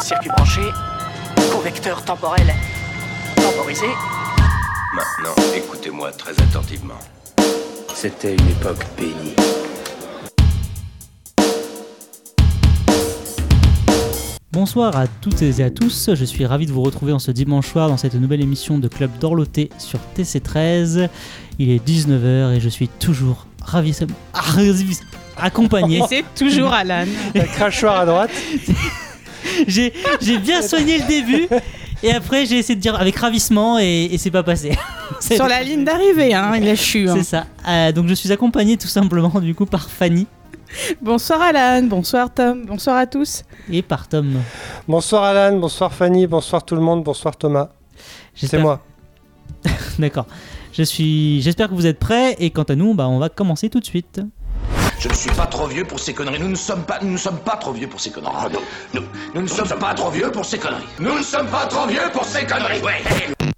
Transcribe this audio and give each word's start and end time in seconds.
Circuit 0.00 0.30
branché, 0.30 0.62
convecteur 1.52 2.02
temporel 2.02 2.54
temporisé. 3.36 3.86
Maintenant, 4.94 5.34
écoutez-moi 5.54 6.10
très 6.12 6.32
attentivement. 6.40 6.98
C'était 7.94 8.34
une 8.34 8.48
époque 8.48 8.86
bénie. 8.96 9.34
Bonsoir 14.52 14.96
à 14.96 15.06
toutes 15.06 15.42
et 15.42 15.62
à 15.62 15.70
tous, 15.70 16.14
je 16.14 16.24
suis 16.24 16.46
ravi 16.46 16.64
de 16.64 16.72
vous 16.72 16.82
retrouver 16.82 17.12
en 17.12 17.18
ce 17.18 17.30
dimanche 17.30 17.68
soir 17.68 17.90
dans 17.90 17.98
cette 17.98 18.14
nouvelle 18.14 18.40
émission 18.40 18.78
de 18.78 18.88
Club 18.88 19.10
d'Orloté 19.18 19.68
sur 19.76 19.98
TC13. 20.16 21.10
Il 21.58 21.68
est 21.68 21.86
19h 21.86 22.54
et 22.54 22.60
je 22.60 22.68
suis 22.70 22.88
toujours 22.88 23.46
ravi, 23.60 23.92
accompagné. 25.36 26.02
C'est 26.08 26.24
toujours 26.34 26.72
Alan. 26.72 27.04
Un 27.34 27.40
crachoir 27.44 28.00
à 28.00 28.06
droite. 28.06 28.30
j'ai 29.66 29.92
j'ai 30.20 30.38
bien 30.38 30.62
soigné 30.62 30.98
le 30.98 31.06
début 31.06 31.48
et 32.02 32.12
après 32.12 32.46
j'ai 32.46 32.58
essayé 32.58 32.74
de 32.76 32.80
dire 32.80 32.94
avec 33.00 33.16
ravissement 33.16 33.78
et, 33.78 34.04
et 34.12 34.18
c'est 34.18 34.30
pas 34.30 34.42
passé. 34.42 34.72
C'est- 35.20 35.36
Sur 35.36 35.46
la 35.46 35.62
ligne 35.62 35.84
d'arrivée, 35.84 36.34
hein, 36.34 36.52
il 36.60 36.68
a 36.68 36.74
chu. 36.76 37.08
hein. 37.08 37.14
C'est 37.16 37.22
ça. 37.24 37.46
Euh, 37.68 37.92
donc 37.92 38.06
je 38.08 38.14
suis 38.14 38.30
accompagné 38.32 38.76
tout 38.76 38.88
simplement 38.88 39.40
du 39.40 39.54
coup 39.54 39.66
par 39.66 39.88
Fanny 39.88 40.26
Bonsoir 41.00 41.40
Alan, 41.42 41.84
bonsoir 41.86 42.28
Tom, 42.34 42.66
bonsoir 42.66 42.96
à 42.96 43.06
tous. 43.06 43.44
et 43.72 43.82
par 43.82 44.08
Tom. 44.08 44.34
Bonsoir 44.88 45.22
Alan, 45.24 45.56
bonsoir 45.58 45.94
Fanny, 45.94 46.26
bonsoir 46.26 46.64
tout 46.64 46.74
le 46.74 46.80
monde, 46.82 47.04
bonsoir 47.04 47.36
Thomas. 47.36 47.68
C'est 48.34 48.58
moi. 48.58 48.82
D'accord. 49.98 50.26
Je 50.72 50.82
suis. 50.82 51.40
J'espère 51.40 51.68
que 51.70 51.74
vous 51.74 51.86
êtes 51.86 51.98
prêts 51.98 52.36
et 52.38 52.50
quant 52.50 52.64
à 52.64 52.74
nous, 52.74 52.92
bah, 52.92 53.08
on 53.08 53.18
va 53.18 53.28
commencer 53.30 53.70
tout 53.70 53.80
de 53.80 53.84
suite. 53.86 54.20
Je 54.98 55.08
ne 55.08 55.14
suis 55.14 55.30
pas 55.30 55.46
trop 55.46 55.66
vieux 55.66 55.84
pour 55.84 56.00
ces 56.00 56.14
conneries. 56.14 56.40
Nous 56.40 56.48
ne 56.48 56.54
sommes 56.54 56.84
pas, 56.84 56.98
nous 57.02 57.12
ne 57.12 57.16
sommes 57.16 57.38
pas 57.38 57.56
trop 57.56 57.72
vieux 57.72 57.86
pour 57.86 58.00
ces 58.00 58.10
conneries. 58.10 58.32
Non. 58.52 58.60
Nous, 58.94 59.02
nous 59.34 59.42
ne 59.42 59.46
sommes 59.46 59.78
pas 59.78 59.94
trop 59.94 60.10
vieux 60.10 60.30
pour 60.30 60.44
ces 60.44 60.58
conneries. 60.58 60.86
Nous 60.98 61.18
ne 61.18 61.22
sommes 61.22 61.48
pas 61.48 61.66
trop 61.66 61.86
vieux 61.86 62.10
pour 62.12 62.24
ces 62.24 62.46
conneries. 62.46 62.80
Ouais. 62.80 63.02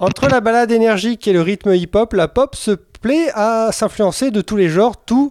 Entre 0.00 0.28
la 0.28 0.40
balade 0.40 0.72
énergique 0.72 1.28
et 1.28 1.32
le 1.32 1.40
rythme 1.40 1.74
hip-hop, 1.74 2.12
la 2.12 2.26
pop 2.26 2.56
se 2.56 2.72
plaît 2.72 3.30
à 3.34 3.70
s'influencer 3.72 4.30
de 4.30 4.40
tous 4.40 4.56
les 4.56 4.68
genres, 4.68 4.96
tout... 5.04 5.30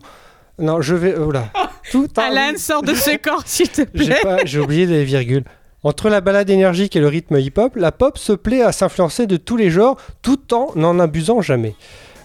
Non, 0.60 0.82
je 0.82 0.96
vais... 0.96 1.16
Oh 1.16 1.32
là. 1.32 1.50
Tout... 1.92 2.08
Alan, 2.18 2.58
sors 2.58 2.82
de 2.82 2.94
ce 2.94 3.16
corps 3.22 3.44
s'il 3.46 3.70
te 3.70 3.84
plaît. 3.84 4.20
j'ai 4.46 4.60
oublié 4.60 4.86
les 4.86 5.06
virgules. 5.06 5.44
Entre 5.84 6.10
la 6.10 6.20
balade 6.20 6.50
énergique 6.50 6.96
et 6.96 7.00
le 7.00 7.08
rythme 7.08 7.38
hip-hop, 7.38 7.76
la 7.76 7.92
pop 7.92 8.18
se 8.18 8.34
plaît 8.34 8.62
à 8.62 8.72
s'influencer 8.72 9.28
de 9.28 9.38
tous 9.38 9.56
les 9.56 9.70
genres 9.70 9.98
tout 10.22 10.54
en 10.54 10.72
n'en 10.76 11.00
abusant 11.00 11.42
jamais. 11.42 11.76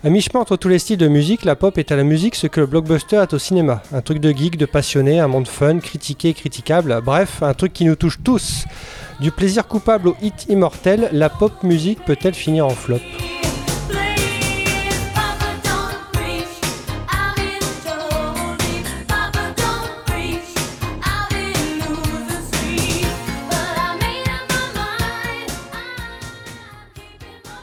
À 0.05 0.11
mi-chemin 0.11 0.41
entre 0.41 0.57
tous 0.57 0.67
les 0.67 0.81
styles 0.81 0.97
de 0.97 1.07
musique, 1.07 1.45
la 1.45 1.55
pop 1.55 1.79
est 1.79 1.93
à 1.93 1.97
la 1.97 2.03
musique 2.03 2.35
ce 2.35 2.49
que 2.49 2.59
le 2.59 2.67
blockbuster 2.67 3.23
est 3.23 3.35
au 3.35 3.39
cinéma. 3.39 3.85
Un 3.93 4.01
truc 4.01 4.19
de 4.19 4.33
geek, 4.33 4.57
de 4.57 4.67
passionné, 4.67 5.21
un 5.21 5.29
monde 5.29 5.47
fun, 5.47 5.79
critiqué, 5.79 6.35
critiquable, 6.35 7.01
bref, 7.05 7.41
un 7.41 7.55
truc 7.55 7.73
qui 7.73 7.85
nous 7.85 7.95
touche 7.95 8.19
tous. 8.25 8.65
Du 9.21 9.31
plaisir 9.31 9.69
coupable 9.69 10.09
au 10.09 10.17
hit 10.21 10.47
immortel, 10.49 11.09
la 11.13 11.29
pop 11.29 11.53
musique 11.63 12.05
peut-elle 12.05 12.35
finir 12.35 12.67
en 12.67 12.71
flop? 12.71 12.99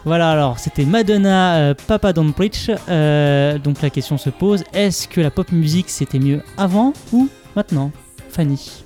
Voilà, 0.05 0.31
alors 0.31 0.59
c'était 0.59 0.86
Madonna, 0.86 1.55
euh, 1.58 1.73
Papa 1.88 2.14
Don't 2.14 2.31
Preach. 2.33 2.72
Euh, 2.89 3.58
donc 3.58 3.81
la 3.81 3.89
question 3.89 4.17
se 4.17 4.30
pose 4.30 4.64
est-ce 4.73 5.08
que 5.08 5.19
la 5.22 5.30
pop 5.31 5.52
musique 5.52 5.89
c'était 5.89 6.19
mieux 6.19 6.41
avant 6.58 6.94
ou 7.11 7.28
maintenant? 7.56 7.91
Fanny 8.30 8.83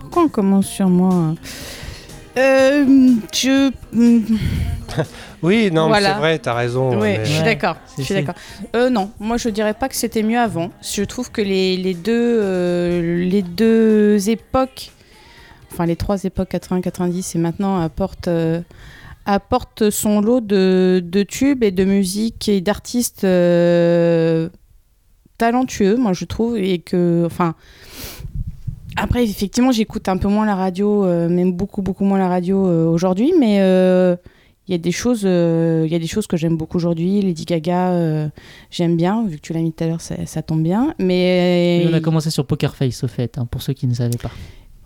Pourquoi 0.00 0.24
on 0.24 0.28
commence 0.28 0.66
sur 0.66 0.88
moi 0.88 1.34
euh, 2.36 2.84
Je. 3.34 3.70
Oui, 5.42 5.70
non, 5.70 5.84
mais 5.84 5.88
Voilà. 6.00 6.14
c'est 6.14 6.18
vrai, 6.20 6.38
t'as 6.38 6.54
raison. 6.54 6.98
Ouais, 6.98 7.18
mais- 7.18 7.24
je 7.26 7.32
suis 7.32 7.42
d'accord. 7.44 7.76
c'est- 7.86 8.02
Je 8.02 8.02
suis 8.06 8.14
c'est- 8.14 8.20
d'accord. 8.22 8.34
Euh, 8.74 8.88
non, 8.88 9.10
moi 9.20 9.36
je 9.36 9.48
dirais 9.50 9.74
pas 9.74 9.88
que 9.88 9.94
c'était 9.94 10.22
mieux 10.22 10.38
avant. 10.38 10.70
Je 10.82 11.02
trouve 11.02 11.30
que 11.30 11.42
les, 11.42 11.76
les 11.76 11.92
deux 11.94 12.12
euh, 12.42 13.22
les 13.24 13.42
deux 13.42 14.30
époques, 14.30 14.90
enfin 15.72 15.84
les 15.86 15.94
trois 15.96 16.24
époques 16.24 16.50
80-90 16.50 17.36
et 17.36 17.38
maintenant 17.38 17.80
apportent 17.80 18.28
euh, 18.28 18.60
apportent 19.26 19.90
son 19.90 20.20
lot 20.20 20.40
de, 20.40 21.26
tubes 21.28 21.62
et 21.62 21.72
de 21.72 21.84
musique 21.84 22.48
et 22.48 22.60
d'artistes 22.60 23.24
euh, 23.24 24.48
talentueux, 25.36 25.96
moi 25.96 26.12
je 26.12 26.24
trouve, 26.24 26.56
et 26.56 26.78
que 26.78 27.24
enfin. 27.26 27.54
Après, 28.98 29.24
effectivement, 29.24 29.72
j'écoute 29.72 30.08
un 30.08 30.16
peu 30.16 30.28
moins 30.28 30.46
la 30.46 30.54
radio, 30.54 31.04
euh, 31.04 31.28
même 31.28 31.52
beaucoup, 31.52 31.82
beaucoup 31.82 32.04
moins 32.04 32.18
la 32.18 32.28
radio 32.28 32.66
euh, 32.66 32.86
aujourd'hui, 32.86 33.34
mais 33.38 33.56
il 34.68 34.72
y 34.72 34.74
a 34.74 34.78
des 34.78 34.92
choses, 34.92 35.24
il 35.24 35.92
y 35.92 35.94
a 35.94 35.98
des 35.98 36.06
choses 36.06 36.26
que 36.26 36.38
j'aime 36.38 36.56
beaucoup 36.56 36.78
aujourd'hui. 36.78 37.20
Lady 37.20 37.44
Gaga, 37.44 38.30
j'aime 38.70 38.96
bien, 38.96 39.26
vu 39.26 39.36
que 39.36 39.42
tu 39.42 39.52
l'as 39.52 39.60
mis 39.60 39.72
tout 39.72 39.84
à 39.84 39.88
l'heure, 39.88 40.00
ça, 40.00 40.42
tombe 40.42 40.62
bien. 40.62 40.94
Mais, 40.98 41.86
On 41.90 41.92
a 41.92 42.00
commencé 42.00 42.30
sur 42.30 42.46
Poker 42.46 42.74
Face 42.74 43.04
au 43.04 43.08
fait, 43.08 43.36
hein, 43.36 43.46
pour 43.50 43.60
ceux 43.60 43.74
qui 43.74 43.86
ne 43.86 43.92
savaient 43.92 44.16
pas. 44.16 44.30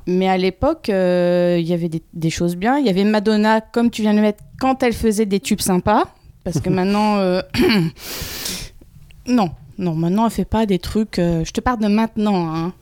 Mais 0.07 0.29
à 0.29 0.37
l'époque, 0.37 0.89
euh, 0.89 1.57
il 1.61 1.67
y 1.67 1.73
avait 1.73 1.89
des, 1.89 2.03
des 2.15 2.31
choses 2.31 2.57
bien. 2.57 2.79
Il 2.79 2.87
y 2.87 2.89
avait 2.89 3.05
Madonna, 3.05 3.61
comme 3.61 3.91
tu 3.91 4.03
viens 4.03 4.13
de 4.13 4.17
le 4.17 4.23
mettre, 4.23 4.43
quand 4.61 4.83
elle 4.83 4.93
faisait 4.93 5.27
des 5.27 5.41
tubes 5.41 5.61
sympas. 5.61 6.05
Parce 6.45 6.61
que 6.61 6.69
maintenant. 6.71 7.17
euh, 7.19 7.43
non, 9.27 9.51
non, 9.79 9.95
maintenant 9.95 10.25
elle 10.27 10.33
fait 10.33 10.45
pas 10.45 10.67
des 10.67 10.79
trucs. 10.79 11.19
euh, 11.19 11.45
Je 11.45 11.53
te 11.53 11.61
parle 11.61 11.81
de 11.81 11.89
maintenant. 11.89 12.55
hein. 12.55 12.73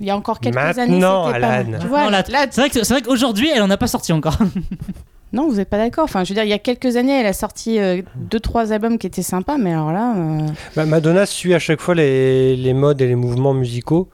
Il 0.00 0.06
y 0.06 0.10
a 0.10 0.16
encore 0.16 0.38
quelques 0.38 0.56
années. 0.56 0.92
Maintenant, 0.92 1.26
c'était 1.26 1.40
pas- 1.40 1.46
Alan. 1.48 1.78
Tu 1.80 1.86
vois, 1.88 2.04
Non, 2.04 2.10
là, 2.10 2.22
là, 2.30 2.46
C'est 2.50 2.60
vrai, 2.60 2.70
que- 2.70 2.84
c'est 2.84 2.94
vrai 2.94 3.02
qu'aujourd'hui 3.02 3.48
elle 3.52 3.62
en 3.62 3.70
a 3.70 3.76
pas 3.76 3.88
sorti 3.88 4.12
encore. 4.12 4.36
non, 5.32 5.48
vous 5.48 5.56
n'êtes 5.56 5.68
pas 5.68 5.78
d'accord. 5.78 6.04
Enfin, 6.04 6.22
je 6.22 6.28
veux 6.28 6.34
dire, 6.34 6.44
il 6.44 6.50
y 6.50 6.52
a 6.52 6.58
quelques 6.60 6.96
années, 6.96 7.18
elle 7.18 7.26
a 7.26 7.32
sorti 7.32 7.80
euh, 7.80 8.02
deux, 8.14 8.38
trois 8.38 8.72
albums 8.72 8.96
qui 8.98 9.08
étaient 9.08 9.22
sympas, 9.22 9.58
mais 9.58 9.72
alors 9.72 9.90
là. 9.90 10.14
euh, 10.16 10.46
Bah, 10.76 10.86
Madonna 10.86 11.26
suit 11.26 11.52
à 11.52 11.58
chaque 11.58 11.80
fois 11.80 11.96
les, 11.96 12.54
les 12.56 12.74
modes 12.74 13.00
et 13.00 13.08
les 13.08 13.16
mouvements 13.16 13.54
musicaux. 13.54 14.08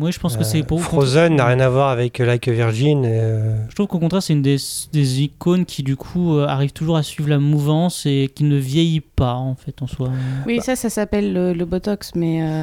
Moi 0.00 0.10
je 0.10 0.18
pense 0.18 0.38
que 0.38 0.44
c'est 0.44 0.60
Euh, 0.62 0.64
pour. 0.64 0.80
Frozen 0.80 1.36
n'a 1.36 1.44
rien 1.44 1.60
à 1.60 1.68
voir 1.68 1.90
avec 1.90 2.16
Like 2.18 2.48
a 2.48 2.52
Virgin. 2.52 3.04
et, 3.04 3.20
euh, 3.20 3.54
Je 3.68 3.74
trouve 3.74 3.86
qu'au 3.86 3.98
contraire, 3.98 4.22
c'est 4.22 4.32
une 4.32 4.40
des, 4.40 4.56
des 4.94 5.22
icônes 5.22 5.66
qui, 5.66 5.82
du 5.82 5.94
coup, 5.96 6.38
euh, 6.38 6.46
arrive 6.46 6.72
toujours 6.72 6.96
à 6.96 7.02
suivre 7.02 7.28
la 7.28 7.38
mouvance 7.38 8.06
et 8.06 8.30
qui 8.34 8.44
ne 8.44 8.56
vieillit 8.56 9.02
pas, 9.02 9.34
en 9.34 9.54
fait, 9.54 9.82
en 9.82 9.86
soi. 9.86 10.08
Oui, 10.46 10.60
ça, 10.62 10.74
ça 10.74 10.88
s'appelle 10.88 11.34
le, 11.34 11.52
le 11.52 11.64
Botox, 11.66 12.12
mais, 12.14 12.42
euh, 12.42 12.62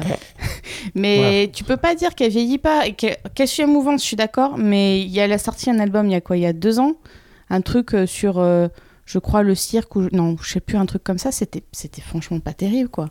mais 0.96 1.48
tu 1.54 1.62
peux 1.62 1.76
pas 1.76 1.94
dire 1.94 2.16
qu'elle 2.16 2.32
vieillit 2.32 2.58
pas, 2.58 2.86
et 2.88 2.92
qu'elle 2.94 3.48
suit 3.48 3.62
la 3.62 3.68
mouvance, 3.68 4.02
je 4.02 4.06
suis 4.06 4.16
d'accord, 4.16 4.58
mais 4.58 5.00
il 5.00 5.08
y 5.08 5.20
a, 5.20 5.24
elle 5.24 5.32
a 5.32 5.38
sorti 5.38 5.70
un 5.70 5.78
album 5.78 6.06
il 6.06 6.12
y 6.12 6.16
a 6.16 6.20
quoi, 6.20 6.36
il 6.36 6.42
y 6.42 6.46
a 6.46 6.52
deux 6.52 6.80
ans, 6.80 6.94
un 7.50 7.60
truc 7.60 7.94
euh, 7.94 8.04
sur, 8.06 8.38
euh, 8.40 8.66
je 9.04 9.20
crois, 9.20 9.44
le 9.44 9.54
cirque, 9.54 9.94
ou 9.94 10.08
non, 10.12 10.34
je 10.42 10.50
sais 10.54 10.60
plus, 10.60 10.76
un 10.76 10.86
truc 10.86 11.04
comme 11.04 11.18
ça, 11.18 11.30
c'était 11.30 11.62
c'était 11.70 12.02
franchement 12.02 12.40
pas 12.40 12.52
terrible, 12.52 12.88
quoi. 12.88 13.08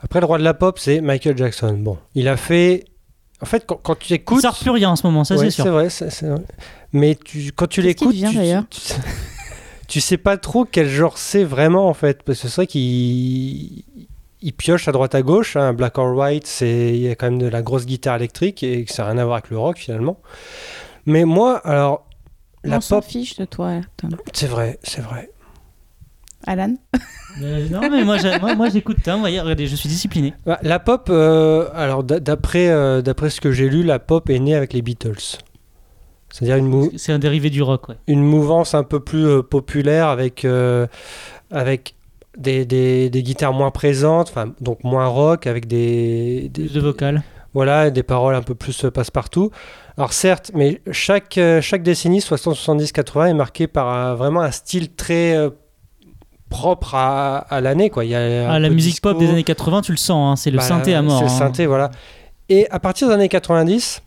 Après, 0.00 0.20
le 0.20 0.26
roi 0.26 0.38
de 0.38 0.44
la 0.44 0.54
pop, 0.54 0.78
c'est 0.78 1.00
Michael 1.00 1.36
Jackson. 1.36 1.78
Bon, 1.80 1.96
il 2.14 2.28
a 2.28 2.36
fait. 2.36 2.84
En 3.44 3.46
fait, 3.46 3.64
quand, 3.66 3.76
quand 3.82 3.94
tu 3.98 4.12
Il 4.12 4.16
écoutes. 4.16 4.40
sort 4.40 4.56
plus 4.58 4.70
rien 4.70 4.90
en 4.90 4.96
ce 4.96 5.06
moment, 5.06 5.22
ça 5.24 5.36
Ouais, 5.36 5.44
c'est 5.44 5.50
sûr. 5.50 5.64
c'est 5.64 5.70
vrai, 5.70 5.90
c'est 5.90 6.22
vrai. 6.26 6.40
Mais 6.92 7.14
tu, 7.22 7.52
quand 7.54 7.66
tu 7.66 7.82
l'écoutes, 7.82 8.14
tu, 8.14 8.22
d'ailleurs 8.34 8.64
tu, 8.70 8.80
tu 9.88 10.00
sais 10.00 10.16
pas 10.16 10.36
trop 10.38 10.64
quel 10.64 10.88
genre 10.88 11.18
c'est 11.18 11.44
vraiment 11.44 11.88
en 11.88 11.94
fait, 11.94 12.22
parce 12.22 12.40
que 12.40 12.48
c'est 12.48 12.54
vrai 12.56 12.66
qu'il 12.66 13.82
il 14.46 14.52
pioche 14.52 14.88
à 14.88 14.92
droite 14.92 15.14
à 15.14 15.22
gauche. 15.22 15.56
hein. 15.56 15.72
Black 15.72 15.96
or 15.98 16.14
White, 16.16 16.46
c'est 16.46 16.88
il 16.90 16.98
y 17.02 17.08
a 17.10 17.14
quand 17.14 17.26
même 17.30 17.38
de 17.38 17.46
la 17.48 17.62
grosse 17.62 17.86
guitare 17.86 18.16
électrique 18.16 18.62
et 18.62 18.84
que 18.84 18.92
ça 18.92 19.02
n'a 19.04 19.10
rien 19.10 19.18
à 19.18 19.24
voir 19.24 19.36
avec 19.36 19.50
le 19.50 19.58
rock 19.58 19.78
finalement. 19.78 20.18
Mais 21.06 21.24
moi, 21.24 21.58
alors 21.66 22.06
la 22.62 22.78
On 22.78 22.80
s'en 22.80 23.00
pop, 23.00 23.10
fiche 23.10 23.36
de 23.36 23.44
toi, 23.44 23.80
Tom. 23.98 24.10
c'est 24.32 24.46
vrai, 24.46 24.78
c'est 24.82 25.02
vrai. 25.02 25.30
Alan 26.46 26.74
Euh, 27.42 27.68
non, 27.68 27.80
mais 27.90 28.04
moi, 28.04 28.16
moi, 28.40 28.54
moi, 28.54 28.68
j'écoute. 28.68 29.06
Hein, 29.08 29.18
voyez, 29.18 29.40
regardez, 29.40 29.66
je 29.66 29.74
suis 29.74 29.88
discipliné. 29.88 30.34
Bah, 30.46 30.58
La 30.62 30.78
pop, 30.78 31.08
euh, 31.10 31.68
alors 31.74 32.04
d'après 32.04 32.68
euh, 32.68 33.02
d'après 33.02 33.28
ce 33.30 33.40
que 33.40 33.50
j'ai 33.50 33.68
lu, 33.68 33.82
la 33.82 33.98
pop 33.98 34.30
est 34.30 34.38
née 34.38 34.54
avec 34.54 34.72
les 34.72 34.82
Beatles. 34.82 35.38
C'est-à-dire 36.30 36.56
une, 36.56 36.66
mou- 36.68 36.90
C'est 36.96 37.12
un 37.12 37.18
dérivé 37.18 37.50
du 37.50 37.62
rock, 37.62 37.88
ouais. 37.88 37.96
une 38.08 38.22
mouvance 38.22 38.74
un 38.74 38.82
peu 38.82 39.00
plus 39.00 39.24
euh, 39.26 39.42
populaire 39.42 40.08
avec, 40.08 40.44
euh, 40.44 40.86
avec 41.52 41.94
des, 42.36 42.64
des, 42.66 43.08
des 43.10 43.22
guitares 43.22 43.52
moins 43.52 43.70
présentes, 43.70 44.28
enfin, 44.30 44.52
donc 44.60 44.82
moins 44.82 45.06
rock, 45.06 45.46
avec 45.46 45.66
des, 45.68 46.48
des- 46.52 46.62
Plus 46.64 46.72
de 46.74 46.80
vocal. 46.80 47.22
voilà, 47.52 47.90
des 47.90 48.02
paroles 48.02 48.34
un 48.34 48.42
peu 48.42 48.56
plus 48.56 48.84
passe-partout. 48.92 49.50
Alors 49.96 50.12
certes, 50.12 50.50
mais 50.54 50.80
chaque, 50.90 51.38
chaque 51.60 51.82
décennie, 51.84 52.20
60, 52.20 52.56
70, 52.56 52.90
80, 52.90 53.26
est 53.26 53.34
marquée 53.34 53.68
par 53.68 53.88
un- 53.88 54.14
vraiment 54.14 54.40
un 54.40 54.50
style 54.50 54.92
très 54.92 55.36
euh, 55.36 55.50
propre 56.54 56.94
à, 56.94 57.38
à 57.38 57.60
l'année. 57.60 57.90
quoi. 57.90 58.04
Il 58.04 58.10
y 58.10 58.14
a 58.14 58.50
Ah, 58.50 58.58
la 58.58 58.68
musique 58.70 58.92
disco, 58.94 59.10
pop 59.10 59.18
des 59.18 59.28
années 59.30 59.42
80, 59.44 59.82
tu 59.82 59.90
le 59.92 59.98
sens, 59.98 60.32
hein, 60.32 60.36
c'est 60.40 60.50
le 60.50 60.58
bah, 60.58 60.62
synthé 60.62 60.94
à 60.94 61.02
mort. 61.02 61.18
C'est 61.18 61.24
le 61.24 61.30
hein. 61.30 61.38
synthé, 61.38 61.66
voilà. 61.66 61.90
Et 62.48 62.68
à 62.70 62.78
partir 62.78 63.08
des 63.08 63.14
années 63.14 63.28
90, 63.28 64.02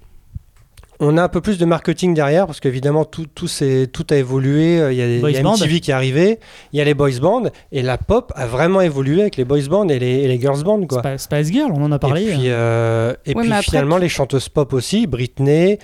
on 1.00 1.16
a 1.18 1.24
un 1.24 1.28
peu 1.30 1.42
plus 1.42 1.60
de 1.60 1.66
marketing 1.66 2.16
derrière 2.16 2.48
parce 2.48 2.60
qu'évidemment 2.60 3.06
tout, 3.06 3.28
tout, 3.36 3.48
tout 3.48 4.08
a 4.10 4.16
évolué. 4.16 4.80
Euh, 4.80 4.92
Il 4.92 4.98
y 4.98 5.02
a, 5.04 5.08
il 5.08 5.22
Boys 5.22 5.32
y 5.32 5.38
a 5.38 5.44
band. 5.44 5.54
MTV 5.56 5.80
qui 5.80 5.92
est 5.92 5.94
arrivé, 5.94 6.40
il 6.74 6.80
y 6.80 6.82
a 6.82 6.86
les 6.86 6.96
boys 6.96 7.20
bands 7.22 7.44
et 7.72 7.82
la 7.84 7.98
pop 8.00 8.32
a 8.36 8.48
vraiment 8.48 8.82
évolué 8.82 9.22
avec 9.22 9.36
les 9.38 9.46
boys 9.46 9.68
bands 9.70 9.88
et 9.90 10.00
les, 10.00 10.08
et 10.24 10.28
les 10.28 10.40
girls 10.40 10.64
bands. 10.64 10.82
Quoi. 10.88 11.02
Sp- 11.04 11.18
Spice 11.20 11.52
Girl, 11.52 11.72
on 11.76 11.84
en 11.84 11.92
a 11.92 12.00
parlé. 12.00 12.24
Et 12.24 12.26
puis, 12.34 12.38
euh, 12.46 13.14
et 13.28 13.36
Ouais, 13.36 13.44
puis 13.44 13.52
après, 13.52 13.62
finalement 13.64 13.98
tu- 13.98 14.02
les 14.04 14.10
chanteuses 14.10 14.50
pop 14.50 14.74
aussi, 14.74 15.06
Britney, 15.06 15.78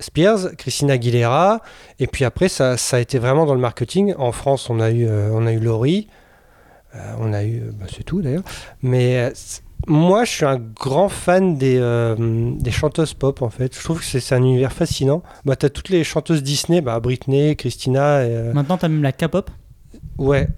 Spears, 0.00 0.56
Christina 0.56 0.94
Aguilera, 0.94 1.60
et 1.98 2.06
puis 2.06 2.24
après 2.24 2.48
ça, 2.48 2.76
ça 2.76 2.98
a 2.98 3.00
été 3.00 3.18
vraiment 3.18 3.46
dans 3.46 3.54
le 3.54 3.60
marketing. 3.60 4.14
En 4.18 4.32
France, 4.32 4.68
on 4.70 4.80
a 4.80 4.90
eu, 4.90 5.06
euh, 5.06 5.30
on 5.32 5.46
a 5.46 5.52
eu 5.52 5.60
Laurie, 5.60 6.08
euh, 6.96 7.14
on 7.18 7.32
a 7.32 7.42
eu, 7.44 7.60
euh, 7.60 7.70
bah, 7.72 7.86
c'est 7.94 8.04
tout 8.04 8.22
d'ailleurs. 8.22 8.42
Mais 8.82 9.18
euh, 9.18 9.30
moi, 9.86 10.24
je 10.24 10.30
suis 10.32 10.44
un 10.44 10.58
grand 10.58 11.08
fan 11.08 11.56
des, 11.56 11.78
des 12.18 12.70
chanteuses 12.70 13.14
pop 13.14 13.42
en 13.42 13.50
fait. 13.50 13.76
Je 13.76 13.82
trouve 13.82 14.00
que 14.00 14.04
c'est 14.04 14.34
un 14.34 14.42
univers 14.42 14.72
fascinant. 14.72 15.22
Bah, 15.44 15.56
t'as 15.56 15.68
toutes 15.68 15.90
les 15.90 16.04
chanteuses 16.04 16.42
Disney, 16.42 16.80
bah, 16.80 16.98
Britney, 17.00 17.56
Christina. 17.56 18.24
Et, 18.24 18.52
Maintenant, 18.52 18.78
t'as 18.78 18.88
même 18.88 19.02
la 19.02 19.12
K-pop. 19.12 19.50
Ouais, 20.18 20.48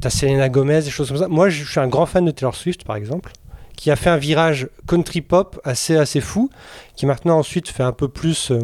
t'as 0.00 0.10
Selena 0.10 0.48
Gomez, 0.48 0.82
des 0.82 0.90
choses 0.90 1.08
comme 1.08 1.18
ça. 1.18 1.28
Moi, 1.28 1.50
je 1.50 1.64
suis 1.64 1.78
un 1.78 1.86
grand 1.86 2.04
fan 2.06 2.24
de 2.24 2.32
Taylor 2.32 2.56
Swift, 2.56 2.82
par 2.82 2.96
exemple, 2.96 3.30
qui 3.78 3.92
a 3.92 3.96
fait 3.96 4.10
un 4.10 4.16
virage 4.16 4.68
country 4.88 5.20
pop 5.20 5.60
assez, 5.62 5.96
assez 5.96 6.20
fou, 6.20 6.50
qui 6.96 7.06
maintenant 7.06 7.38
ensuite 7.38 7.68
fait 7.68 7.84
un 7.84 7.92
peu 7.92 8.08
plus, 8.08 8.50
euh, 8.50 8.58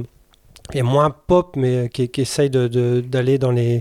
et 0.73 0.83
moins 0.83 1.11
pop, 1.11 1.55
mais 1.55 1.89
qui, 1.89 2.11
essaye 2.21 2.51
d'aller 2.51 3.39
dans 3.39 3.53
les, 3.53 3.79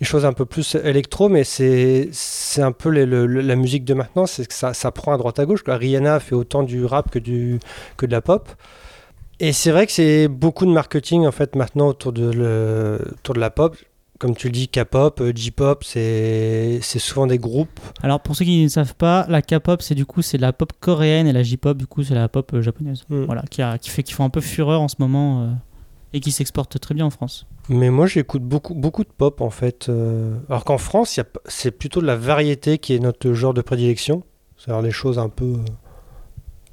choses 0.00 0.24
un 0.24 0.32
peu 0.32 0.44
plus 0.44 0.74
électro, 0.74 1.28
mais 1.28 1.44
c'est 1.44 2.10
un 2.58 2.72
peu 2.72 2.90
la 2.90 3.54
musique 3.54 3.84
de 3.84 3.94
maintenant, 3.94 4.26
c'est 4.26 4.44
que 4.44 4.52
ça, 4.52 4.90
prend 4.90 5.14
à 5.14 5.18
droite 5.18 5.38
à 5.38 5.46
gauche. 5.46 5.60
Rihanna 5.64 6.18
fait 6.18 6.34
autant 6.34 6.64
du 6.64 6.84
rap 6.84 7.12
que, 7.12 7.20
du, 7.20 7.60
que 7.96 8.04
de 8.04 8.10
la 8.10 8.20
pop. 8.20 8.48
Et 9.38 9.52
c'est 9.52 9.70
vrai 9.70 9.86
que 9.86 9.92
c'est 9.92 10.26
beaucoup 10.26 10.66
de 10.66 10.72
marketing 10.72 11.26
en 11.26 11.32
fait 11.32 11.54
maintenant 11.54 11.88
autour 11.88 12.12
de, 12.12 12.98
autour 13.12 13.34
de 13.36 13.40
la 13.40 13.50
pop 13.50 13.76
comme 14.22 14.36
tu 14.36 14.46
le 14.46 14.52
dis, 14.52 14.68
K-pop, 14.68 15.20
euh, 15.20 15.32
J-pop, 15.34 15.82
c'est 15.82 16.80
souvent 16.80 17.26
des 17.26 17.38
groupes. 17.38 17.80
Alors, 18.04 18.20
pour 18.20 18.36
ceux 18.36 18.44
qui 18.44 18.62
ne 18.62 18.68
savent 18.68 18.94
pas, 18.94 19.26
la 19.28 19.42
K-pop, 19.42 19.82
c'est 19.82 19.96
du 19.96 20.06
coup, 20.06 20.22
c'est 20.22 20.38
la 20.38 20.52
pop 20.52 20.72
coréenne 20.78 21.26
et 21.26 21.32
la 21.32 21.42
J-pop, 21.42 21.76
du 21.76 21.88
coup, 21.88 22.04
c'est 22.04 22.14
la 22.14 22.28
pop 22.28 22.52
euh, 22.54 22.62
japonaise. 22.62 23.02
Mm. 23.08 23.24
Voilà, 23.24 23.42
qui, 23.50 23.62
a, 23.62 23.78
qui, 23.78 23.90
fait, 23.90 24.04
qui 24.04 24.12
font 24.12 24.22
un 24.22 24.30
peu 24.30 24.40
fureur 24.40 24.80
en 24.80 24.86
ce 24.86 24.94
moment 25.00 25.42
euh, 25.42 25.46
et 26.12 26.20
qui 26.20 26.30
s'exportent 26.30 26.78
très 26.78 26.94
bien 26.94 27.04
en 27.04 27.10
France. 27.10 27.48
Mais 27.68 27.90
moi, 27.90 28.06
j'écoute 28.06 28.44
beaucoup, 28.44 28.74
beaucoup 28.74 29.02
de 29.02 29.10
pop 29.10 29.40
en 29.40 29.50
fait. 29.50 29.88
euh, 29.88 30.36
alors 30.48 30.64
qu'en 30.64 30.78
France, 30.78 31.18
c'est 31.46 31.70
plutôt 31.72 32.00
de 32.00 32.06
la 32.06 32.16
variété 32.16 32.78
qui 32.78 32.94
est 32.94 33.00
notre 33.00 33.32
genre 33.32 33.54
de 33.54 33.60
prédilection. 33.60 34.22
C'est-à-dire 34.56 34.84
des 34.84 34.92
choses 34.92 35.18
un 35.18 35.30
peu 35.30 35.56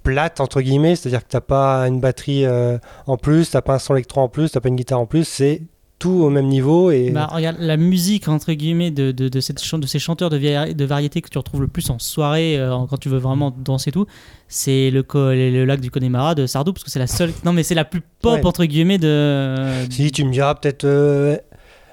plates, 0.03 0.39
entre 0.39 0.61
guillemets. 0.61 0.95
C'est-à-dire 0.95 1.23
que 1.23 1.29
t'as 1.29 1.41
pas 1.41 1.87
une 1.87 1.99
batterie 1.99 2.45
euh, 2.45 2.77
en 3.07 3.17
plus, 3.17 3.49
t'as 3.49 3.61
pas 3.61 3.75
un 3.75 3.79
son 3.79 3.95
électro 3.95 4.21
en 4.21 4.29
plus, 4.29 4.51
t'as 4.51 4.59
pas 4.59 4.69
une 4.69 4.75
guitare 4.75 4.99
en 4.99 5.05
plus. 5.05 5.23
C'est 5.23 5.63
tout 5.99 6.09
au 6.23 6.29
même 6.29 6.47
niveau. 6.47 6.89
Et 6.91 7.11
Bah, 7.11 7.27
regarde, 7.31 7.57
la 7.59 7.77
musique, 7.77 8.27
entre 8.27 8.53
guillemets, 8.53 8.89
de, 8.89 9.11
de, 9.11 9.27
de, 9.29 9.39
cette 9.41 9.57
de 9.75 9.85
ces 9.85 9.99
chanteurs 9.99 10.29
de, 10.29 10.71
de 10.73 10.85
variété 10.85 11.21
que 11.21 11.29
tu 11.29 11.37
retrouves 11.37 11.61
le 11.61 11.67
plus 11.67 11.89
en 11.89 11.99
soirée, 11.99 12.57
euh, 12.57 12.75
quand 12.89 12.97
tu 12.97 13.09
veux 13.09 13.17
vraiment 13.17 13.51
danser 13.55 13.91
tout, 13.91 14.05
c'est 14.47 14.89
le, 14.91 15.05
le, 15.13 15.65
lac 15.65 15.81
du 15.81 15.91
Connemara 15.91 16.33
de 16.35 16.47
Sardou, 16.47 16.73
parce 16.73 16.83
que 16.83 16.89
c'est 16.89 16.99
la 16.99 17.07
seule. 17.07 17.31
Non, 17.43 17.53
mais 17.53 17.63
c'est 17.63 17.75
la 17.75 17.85
plus 17.85 18.01
pop, 18.21 18.33
Ouais. 18.35 18.45
entre 18.45 18.65
guillemets, 18.65 18.97
de. 18.97 19.55
si 19.89 20.11
tu 20.11 20.23
me 20.23 20.31
diras 20.31 20.55
peut-être 20.55 20.85
euh, 20.85 21.37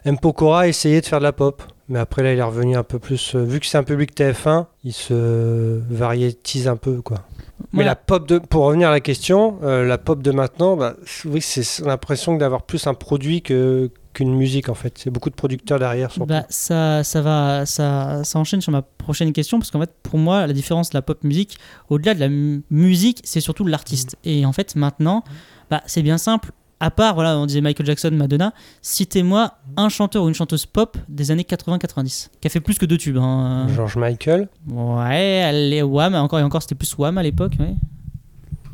M. 0.05 0.17
Pokora 0.19 0.69
essayer 0.69 1.01
de 1.01 1.07
faire 1.07 1.19
de 1.19 1.25
la 1.25 1.33
pop. 1.33 1.63
Mais 1.89 1.99
après, 2.01 2.23
là, 2.25 2.33
il 2.33 2.39
est 2.39 2.43
revenu 2.43 2.77
un 2.77 2.83
peu 2.83 2.99
plus. 2.99 3.35
euh, 3.35 3.45
vu 3.45 3.61
que 3.61 3.67
c'est 3.67 3.79
un 3.79 3.85
public 3.85 4.13
TF1, 4.17 4.67
il 4.83 4.93
se 4.93 5.81
variétise 5.89 6.67
un 6.69 6.77
peu, 6.77 7.01
quoi. 7.03 7.19
Mais 7.59 7.67
Voilà. 7.85 7.91
la 7.91 7.97
pop 7.97 8.29
de, 8.29 8.39
pour 8.39 8.65
revenir 8.65 8.89
à 8.89 8.91
la 8.91 9.01
question, 9.01 9.59
euh, 9.63 9.85
la 9.85 9.99
pop 9.99 10.21
de 10.23 10.31
maintenant, 10.31 10.77
bah, 10.77 10.95
oui, 11.25 11.41
c'est 11.41 11.85
l'impression 11.85 12.37
d'avoir 12.37 12.63
plus 12.63 12.87
un 12.87 12.95
produit 12.95 13.43
que 13.43 13.91
qu'une 14.13 14.35
musique 14.35 14.71
en 14.71 14.75
fait. 14.75 14.97
C'est 14.97 15.11
beaucoup 15.11 15.29
de 15.29 15.35
producteurs 15.35 15.79
derrière. 15.79 16.11
Bah, 16.27 16.45
ça, 16.49 17.05
ça 17.05 17.21
va, 17.21 17.67
ça, 17.67 18.25
ça 18.25 18.39
enchaîne 18.39 18.63
sur 18.63 18.73
ma 18.73 18.81
prochaine 18.81 19.33
question 19.35 19.59
parce 19.59 19.71
qu'en 19.71 19.81
fait, 19.81 19.93
pour 20.03 20.19
moi, 20.19 20.47
la 20.47 20.55
différence 20.55 20.89
de 20.91 20.97
la 20.97 21.03
pop 21.03 21.23
musique, 21.23 21.59
au-delà 21.91 22.15
de 22.15 22.21
la 22.21 22.29
mu- 22.31 22.63
musique, 22.71 23.21
c'est 23.25 23.41
surtout 23.41 23.67
l'artiste. 23.67 24.17
Et 24.25 24.47
en 24.47 24.53
fait, 24.53 24.75
maintenant, 24.75 25.23
bah, 25.71 25.83
c'est 25.87 26.03
bien 26.03 26.17
simple. 26.19 26.53
À 26.79 26.91
part, 26.91 27.15
voilà, 27.15 27.39
on 27.39 27.47
disait 27.47 27.63
Michael 27.63 27.87
Jackson, 27.87 28.11
Madonna, 28.13 28.53
citez-moi 28.83 29.53
un 29.79 29.89
chanteur 29.89 30.25
ou 30.25 30.29
une 30.29 30.35
chanteuse 30.35 30.67
pop 30.67 30.99
des 31.09 31.31
années 31.31 31.43
80-90 31.49 32.29
qui 32.41 32.47
a 32.47 32.51
fait 32.51 32.61
plus 32.61 32.79
que 32.79 32.85
deux 32.85 32.99
tubes. 32.99 33.17
hein. 33.17 33.67
George 33.75 33.97
Michael. 33.97 34.49
Ouais, 34.71 35.17
elle 35.45 35.73
est 35.73 35.83
Wham, 35.83 36.15
encore 36.15 36.39
et 36.39 36.43
encore, 36.43 36.61
c'était 36.63 36.75
plus 36.75 36.95
Wham 36.99 37.17
à 37.17 37.23
l'époque, 37.23 37.55
ouais. 37.59 37.75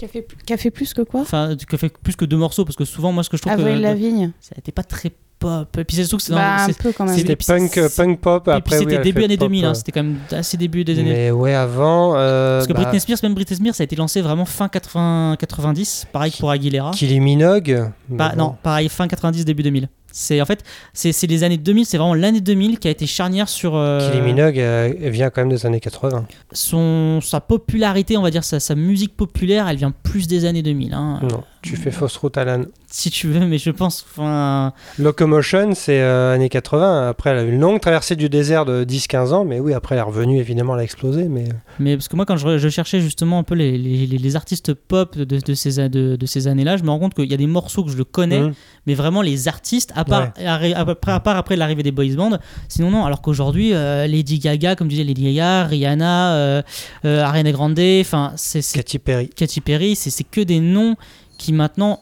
Qui 0.02 0.06
a 0.06 0.08
fait, 0.08 0.26
qui 0.44 0.52
a 0.52 0.56
fait 0.56 0.70
plus 0.72 0.93
que 0.94 1.02
quoi 1.02 1.20
Enfin, 1.20 1.54
qui 1.56 1.72
a 1.72 1.78
fait 1.78 1.93
plus 2.02 2.16
que 2.16 2.25
deux 2.25 2.37
morceaux 2.37 2.64
parce 2.64 2.75
que 2.75 2.84
souvent, 2.84 3.12
moi, 3.12 3.22
ce 3.22 3.31
que 3.31 3.37
je 3.37 3.43
trouve 3.43 3.52
Avril 3.52 3.76
que 3.76 3.82
Lavigne. 3.82 4.32
ça 4.40 4.56
n'était 4.56 4.72
pas 4.72 4.82
très 4.82 5.12
pop. 5.38 5.76
Et 5.78 5.84
puis 5.84 5.94
c'est 5.94 6.02
surtout 6.02 6.16
que 6.16 6.22
c'est 6.25 6.32
Bah, 6.34 6.64
un 6.64 6.72
peu 6.72 6.90
quand 6.90 7.04
même. 7.04 7.16
C'était 7.16 7.37
punk, 7.37 7.78
euh, 7.78 7.88
punk 7.88 8.20
pop. 8.20 8.49
et 8.49 8.50
Après, 8.50 8.78
puis 8.78 8.87
oui, 8.87 8.93
c'était 8.94 9.04
début 9.04 9.22
années 9.22 9.37
pop, 9.37 9.46
2000, 9.49 9.64
hein, 9.64 9.75
c'était 9.75 9.93
quand 9.93 10.02
même 10.02 10.19
assez 10.32 10.56
début 10.56 10.82
des 10.84 10.99
années. 10.99 11.12
Mais 11.12 11.31
ouais, 11.31 11.54
avant. 11.54 12.14
euh, 12.16 12.58
Parce 12.58 12.66
que 12.66 12.72
bah, 12.72 12.81
Britney 12.82 12.99
Spears, 12.99 13.19
même 13.22 13.34
Britney 13.34 13.56
Spears, 13.56 13.75
ça 13.76 13.82
a 13.82 13.84
été 13.84 13.94
lancé 13.94 14.20
vraiment 14.22 14.44
fin 14.44 14.69
80, 14.69 15.37
90, 15.38 16.06
pareil 16.12 16.32
pour 16.37 16.50
Aguilera. 16.50 16.90
Kylie 16.90 17.20
Minogue. 17.20 17.90
bon. 18.08 18.28
Non, 18.37 18.56
pareil, 18.60 18.88
fin 18.88 19.06
90, 19.06 19.44
début 19.44 19.62
2000. 19.62 19.88
C'est 20.12 20.41
en 20.41 20.44
fait, 20.47 20.62
c'est 20.93 21.26
les 21.26 21.43
années 21.44 21.56
2000, 21.56 21.87
c'est 21.87 21.97
vraiment 21.99 22.14
l'année 22.14 22.41
2000 22.41 22.79
qui 22.79 22.88
a 22.88 22.91
été 22.91 23.06
charnière 23.06 23.49
sur 23.49 23.75
euh, 23.76 23.99
Kylie 24.11 24.23
Minogue, 24.23 24.59
euh, 24.59 24.93
vient 25.00 25.31
quand 25.31 25.41
même 25.43 25.50
des 25.50 25.67
années 25.67 25.81
80. 25.81 26.26
son 26.53 27.20
sa 27.23 27.41
popularité, 27.41 28.17
on 28.17 28.23
va 28.23 28.31
dire 28.31 28.44
sa, 28.44 28.61
sa 28.61 28.75
musique 28.75 29.17
populaire, 29.17 29.69
elle 29.69 29.76
vient 29.76 29.93
plus 30.03 30.26
des 30.29 30.44
années 30.44 30.62
2000. 30.62 30.94
hein. 30.94 31.20
Non, 31.23 31.43
tu 31.62 31.76
fais 31.76 31.91
fausse 31.91 32.17
route, 32.17 32.37
Alan. 32.37 32.62
Si 32.94 33.10
tu 33.10 33.26
veux, 33.28 33.46
mais 33.46 33.56
je 33.56 33.70
pense, 33.70 34.04
enfin, 34.10 34.74
Locomotion, 34.98 35.74
c'est 35.74 36.00
euh, 36.02 36.34
années 36.34 36.50
80. 36.50 37.08
Après, 37.08 37.30
elle 37.30 37.38
a 37.38 37.42
eu 37.42 37.48
une 37.50 37.58
longue 37.58 37.80
traversée 37.80 38.16
du 38.16 38.28
désert 38.28 38.66
de 38.66 38.84
10-15 38.84 39.32
ans. 39.32 39.44
Mais 39.46 39.60
oui, 39.60 39.72
après, 39.72 39.94
elle 39.94 40.00
est 40.00 40.02
revenue, 40.04 40.38
évidemment, 40.38 40.74
elle 40.74 40.80
a 40.80 40.84
explosé. 40.84 41.24
Mais 41.24 41.44
mais 41.78 41.96
parce 41.96 42.08
que 42.08 42.16
moi 42.16 42.26
quand 42.26 42.36
je, 42.36 42.58
je 42.58 42.68
cherchais 42.68 43.00
justement 43.00 43.38
un 43.38 43.42
peu 43.44 43.54
les, 43.54 43.78
les, 43.78 44.06
les- 44.06 44.36
artistes 44.36 44.74
pop 44.74 45.16
de, 45.16 45.24
de 45.24 45.54
ces 45.54 45.88
de, 45.88 46.16
de 46.16 46.26
ces 46.26 46.48
années-là, 46.48 46.76
je 46.76 46.82
me 46.82 46.90
rends 46.90 46.98
compte 46.98 47.14
qu'il 47.14 47.30
y 47.30 47.34
a 47.34 47.38
des 47.38 47.46
morceaux 47.46 47.82
que 47.82 47.90
je 47.90 47.96
le 47.96 48.04
connais, 48.04 48.40
Mhm. 48.40 48.52
mais 48.86 48.94
vraiment 48.94 49.22
les 49.22 49.48
artistes, 49.48 49.92
à 49.96 50.04
part, 50.04 50.28
arri- 50.38 50.74
à, 50.74 51.20
part 51.20 51.36
après 51.36 51.56
l'arrivée 51.56 51.82
des 51.82 51.92
boys 51.92 52.14
bands, 52.14 52.38
sinon 52.68 52.90
non. 52.90 53.06
Alors 53.06 53.22
qu'aujourd'hui, 53.22 53.72
euh, 53.72 54.06
Lady 54.06 54.38
Gaga, 54.38 54.76
comme 54.76 54.88
tu 54.88 54.96
disais, 54.96 55.04
Lady 55.04 55.24
Gaga, 55.24 55.64
Rihanna, 55.64 56.34
euh, 56.34 56.62
euh, 57.06 57.22
Ariana 57.24 57.52
Grande, 57.52 57.80
enfin, 58.00 58.32
c'est 58.36 58.60
Katy 58.60 58.98
Perry. 58.98 59.28
Katy 59.30 59.60
Perry, 59.62 59.96
c'est 59.96 60.24
que 60.24 60.42
des 60.42 60.60
noms 60.60 60.96
qui 61.38 61.52
maintenant, 61.54 62.00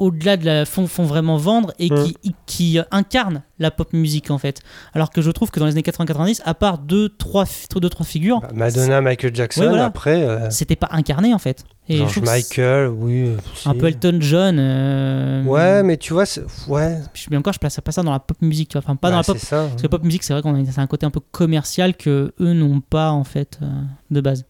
au-delà 0.00 0.36
de 0.36 0.44
la 0.44 0.64
font, 0.64 0.86
font 0.88 1.04
vraiment 1.04 1.36
vendre 1.36 1.72
et 1.78 1.88
Mm. 1.90 2.04
qui, 2.04 2.34
qui 2.46 2.78
incarnent 2.90 3.42
la 3.60 3.70
pop 3.70 3.92
musique 3.92 4.30
en 4.30 4.38
fait. 4.38 4.60
Alors 4.92 5.10
que 5.10 5.22
je 5.22 5.30
trouve 5.30 5.50
que 5.52 5.60
dans 5.60 5.66
les 5.66 5.72
années 5.72 5.82
80-90, 5.82 6.42
à 6.44 6.54
part 6.54 6.78
deux 6.78 7.08
trois, 7.08 7.44
deux, 7.80 7.88
trois 7.88 8.04
figures, 8.04 8.40
Bah, 8.40 8.48
Madonna, 8.54 9.00
Michael 9.00 9.34
Jackson. 9.34 9.60
Ouais, 9.62 9.68
voilà. 9.68 9.84
Après, 9.86 10.22
euh, 10.24 10.50
c'était 10.50 10.74
pas 10.76 10.88
incarné 10.90 11.32
en 11.32 11.38
fait. 11.38 11.64
Et 11.88 11.98
George 11.98 12.20
Michael, 12.20 12.88
oui. 12.88 13.28
euh, 13.28 13.36
Un 13.66 13.74
peu 13.74 13.86
Elton 13.88 14.16
John. 14.20 14.56
euh, 14.58 15.44
Ouais, 15.44 15.82
mais 15.82 15.96
tu 15.98 16.12
vois, 16.12 16.24
ouais. 16.68 16.98
je- 17.12 17.26
Mais 17.30 17.36
encore, 17.36 17.52
je 17.52 17.58
place 17.58 17.78
pas 17.80 17.92
ça 17.92 18.02
dans 18.02 18.10
la 18.12 18.20
pop 18.20 18.36
musique, 18.40 18.70
tu 18.70 18.72
vois. 18.78 18.82
Enfin, 18.84 18.96
pas 18.96 19.10
dans 19.10 19.16
Bah, 19.18 19.24
la 19.28 19.34
pop. 19.34 19.38
Ça. 19.38 19.66
Parce 19.68 19.82
que 19.82 19.86
pop 19.86 20.02
musique, 20.02 20.22
c'est 20.24 20.32
vrai 20.32 20.42
qu'on 20.42 20.54
a 20.54 20.80
un 20.80 20.86
côté 20.86 21.06
un 21.06 21.10
peu 21.10 21.20
commercial 21.20 21.94
que 21.96 22.32
eux 22.40 22.52
n'ont 22.52 22.80
pas 22.80 23.10
en 23.10 23.24
fait 23.24 23.58
euh, 23.62 23.66
de 24.10 24.20
base. 24.20 24.44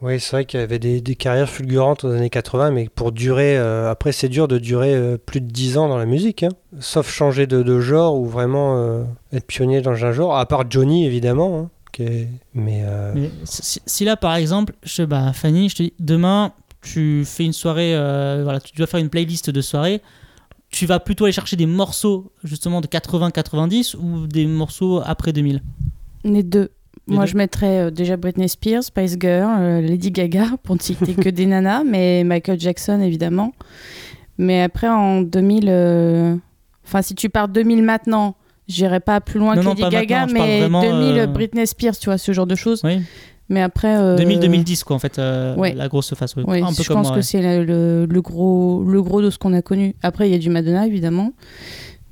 Oui, 0.00 0.20
c'est 0.20 0.30
vrai 0.30 0.44
qu'il 0.44 0.60
y 0.60 0.62
avait 0.62 0.78
des, 0.78 1.00
des 1.00 1.16
carrières 1.16 1.48
fulgurantes 1.48 2.04
aux 2.04 2.10
années 2.12 2.30
80, 2.30 2.70
mais 2.70 2.88
pour 2.94 3.10
durer, 3.10 3.58
euh, 3.58 3.90
après 3.90 4.12
c'est 4.12 4.28
dur 4.28 4.46
de 4.46 4.58
durer 4.58 4.94
euh, 4.94 5.16
plus 5.18 5.40
de 5.40 5.46
10 5.50 5.76
ans 5.76 5.88
dans 5.88 5.98
la 5.98 6.06
musique, 6.06 6.44
hein. 6.44 6.50
sauf 6.78 7.10
changer 7.10 7.48
de, 7.48 7.62
de 7.64 7.80
genre 7.80 8.16
ou 8.16 8.24
vraiment 8.26 8.76
euh, 8.78 9.02
être 9.32 9.46
pionnier 9.46 9.80
dans 9.80 9.90
un 10.04 10.12
genre, 10.12 10.36
à 10.38 10.46
part 10.46 10.70
Johnny 10.70 11.04
évidemment, 11.04 11.58
hein, 11.58 11.70
qui 11.92 12.02
est- 12.04 12.28
mais 12.54 12.82
euh, 12.84 13.12
Mais 13.16 13.30
si, 13.42 13.80
si 13.84 14.04
là, 14.04 14.16
par 14.16 14.36
exemple, 14.36 14.74
je, 14.84 15.02
bah, 15.02 15.32
Fanny, 15.32 15.68
je 15.68 15.74
te 15.74 15.82
dis, 15.82 15.92
demain, 15.98 16.52
tu 16.80 17.24
fais 17.26 17.44
une 17.44 17.52
soirée, 17.52 17.96
euh, 17.96 18.42
voilà, 18.44 18.60
tu 18.60 18.72
dois 18.76 18.86
faire 18.86 19.00
une 19.00 19.10
playlist 19.10 19.50
de 19.50 19.60
soirée, 19.60 20.00
tu 20.70 20.86
vas 20.86 21.00
plutôt 21.00 21.24
aller 21.24 21.32
chercher 21.32 21.56
des 21.56 21.66
morceaux 21.66 22.30
justement 22.44 22.80
de 22.80 22.86
80-90 22.86 23.96
ou 23.96 24.28
des 24.28 24.46
morceaux 24.46 25.00
après 25.04 25.32
2000 25.32 25.60
Les 26.22 26.44
deux. 26.44 26.70
Moi, 27.08 27.26
je 27.26 27.36
mettrais 27.36 27.78
euh, 27.86 27.90
déjà 27.90 28.16
Britney 28.16 28.48
Spears, 28.48 28.82
Spice 28.84 29.16
Girl, 29.20 29.50
euh, 29.60 29.80
Lady 29.80 30.10
Gaga, 30.10 30.46
pour 30.62 30.74
ne 30.76 30.80
citer 30.80 31.14
que 31.14 31.28
des 31.28 31.46
nanas, 31.46 31.82
mais 31.86 32.22
Michael 32.24 32.60
Jackson, 32.60 33.00
évidemment. 33.00 33.52
Mais 34.38 34.62
après, 34.62 34.88
en 34.88 35.22
2000... 35.22 35.64
euh, 35.68 36.36
Enfin, 36.86 37.02
si 37.02 37.14
tu 37.14 37.28
pars 37.28 37.48
2000 37.48 37.82
maintenant, 37.82 38.34
j'irai 38.66 39.00
pas 39.00 39.20
plus 39.20 39.38
loin 39.38 39.54
Non, 39.56 39.60
que 39.60 39.66
non, 39.66 39.70
Lady 39.72 39.82
pas 39.82 39.90
Gaga, 39.90 40.20
maintenant, 40.26 40.28
je 40.28 40.34
parle 40.38 40.48
mais 40.48 40.60
vraiment, 40.60 40.80
2000 40.82 41.18
euh, 41.18 41.26
Britney 41.26 41.66
Spears, 41.66 41.98
tu 41.98 42.06
vois, 42.06 42.16
ce 42.18 42.32
genre 42.32 42.46
de 42.46 42.54
choses. 42.54 42.80
Oui. 42.84 43.00
Mais 43.50 43.60
après... 43.62 43.96
euh, 43.98 44.16
2000-2010, 44.16 44.84
quoi, 44.84 44.96
en 44.96 44.98
fait, 44.98 45.18
euh, 45.18 45.54
ouais. 45.56 45.74
la 45.74 45.88
grosse 45.88 46.14
face. 46.14 46.34
oui. 46.36 46.44
Ouais, 46.44 46.62
un 46.62 46.68
peu 46.72 46.82
je 46.82 46.88
comme 46.88 46.98
pense 46.98 47.06
moi, 47.08 47.12
que 47.12 47.16
ouais. 47.16 47.22
c'est 47.22 47.40
le, 47.42 47.64
le- 47.64 48.06
le 48.06 48.22
gros, 48.22 48.82
le 48.84 49.02
gros 49.02 49.20
de 49.22 49.28
ce 49.30 49.38
qu'on 49.38 49.52
a 49.54 49.60
connu. 49.62 49.94
Après, 50.02 50.28
il 50.28 50.32
y 50.32 50.34
a 50.34 50.38
du 50.38 50.48
Madonna, 50.50 50.86
évidemment. 50.86 51.32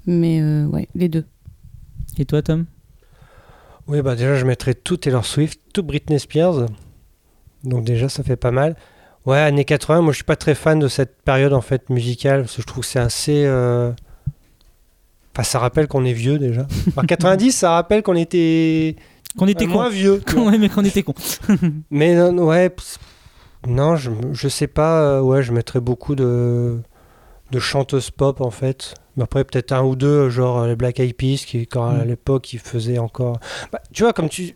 Mais 0.07 0.41
euh, 0.43 0.67
ouais, 0.67 0.89
les 0.95 1.09
deux. 1.09 1.25
Et 2.19 2.25
toi, 2.25 2.41
Tom? 2.43 2.65
Oui, 3.89 4.03
bah 4.03 4.15
déjà 4.17 4.35
je 4.37 4.45
mettrais 4.45 4.75
tout 4.75 4.97
Taylor 4.97 5.25
Swift, 5.25 5.61
tout 5.73 5.83
Britney 5.83 6.19
Spears, 6.19 6.67
donc 7.65 7.85
déjà 7.85 8.09
ça 8.09 8.23
fait 8.23 8.37
pas 8.37 8.51
mal. 8.51 8.77
Ouais, 9.27 9.39
années 9.39 9.65
80, 9.65 10.03
moi 10.03 10.13
je 10.13 10.17
suis 10.17 10.25
pas 10.25 10.37
très 10.37 10.55
fan 10.55 10.79
de 10.79 10.89
cette 10.89 11.21
période 11.23 11.53
en 11.53 11.61
fait 11.61 11.91
musicale, 11.91 12.43
parce 12.43 12.57
que 12.57 12.63
je 12.63 12.67
trouve 12.67 12.85
que 12.85 12.91
c'est 12.91 12.99
assez... 13.01 13.45
euh, 13.47 13.93
Enfin, 15.35 15.43
ça 15.43 15.59
rappelle 15.59 15.87
qu'on 15.87 16.05
est 16.07 16.15
vieux 16.15 16.39
déjà. 16.39 16.67
Alors 16.97 17.07
90, 17.07 17.53
ça 17.53 17.73
rappelle 17.73 18.03
qu'on 18.03 18.15
était 18.15 18.97
Qu'on 19.37 19.47
était 19.47 19.65
euh, 19.65 19.69
con. 19.69 19.75
moins 19.75 19.91
vieux. 19.91 20.23
ouais, 20.37 20.57
mais 20.57 20.69
qu'on 20.71 20.85
était 20.85 21.03
con. 21.03 21.13
Mais 21.91 22.15
non, 22.15 22.47
ouais, 22.47 22.75
non, 23.69 23.97
je, 23.97 24.11
je 24.33 24.49
sais 24.49 24.67
pas. 24.67 25.03
euh, 25.03 25.21
ouais, 25.21 25.43
je 25.43 25.53
mettrais 25.53 25.81
beaucoup 25.81 26.15
de 26.15 26.79
de 27.53 27.59
chanteuses 27.61 28.11
pop 28.11 28.41
en 28.41 28.51
fait. 28.51 28.95
Mais 29.17 29.23
après, 29.25 29.45
peut-être 29.45 29.73
un 29.73 29.83
ou 29.83 29.97
deux, 29.97 30.29
genre 30.29 30.59
euh, 30.61 30.67
les 30.69 30.77
Black 30.77 31.01
Eyed 31.01 31.15
Peas, 31.17 31.45
qui, 31.47 31.67
quand 31.67 31.87
à 31.87 32.05
Mm. 32.05 32.09
l'époque, 32.09 32.53
ils 32.53 32.59
faisaient 32.59 32.99
encore. 32.99 33.39
Bah, 33.73 33.81
tu 33.93 34.03
vois, 34.03 34.13
comme 34.13 34.29
tu. 34.29 34.53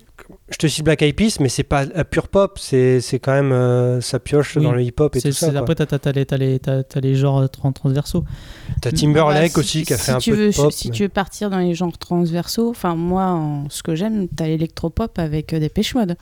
Je 0.51 0.59
te 0.59 0.67
cite 0.67 0.85
Black 0.85 1.01
Eyed 1.03 1.17
Peas, 1.17 1.39
mais 1.41 1.49
c'est 1.49 1.63
pas 1.65 1.87
la 1.87 2.05
pure 2.05 2.29
pop, 2.29 2.59
c'est 2.59 3.01
c'est 3.01 3.19
quand 3.19 3.33
même. 3.33 3.53
euh, 3.53 4.01
ça 4.01 4.19
pioche 4.21 4.57
Oui. 4.57 4.63
dans 4.63 4.73
le 4.73 4.83
hip-hop 4.83 5.17
et 5.17 5.21
C'est- 5.21 5.31
tout 5.31 5.35
ça. 5.35 5.51
quoi. 5.51 5.61
après, 5.61 5.75
t'as, 5.75 5.87
t'as- 5.87 5.99
t'as 5.99 6.13
les, 6.13 6.27
t'as 6.27 6.37
les- 6.37 6.59
t'as- 6.59 6.83
t'as 6.85 7.01
les 7.01 7.15
genres 7.15 7.49
tran- 7.49 7.73
transversaux. 7.73 8.25
T'as 8.83 8.93
Timberlake 8.93 9.55
Bah, 9.55 9.61
aussi 9.61 9.79
si- 9.81 9.85
qui 9.87 9.95
a 9.95 9.97
fait 9.97 10.05
si 10.05 10.11
un 10.11 10.19
tu 10.19 10.31
peu 10.33 10.37
veux, 10.37 10.51
de 10.51 10.55
pop. 10.57 10.73
Si 10.73 10.89
mais- 10.89 10.95
tu 10.95 11.03
veux 11.05 11.09
partir 11.09 11.51
dans 11.51 11.59
les 11.59 11.75
genres 11.75 11.97
transversaux, 11.99 12.69
enfin 12.71 12.95
moi, 12.97 13.25
en- 13.27 13.69
ce 13.71 13.83
que 13.83 13.95
j'aime, 13.95 14.29
t'as 14.29 14.47
l'électropop 14.47 15.19
avec 15.19 15.53
euh, 15.55 15.59
des 15.59 15.71
Mode 15.95 16.17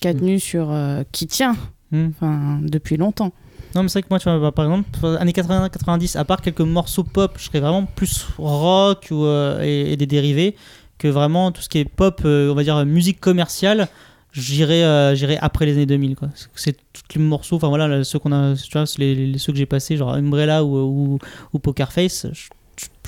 qui 0.00 0.08
a 0.08 0.14
Mm. 0.14 0.18
tenu 0.20 0.38
sur, 0.40 0.70
euh, 0.70 1.02
qui 1.12 1.26
tient, 1.26 1.56
enfin 1.92 2.60
depuis 2.62 2.96
longtemps. 2.96 3.32
Non, 3.74 3.82
mais 3.82 3.88
c'est 3.88 4.00
vrai 4.00 4.02
que 4.02 4.08
moi, 4.10 4.18
tu 4.18 4.28
vois, 4.28 4.38
bah, 4.38 4.52
par 4.52 4.66
exemple, 4.66 4.88
années 5.18 5.32
80-90, 5.32 6.16
à 6.18 6.24
part 6.24 6.40
quelques 6.42 6.60
morceaux 6.60 7.04
pop, 7.04 7.32
je 7.38 7.44
serais 7.44 7.60
vraiment 7.60 7.84
plus 7.84 8.26
rock 8.38 9.08
ou, 9.10 9.24
euh, 9.24 9.60
et, 9.62 9.96
des 9.96 10.06
dérivés 10.06 10.56
que 10.98 11.08
vraiment 11.08 11.50
tout 11.52 11.62
ce 11.62 11.68
qui 11.68 11.78
est 11.78 11.84
pop, 11.84 12.20
euh, 12.24 12.50
on 12.50 12.54
va 12.54 12.62
dire 12.64 12.84
musique 12.84 13.20
commerciale. 13.20 13.88
J'irai 14.32 14.84
euh, 14.84 15.36
après 15.40 15.66
les 15.66 15.72
années 15.72 15.86
2000 15.86 16.16
quoi. 16.16 16.28
C'est- 16.54 16.76
tous 16.92 17.18
les 17.18 17.24
morceaux, 17.24 17.56
enfin 17.56 17.68
voilà, 17.68 17.88
là, 17.88 18.04
ceux 18.04 18.18
qu'on 18.18 18.32
a, 18.32 18.54
tu 18.54 18.70
vois, 18.72 18.86
ceux 18.86 19.52
que 19.52 19.58
j'ai 19.58 19.66
passés, 19.66 19.96
genre 19.96 20.14
Umbrella 20.14 20.64
ou, 20.64 21.18
ou, 21.52 21.58
Poker 21.58 21.92
Face. 21.92 22.26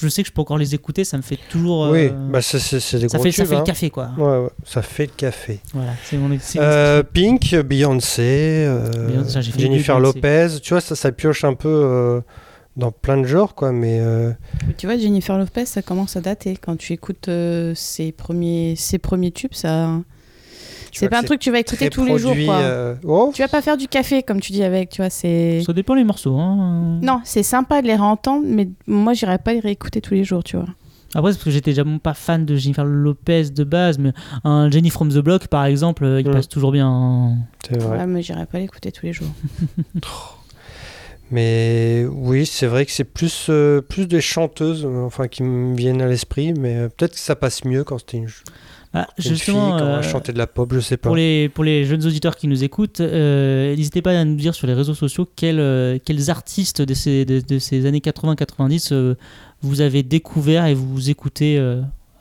Je- 0.00 0.09
sais 0.09 0.23
que 0.23 0.28
je 0.28 0.33
peux 0.33 0.40
encore 0.42 0.59
les 0.59 0.75
écouter, 0.75 1.04
ça 1.04 1.16
me 1.16 1.23
fait 1.23 1.38
toujours. 1.49 1.88
Oui, 1.90 2.09
euh, 2.12 2.30
bah 2.30 2.42
c'est 2.42 2.59
c'est- 2.59 2.80
c'est 2.80 2.99
des 2.99 3.09
ça 3.09 3.16
gros 3.18 3.25
fait 3.25 3.33
ça 3.33 3.44
fait 3.44 3.54
hein. 3.54 3.59
le 3.61 3.64
café 3.64 3.90
quoi. 3.90 4.11
Ouais, 4.18 4.38
ouais, 4.44 4.50
ça 4.64 4.83
fait 4.83 5.06
le 5.06 5.12
café. 5.16 5.61
Voilà, 5.73 5.92
c'est 6.04 6.16
mon. 6.18 6.37
c'est- 6.40 6.59
Euh, 6.61 7.02
Pink, 7.02 7.54
Beyoncé, 7.54 8.64
euh, 8.66 9.09
Beyoncé, 9.09 9.42
Jennifer 9.59 9.99
Beyoncé. 9.99 10.16
Lopez, 10.21 10.61
tu 10.62 10.71
vois, 10.75 10.80
ça, 10.80 10.94
ça 10.97 11.12
pioche 11.12 11.44
un 11.44 11.54
peu 11.54 11.68
euh, 11.68 12.21
dans 12.76 12.90
plein 12.92 13.16
de 13.18 13.25
genres, 13.26 13.54
quoi, 13.54 13.73
mais 13.73 13.99
euh, 14.00 14.33
Mais 14.66 14.75
tu 14.75 14.87
vois, 14.87 14.99
Jennifer 14.99 15.38
Lopez, 15.38 15.64
ça 15.66 15.80
commence 15.83 16.16
à 16.16 16.21
dater. 16.21 16.56
Quand 16.56 16.76
tu 16.76 16.92
écoutes 16.92 17.28
euh, 17.28 17.73
ses, 17.75 18.11
premiers, 18.12 18.75
ses 18.76 18.99
premiers 18.99 19.30
tubes, 19.30 19.54
ça. 19.54 19.90
Tu 20.94 21.00
C'est 21.00 21.06
vois 21.06 21.10
pas 21.10 21.18
un 21.18 21.22
truc 21.24 21.38
que 21.40 21.44
tu 21.44 21.50
vas 21.50 21.58
écouter 21.60 21.90
tous 21.90 22.04
les 22.04 22.18
jours, 22.18 22.34
quoi. 22.46 22.58
euh, 22.58 22.94
oh, 23.04 23.30
Tu 23.34 23.42
vas 23.42 23.48
pas 23.48 23.60
faire 23.62 23.76
du 23.76 23.88
café, 23.88 24.22
comme 24.22 24.40
tu 24.40 24.52
dis 24.52 24.62
avec, 24.62 24.90
tu 24.90 25.02
vois, 25.02 25.10
c'est. 25.10 25.62
Ça 25.66 25.72
dépend 25.72 25.94
les 25.94 26.04
morceaux. 26.04 26.36
Hein. 26.38 26.98
Non, 27.02 27.20
c'est 27.24 27.42
sympa 27.42 27.82
de 27.82 27.86
les 27.88 27.96
réentendre, 27.96 28.44
mais 28.46 28.68
moi, 28.86 29.12
j'irais 29.12 29.38
pas 29.38 29.52
les 29.52 29.60
réécouter 29.60 30.00
tous 30.00 30.14
les 30.14 30.24
jours, 30.24 30.42
tu 30.44 30.56
vois. 30.56 30.66
Après, 31.16 31.30
c'est 31.30 31.38
parce 31.38 31.44
que 31.44 31.50
j'étais 31.52 31.70
déjà 31.72 31.84
pas 32.02 32.14
fan 32.14 32.44
de 32.44 32.56
Jennifer 32.56 32.84
Lopez 32.84 33.50
de 33.50 33.62
base, 33.64 33.98
mais 33.98 34.12
un 34.42 34.68
Jenny 34.70 34.90
from 34.90 35.10
the 35.10 35.18
Block, 35.18 35.46
par 35.48 35.64
exemple, 35.64 36.04
euh, 36.04 36.20
il 36.20 36.28
Mm. 36.28 36.32
passe 36.32 36.48
toujours 36.48 36.72
bien. 36.72 36.88
hein. 36.88 37.36
c'est 37.68 37.80
vrai. 37.80 37.98
Ouais, 37.98 38.06
mais 38.06 38.22
j'irais 38.22 38.46
pas 38.46 38.58
l'écouter 38.58 38.90
tous 38.92 39.06
les 39.06 39.12
jours. 39.12 39.28
Mais 41.30 42.06
oui, 42.10 42.46
c'est 42.46 42.66
vrai 42.66 42.84
que 42.84 42.92
c'est 42.92 43.04
plus, 43.04 43.46
euh, 43.48 43.80
plus 43.80 44.06
des 44.06 44.20
chanteuses, 44.20 44.84
euh, 44.84 45.04
enfin, 45.06 45.26
qui 45.26 45.42
me 45.42 45.74
viennent 45.74 46.02
à 46.02 46.06
l'esprit, 46.06 46.52
mais 46.52 46.76
euh, 46.76 46.88
peut-être 46.88 47.14
que 47.14 47.18
ça 47.18 47.34
passe 47.34 47.64
mieux 47.64 47.82
quand 47.82 47.98
c'était 47.98 48.18
une, 48.18 48.28
Ah, 48.96 49.08
une 49.18 49.24
justement, 49.24 49.76
fille, 49.76 49.86
euh, 49.86 49.98
elle 49.98 50.08
chantait 50.08 50.32
de 50.32 50.38
la 50.38 50.46
pop, 50.46 50.72
je 50.72 50.78
sais 50.78 50.96
pas. 50.96 51.08
pour, 51.08 51.16
les, 51.16 51.48
pour 51.48 51.64
les 51.64 51.84
jeunes 51.84 52.06
auditeurs 52.06 52.36
qui 52.36 52.46
nous 52.46 52.62
écoutent, 52.62 53.00
euh, 53.00 53.74
n'hésitez 53.74 54.02
pas 54.02 54.12
à 54.16 54.24
nous 54.24 54.36
dire 54.36 54.54
sur 54.54 54.68
les 54.68 54.72
réseaux 54.72 54.94
sociaux 54.94 55.28
quels, 55.34 55.58
euh, 55.58 55.98
quels 56.04 56.30
artistes 56.30 56.80
de 56.80 56.94
ces, 56.94 57.24
de, 57.24 57.40
de 57.40 57.58
ces 57.58 57.86
années 57.86 57.98
80-90 57.98 58.90
euh, 58.92 59.14
vous 59.62 59.80
avez 59.80 60.04
découvert 60.04 60.66
et 60.66 60.74
vous 60.74 61.10
écoutez 61.10 61.58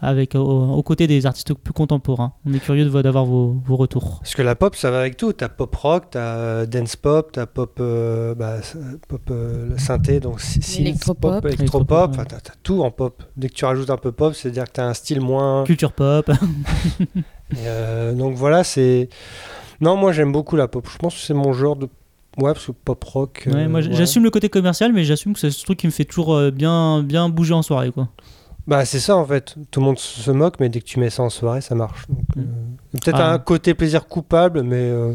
avec, 0.04 0.36
au- 0.36 0.40
aux 0.74 0.84
côtés 0.84 1.08
des 1.08 1.26
artistes 1.26 1.54
plus 1.54 1.74
contemporains. 1.74 2.34
On 2.46 2.54
est 2.54 2.60
curieux 2.60 2.90
d'avoir 3.02 3.26
vos, 3.26 3.56
vos 3.66 3.76
retours. 3.76 4.20
Parce 4.20 4.36
que 4.36 4.42
la 4.42 4.56
pop, 4.56 4.76
ça 4.76 4.92
va 4.92 5.00
avec 5.00 5.18
tout. 5.18 5.34
T'as 5.34 5.50
pop 5.50 5.74
rock, 5.76 6.06
t'as 6.12 6.36
euh, 6.36 6.66
dance 6.66 6.96
pop, 6.96 7.32
t'as 7.32 7.46
pop, 7.46 7.78
euh, 7.80 8.36
bah, 8.36 8.58
pop 9.08 9.22
euh, 9.32 9.78
synthé, 9.78 10.20
donc 10.20 10.40
électropop. 10.78 11.46
Électropop, 11.46 12.10
Enfin, 12.12 12.26
t'as, 12.26 12.40
t'as 12.40 12.54
tout 12.64 12.84
en 12.84 12.92
pop. 12.92 13.24
Dès 13.38 13.50
que 13.50 13.54
tu 13.54 13.66
rajoutes 13.66 13.90
un 13.90 13.98
peu 13.98 14.12
pop, 14.12 14.34
c'est-à-dire 14.36 14.66
que 14.66 14.72
t'as 14.74 14.86
un 14.88 14.94
style 14.94 15.22
moins. 15.22 15.64
Culture 15.64 15.94
pop. 15.94 16.30
Et, 17.52 17.56
euh, 17.68 18.14
donc 18.14 18.36
voilà, 18.36 18.64
c'est. 18.64 19.10
Non, 19.82 19.96
moi 19.96 20.12
j'aime 20.12 20.32
beaucoup 20.32 20.56
la 20.56 20.68
pop. 20.68 20.88
Je 20.92 20.98
pense 20.98 21.14
que 21.16 21.22
c'est 21.22 21.34
mon 21.34 21.54
genre 21.54 21.76
de. 21.76 21.88
Ouais, 22.38 22.52
parce 22.54 22.66
que 22.66 22.72
pop 22.72 23.04
rock. 23.04 23.44
euh, 23.48 23.54
Ouais, 23.54 23.68
moi, 23.68 23.82
ouais. 23.82 23.90
j'assume 23.92 24.24
le 24.24 24.32
côté 24.32 24.50
commercial, 24.50 24.92
mais 24.92 25.04
j'assume 25.04 25.34
que 25.34 25.40
c'est 25.40 25.52
ce 25.52 25.64
truc 25.64 25.78
qui 25.78 25.86
me 25.86 25.92
fait 25.92 26.06
toujours 26.06 26.34
euh, 26.34 26.50
bien, 26.50 27.04
bien 27.04 27.30
bouger 27.30 27.54
en 27.54 27.62
soirée. 27.62 27.92
Quoi. 27.92 28.08
Bah, 28.66 28.86
c'est 28.86 29.00
ça 29.00 29.16
en 29.18 29.26
fait. 29.26 29.56
Tout 29.72 29.80
le 29.82 29.86
monde 29.86 30.00
se 30.00 30.32
moque, 30.32 30.56
mais 30.60 30.70
dès 30.70 30.80
que 30.80 30.86
tu 30.86 31.00
mets 31.00 31.10
ça 31.10 31.24
en 31.24 31.30
soirée, 31.30 31.62
ça 31.62 31.76
marche. 31.76 32.06
Donc, 32.08 32.20
Mm. 32.36 32.40
euh, 32.40 32.44
peut-être 33.02 33.20
Ah. 33.20 33.34
un 33.34 33.40
côté 33.40 33.74
plaisir 33.74 34.08
coupable, 34.08 34.64
mais. 34.64 34.76
euh, 34.78 35.14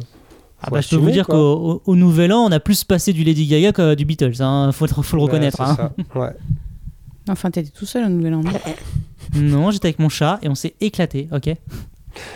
Ah 0.60 0.68
bah, 0.70 0.80
je 0.80 0.88
peux 0.90 0.96
vous 0.96 1.10
dire 1.10 1.24
quoi. 1.26 1.36
qu'au 1.36 1.40
au- 1.86 1.92
au 1.92 1.96
Nouvel 1.96 2.32
An, 2.32 2.40
on 2.40 2.50
a 2.52 2.60
plus 2.60 2.82
passé 2.84 3.12
du 3.12 3.22
Lady 3.24 3.46
Gaga 3.46 3.72
que 3.72 3.94
du 3.94 4.04
Beatles. 4.04 4.40
Hein. 4.42 4.70
Faut, 4.72 4.86
faut 4.88 5.16
le 5.16 5.20
bah, 5.20 5.26
reconnaître. 5.26 5.56
c'est 5.56 5.62
hein. 5.62 5.92
ça, 6.14 6.18
Ouais. 6.18 6.32
Enfin, 7.30 7.50
t'étais 7.50 7.70
tout 7.70 7.86
seul 7.86 8.04
au 8.04 8.08
Nouvel 8.08 8.34
An. 8.34 8.40
non 8.42 8.52
Non, 9.34 9.70
j'étais 9.70 9.88
avec 9.88 9.98
mon 9.98 10.08
chat 10.08 10.38
et 10.42 10.48
on 10.48 10.54
s'est 10.54 10.74
éclaté. 10.80 11.28
Ok. 11.32 11.46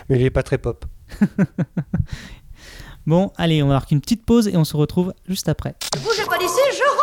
Mais 0.09 0.19
il 0.19 0.21
est 0.21 0.29
pas 0.29 0.43
très 0.43 0.57
pop. 0.57 0.85
Bon, 3.05 3.31
allez, 3.35 3.61
on 3.61 3.67
va 3.67 3.73
marquer 3.73 3.95
une 3.95 4.01
petite 4.01 4.23
pause 4.25 4.47
et 4.47 4.55
on 4.55 4.63
se 4.63 4.77
retrouve 4.77 5.13
juste 5.27 5.49
après. 5.49 5.75
Pas 5.91 6.37
d'ici, 6.37 6.59
je 6.71 7.02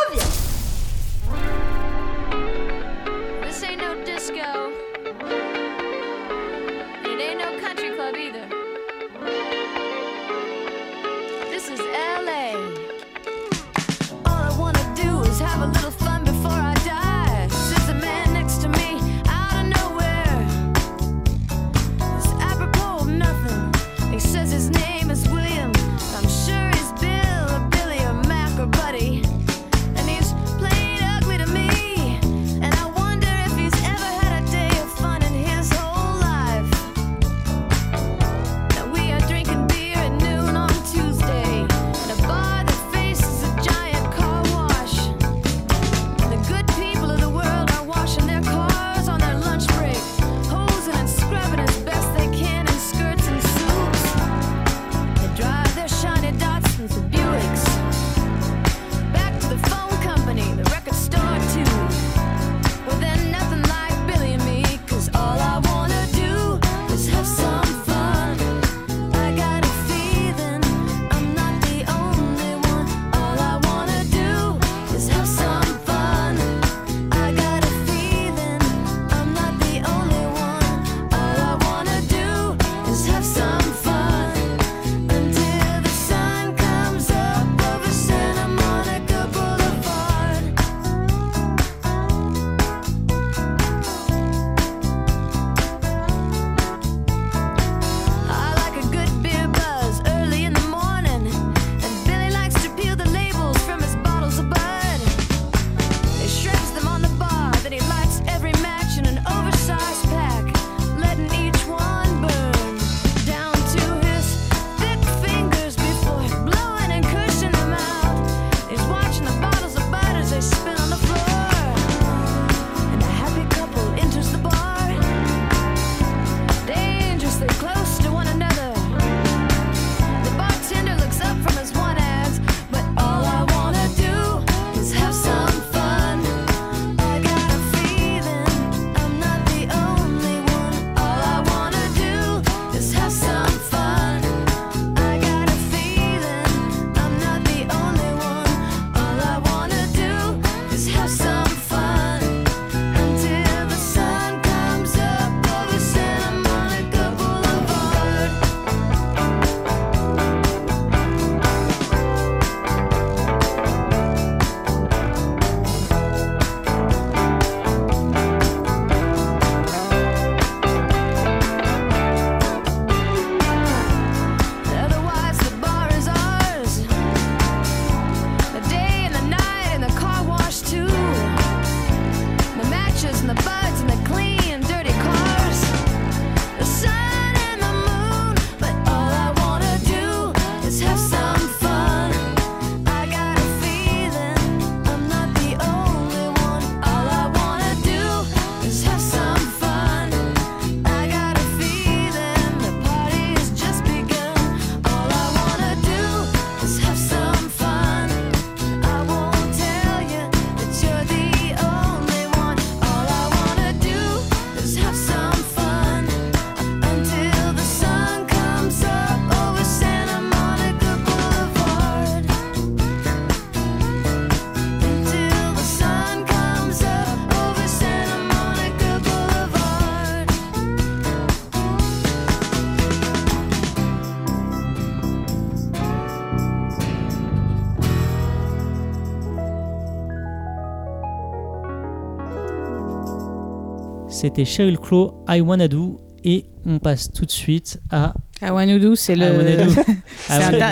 C'était 244.11 244.45
Sheryl 244.45 244.79
Crow, 244.79 245.25
I 245.29 245.41
Wanna 245.41 245.69
Do. 245.69 246.01
Et 246.23 246.45
on 246.67 246.79
passe 246.79 247.11
tout 247.11 247.25
de 247.25 247.31
suite 247.31 247.81
à. 247.91 248.13
Ah, 248.43 248.53
Wanadu, 248.53 248.95
c'est 248.95 249.17
le. 249.17 249.27
I 249.27 249.37
Wanna 249.37 249.57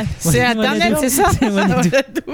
Do. 0.05 0.09
C'est 0.19 0.45
Internet, 0.45 0.95
c'est 1.01 1.09
ça? 1.09 1.23
I 1.43 1.47
Wanna 1.47 1.81
Do. 1.83 1.91
Wanadu. 1.91 2.21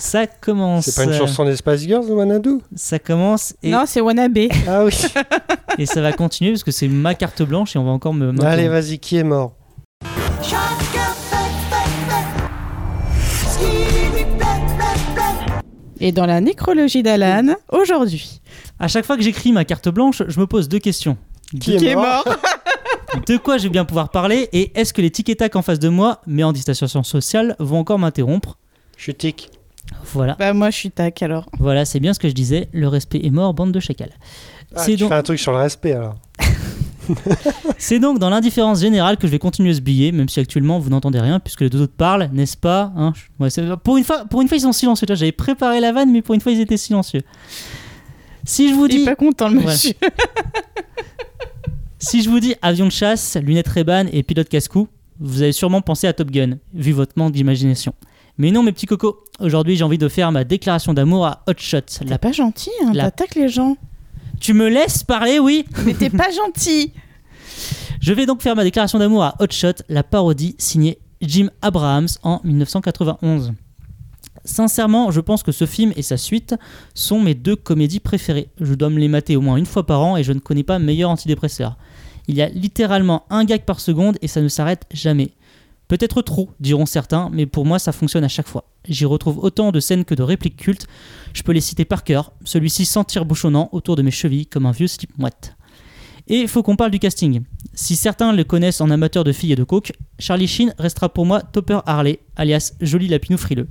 Ça 0.00 0.26
commence. 0.26 0.86
C'est 0.86 0.96
pas 0.96 1.04
une 1.04 1.10
euh, 1.10 1.18
chanson 1.18 1.44
des 1.44 1.56
Spice 1.56 1.82
Girls, 1.82 2.06
Wanadu 2.06 2.58
Ça 2.74 2.98
commence 2.98 3.54
et, 3.62 3.70
Non, 3.70 3.84
c'est 3.86 4.00
Wannabe. 4.00 4.38
Ah 4.66 4.84
oui. 4.84 4.92
et 5.78 5.86
ça 5.86 6.00
va 6.00 6.12
continuer 6.12 6.52
parce 6.52 6.64
que 6.64 6.70
c'est 6.70 6.88
ma 6.88 7.14
carte 7.14 7.42
blanche 7.42 7.76
et 7.76 7.78
on 7.78 7.84
va 7.84 7.90
encore 7.90 8.14
me. 8.14 8.32
me- 8.32 8.44
Allez, 8.44 8.68
vas-y, 8.68 8.98
qui 8.98 9.18
est 9.18 9.24
mort? 9.24 9.54
Et 16.00 16.12
dans 16.12 16.26
la 16.26 16.40
nécrologie 16.40 17.02
d'Alan, 17.02 17.54
aujourd'hui. 17.70 18.40
À 18.82 18.88
chaque 18.88 19.06
fois 19.06 19.16
que 19.16 19.22
j'écris 19.22 19.52
ma 19.52 19.64
carte 19.64 19.88
blanche, 19.88 20.24
je 20.26 20.40
me 20.40 20.46
pose 20.48 20.68
deux 20.68 20.80
questions. 20.80 21.16
Qui 21.60 21.76
est 21.76 21.94
mort 21.94 22.24
De 23.28 23.36
quoi 23.36 23.56
je 23.56 23.64
vais 23.64 23.68
bien 23.68 23.84
pouvoir 23.84 24.08
parler 24.08 24.48
et 24.52 24.72
est-ce 24.74 24.92
que 24.92 25.00
les 25.00 25.10
tic 25.10 25.28
et 25.28 25.36
tac 25.36 25.54
en 25.54 25.62
face 25.62 25.78
de 25.78 25.88
moi, 25.88 26.20
mais 26.26 26.42
en 26.42 26.52
distanciation 26.52 27.04
sociale, 27.04 27.54
vont 27.60 27.78
encore 27.78 28.00
m'interrompre 28.00 28.58
Je 28.96 29.04
suis 29.04 29.14
tic. 29.14 29.50
Voilà, 30.12 30.34
Bah, 30.36 30.52
moi, 30.52 30.70
je 30.70 30.76
suis 30.78 30.90
tac 30.90 31.22
alors. 31.22 31.46
voilà, 31.60 31.84
c'est 31.84 32.00
bien 32.00 32.12
ce 32.12 32.18
que 32.18 32.28
je 32.28 32.32
disais. 32.32 32.68
Le 32.72 32.88
respect 32.88 33.20
est 33.22 33.30
mort, 33.30 33.54
bande 33.54 33.70
de 33.70 33.78
chacals. 33.78 34.10
Ah, 34.74 34.82
c'est 34.82 34.92
tu 34.92 34.96
donc, 34.96 35.10
fais 35.10 35.14
un 35.14 35.22
truc 35.22 35.38
sur 35.38 35.52
le 35.52 35.58
respect 35.58 35.92
alors. 35.92 36.16
c'est 37.78 38.00
donc 38.00 38.18
dans 38.18 38.30
l'indifférence 38.30 38.80
générale 38.80 39.16
que 39.16 39.28
je 39.28 39.32
vais 39.32 39.38
continuer 39.38 39.74
ce 39.74 39.80
billet, 39.80 40.10
même 40.10 40.28
si 40.28 40.40
actuellement 40.40 40.80
vous 40.80 40.90
n'entendez 40.90 41.20
rien 41.20 41.38
puisque 41.38 41.60
les 41.60 41.70
deux 41.70 41.82
autres 41.82 41.94
parlent, 41.96 42.30
n'est-ce 42.32 42.56
pas 42.56 42.92
hein? 42.96 43.12
Ouais, 43.38 43.48
pour, 43.84 43.96
une 43.96 44.04
fois, 44.04 44.24
pour 44.24 44.42
une 44.42 44.48
fois, 44.48 44.56
ils 44.56 44.62
sont 44.62 44.72
silencieux. 44.72 45.06
J'avais 45.08 45.30
préparé 45.30 45.78
la 45.78 45.92
vanne, 45.92 46.10
mais 46.10 46.22
pour 46.22 46.34
une 46.34 46.40
fois, 46.40 46.50
ils 46.50 46.60
étaient 46.60 46.76
silencieux. 46.76 47.22
Si 48.44 48.68
je 48.68 48.74
vous 48.74 48.86
Il 48.86 48.94
est 48.94 48.98
dis, 48.98 49.04
pas 49.04 49.14
content, 49.16 49.48
le 49.48 49.58
Ouais. 49.58 49.64
monsieur. 49.66 49.92
si 51.98 52.22
je 52.22 52.28
vous 52.30 52.40
dis 52.40 52.54
avion 52.62 52.86
de 52.86 52.90
chasse, 52.92 53.36
lunettes 53.40 53.68
Ray-Ban 53.68 54.06
et 54.12 54.22
pilote 54.22 54.48
casse-cou, 54.48 54.88
vous 55.20 55.42
avez 55.42 55.52
sûrement 55.52 55.80
pensé 55.82 56.06
à 56.06 56.12
Top 56.12 56.30
Gun, 56.30 56.58
vu 56.74 56.92
votre 56.92 57.12
manque 57.16 57.32
d'imagination. 57.32 57.94
Mais 58.38 58.50
non, 58.50 58.62
mes 58.62 58.72
petits 58.72 58.86
cocos, 58.86 59.20
aujourd'hui 59.40 59.76
j'ai 59.76 59.84
envie 59.84 59.98
de 59.98 60.08
faire 60.08 60.32
ma 60.32 60.42
déclaration 60.44 60.94
d'amour 60.94 61.26
à 61.26 61.44
Hot 61.46 61.52
Shot. 61.58 61.80
T'es 61.82 62.04
La- 62.06 62.18
pas 62.18 62.32
gentil, 62.32 62.70
hein, 62.84 62.92
La- 62.94 63.04
t'attaques 63.10 63.34
les 63.36 63.48
gens. 63.48 63.76
Tu 64.40 64.54
me 64.54 64.68
laisses 64.68 65.04
parler, 65.04 65.38
oui 65.38 65.64
Mais 65.84 65.94
t'es 65.94 66.10
pas 66.10 66.30
gentil. 66.30 66.92
Je 68.00 68.12
vais 68.12 68.26
donc 68.26 68.42
faire 68.42 68.56
ma 68.56 68.64
déclaration 68.64 68.98
d'amour 68.98 69.22
à 69.22 69.36
Hot 69.38 69.46
Shot, 69.52 69.74
la 69.88 70.02
parodie 70.02 70.56
signée 70.58 70.98
Jim 71.20 71.50
Abrahams 71.60 72.08
en 72.24 72.40
1991. 72.42 73.52
Sincèrement, 74.44 75.10
je 75.10 75.20
pense 75.20 75.42
que 75.42 75.52
ce 75.52 75.66
film 75.66 75.92
et 75.96 76.02
sa 76.02 76.16
suite 76.16 76.54
sont 76.94 77.20
mes 77.20 77.34
deux 77.34 77.56
comédies 77.56 78.00
préférées. 78.00 78.48
Je 78.60 78.74
dois 78.74 78.90
me 78.90 78.98
les 78.98 79.08
mater 79.08 79.36
au 79.36 79.40
moins 79.40 79.56
une 79.56 79.66
fois 79.66 79.86
par 79.86 80.02
an 80.02 80.16
et 80.16 80.24
je 80.24 80.32
ne 80.32 80.40
connais 80.40 80.64
pas 80.64 80.78
meilleur 80.78 81.10
antidépresseur. 81.10 81.76
Il 82.28 82.36
y 82.36 82.42
a 82.42 82.48
littéralement 82.48 83.24
un 83.30 83.44
gag 83.44 83.64
par 83.64 83.80
seconde 83.80 84.18
et 84.20 84.28
ça 84.28 84.40
ne 84.40 84.48
s'arrête 84.48 84.84
jamais. 84.92 85.32
Peut-être 85.88 86.22
trop, 86.22 86.50
diront 86.58 86.86
certains, 86.86 87.28
mais 87.32 87.46
pour 87.46 87.66
moi 87.66 87.78
ça 87.78 87.92
fonctionne 87.92 88.24
à 88.24 88.28
chaque 88.28 88.48
fois. 88.48 88.64
J'y 88.88 89.04
retrouve 89.04 89.38
autant 89.38 89.72
de 89.72 89.80
scènes 89.80 90.04
que 90.04 90.14
de 90.14 90.22
répliques 90.22 90.56
cultes. 90.56 90.86
Je 91.34 91.42
peux 91.42 91.52
les 91.52 91.60
citer 91.60 91.84
par 91.84 92.02
cœur, 92.02 92.32
celui-ci 92.44 92.86
sans 92.86 93.04
tir 93.04 93.24
bouchonnant 93.24 93.68
autour 93.72 93.96
de 93.96 94.02
mes 94.02 94.10
chevilles 94.10 94.46
comme 94.46 94.66
un 94.66 94.72
vieux 94.72 94.86
slip 94.86 95.16
moite. 95.18 95.54
Et 96.28 96.46
faut 96.46 96.62
qu'on 96.62 96.76
parle 96.76 96.92
du 96.92 96.98
casting. 96.98 97.42
Si 97.74 97.96
certains 97.96 98.32
le 98.32 98.44
connaissent 98.44 98.80
en 98.80 98.90
amateur 98.90 99.24
de 99.24 99.32
filles 99.32 99.52
et 99.52 99.56
de 99.56 99.64
coke, 99.64 99.92
Charlie 100.18 100.46
Sheen 100.46 100.74
restera 100.78 101.08
pour 101.08 101.26
moi 101.26 101.42
Topper 101.42 101.80
Harley, 101.84 102.20
alias 102.36 102.72
Joli 102.80 103.08
Lapinou 103.08 103.36
Frileux. 103.36 103.68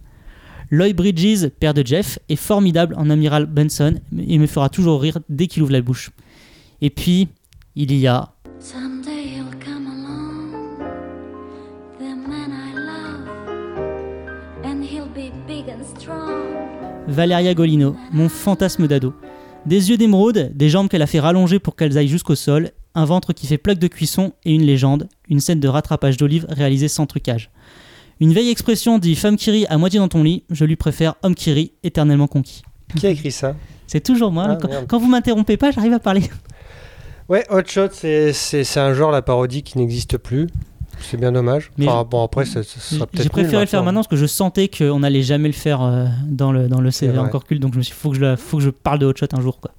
Lloyd 0.74 0.96
Bridges, 0.96 1.50
père 1.60 1.74
de 1.74 1.86
Jeff, 1.86 2.18
est 2.30 2.38
formidable 2.38 2.96
en 2.98 3.10
amiral 3.10 3.46
Benson 3.46 3.96
et 4.18 4.38
me 4.38 4.48
fera 4.48 4.70
toujours 4.70 5.02
rire 5.02 5.20
dès 5.28 5.48
qu'il 5.48 5.64
ouvre 5.64 5.74
la 5.74 5.82
bouche. 5.82 6.12
Et 6.80 6.90
puis, 6.90 7.28
il 7.76 7.94
y 7.94 8.08
a. 8.08 8.32
Valeria 17.08 17.54
Golino, 17.54 17.98
mon 18.14 18.30
fantasme 18.30 18.88
d'ado. 18.88 19.14
Des 19.66 19.90
yeux 19.90 19.98
d'émeraude, 19.98 20.54
des 20.56 20.70
jambes 20.70 20.88
qu'elle 20.88 21.02
a 21.02 21.08
fait 21.08 21.20
rallonger 21.20 21.60
pour 21.60 21.76
qu'elles 21.76 21.98
aillent 21.98 22.08
jusqu'au 22.08 22.36
sol, 22.36 22.72
un 22.96 23.04
ventre 23.04 23.34
qui 23.34 23.46
fait 23.46 23.58
plaque 23.58 23.78
de 23.78 23.88
cuisson 23.88 24.32
et 24.46 24.56
une 24.56 24.64
légende, 24.64 25.10
une 25.28 25.42
scène 25.42 25.60
de 25.60 25.68
rattrapage 25.68 26.16
d'olive 26.16 26.46
réalisée 26.48 26.88
sans 26.88 27.08
trucage. 27.08 27.52
Une 28.22 28.32
vieille 28.34 28.50
expression 28.52 29.00
dit 29.00 29.16
femme 29.16 29.36
qui 29.36 29.52
rit 29.52 29.66
à 29.68 29.78
moitié 29.78 30.00
dans 30.00 30.08
ton 30.08 30.24
lit, 30.24 30.44
je 30.50 30.64
lui 30.64 30.76
préfère 30.78 31.16
homme 31.24 31.36
qui 31.36 31.52
rit, 31.52 31.74
éternellement 31.84 32.28
conquis. 32.28 32.62
Qui 32.96 33.08
a 33.08 33.10
écrit 33.10 33.32
ça? 33.32 33.56
C'est 33.88 34.00
toujours 34.02 34.32
moi, 34.32 34.46
Ah, 34.52 34.56
quand, 34.62 34.70
quand 34.88 35.00
vous 35.00 35.08
m'interrompez 35.10 35.58
pas, 35.58 35.72
j'arrive 35.72 35.94
à 35.94 36.00
parler. 36.00 36.24
Ouais, 37.30 37.46
Hot 37.50 37.64
Shot, 37.66 37.88
c'est- 37.92 38.32
c'est 38.34 38.64
c'est 38.64 38.80
un 38.80 38.94
genre, 38.94 39.12
la 39.12 39.22
parodie, 39.22 39.64
qui 39.64 39.78
n'existe 39.78 40.18
plus. 40.18 40.48
C'est 41.00 41.18
bien 41.18 41.32
dommage. 41.32 41.72
Mais 41.78 41.88
Enfin, 41.88 42.08
bon, 42.10 42.24
après, 42.24 42.46
ça, 42.46 42.62
ça 42.62 42.80
sera 42.80 43.08
peut-être 43.08 43.24
J'ai 43.24 43.30
préféré 43.30 43.64
le 43.64 43.68
faire 43.68 43.84
maintenant 43.84 44.02
parce 44.02 44.08
que 44.10 44.16
je 44.18 44.26
sentais 44.28 44.68
qu'on 44.68 45.00
n'allait 45.00 45.24
jamais 45.24 45.48
le 45.48 45.54
faire 45.54 45.82
euh, 45.82 46.06
dans 46.28 46.52
le, 46.52 46.68
dans 46.68 46.80
le 46.82 46.92
CV 46.92 47.18
encore 47.18 47.46
culte, 47.46 47.62
donc 47.62 47.74
je 47.74 47.80
me 47.80 47.84
suis 47.84 47.94
dit, 47.94 48.00
faut 48.00 48.10
que 48.12 48.18
je, 48.18 48.22
la- 48.22 48.38
faut 48.38 48.58
que 48.58 48.64
je 48.64 48.70
parle 48.70 49.00
de 49.00 49.08
Hot 49.08 49.14
Shot 49.18 49.28
un 49.34 49.42
jour. 49.42 49.60
Quoi. 49.60 49.72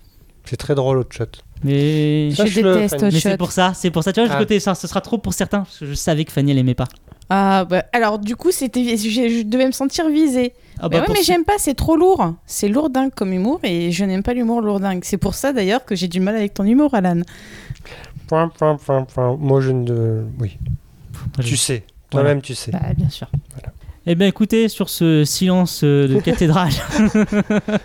C'est 0.46 0.57
très 0.57 0.74
drôle, 0.74 0.98
Hot 0.98 1.07
Shot. 1.11 1.26
Mais, 1.62 2.31
Je 2.33 2.42
déteste. 2.42 2.94
Hot 2.94 2.98
mais 3.05 3.11
c'est 3.12 3.31
Shot. 3.31 3.37
pour 3.37 3.52
ça, 3.52 3.72
c'est 3.74 3.90
pour 3.92 4.02
ça. 4.02 4.12
Tu 4.12 4.20
vois, 4.20 4.28
Ah. 4.31 4.35
ce 4.35 4.38
côté, 4.38 4.59
ça, 4.59 4.74
ce 4.74 4.88
sera 4.88 5.00
trop 5.00 5.18
pour 5.18 5.33
certains 5.33 5.61
parce 5.61 5.78
que 5.78 5.87
je 5.87 5.94
savais 5.94 6.24
que 6.24 6.33
Fanny 6.33 6.50
elle 6.50 6.59
aimait 6.59 6.74
pas. 6.74 6.88
Ah, 7.34 7.64
bah, 7.64 7.84
alors 7.94 8.18
du 8.18 8.36
coup, 8.36 8.50
c'était, 8.50 8.84
je, 8.98 9.08
je 9.08 9.42
devais 9.42 9.64
me 9.66 9.72
sentir 9.72 10.08
visée. 10.10 10.52
Ah 10.78 10.88
mais 10.90 10.96
ouais, 11.00 11.06
mais 11.14 11.22
j'aime 11.22 11.44
pas, 11.44 11.54
c'est 11.58 11.72
trop 11.74 11.96
lourd. 11.96 12.34
C'est 12.44 12.68
lourdingue 12.68 13.10
comme 13.14 13.32
humour 13.32 13.58
et 13.62 13.90
je 13.90 14.04
n'aime 14.04 14.22
pas 14.22 14.34
l'humour 14.34 14.60
lourdingue. 14.60 15.00
C'est 15.02 15.16
pour 15.16 15.34
ça 15.34 15.52
d'ailleurs 15.54 15.84
que 15.86 15.94
j'ai 15.94 16.08
du 16.08 16.20
mal 16.20 16.36
avec 16.36 16.52
ton 16.52 16.64
humour, 16.64 16.94
Alan. 16.94 17.22
Point, 18.26 18.48
point, 18.48 18.76
point, 18.76 19.04
point. 19.04 19.36
Moi, 19.40 19.60
je 19.62 19.70
ne. 19.70 20.24
Oui. 20.40 20.58
Moi, 21.14 21.20
je- 21.38 21.48
Tu 21.48 21.56
sais. 21.56 21.84
Voilà. 22.10 22.26
Toi-même, 22.26 22.42
tu 22.42 22.54
sais. 22.54 22.70
Bah, 22.72 22.80
bien 22.94 23.08
sûr. 23.08 23.28
Eh 24.04 24.16
bien, 24.16 24.26
écoutez, 24.26 24.68
sur 24.68 24.88
ce 24.88 25.24
silence 25.24 25.82
euh, 25.84 26.08
de 26.08 26.18
cathédrale, 26.20 26.72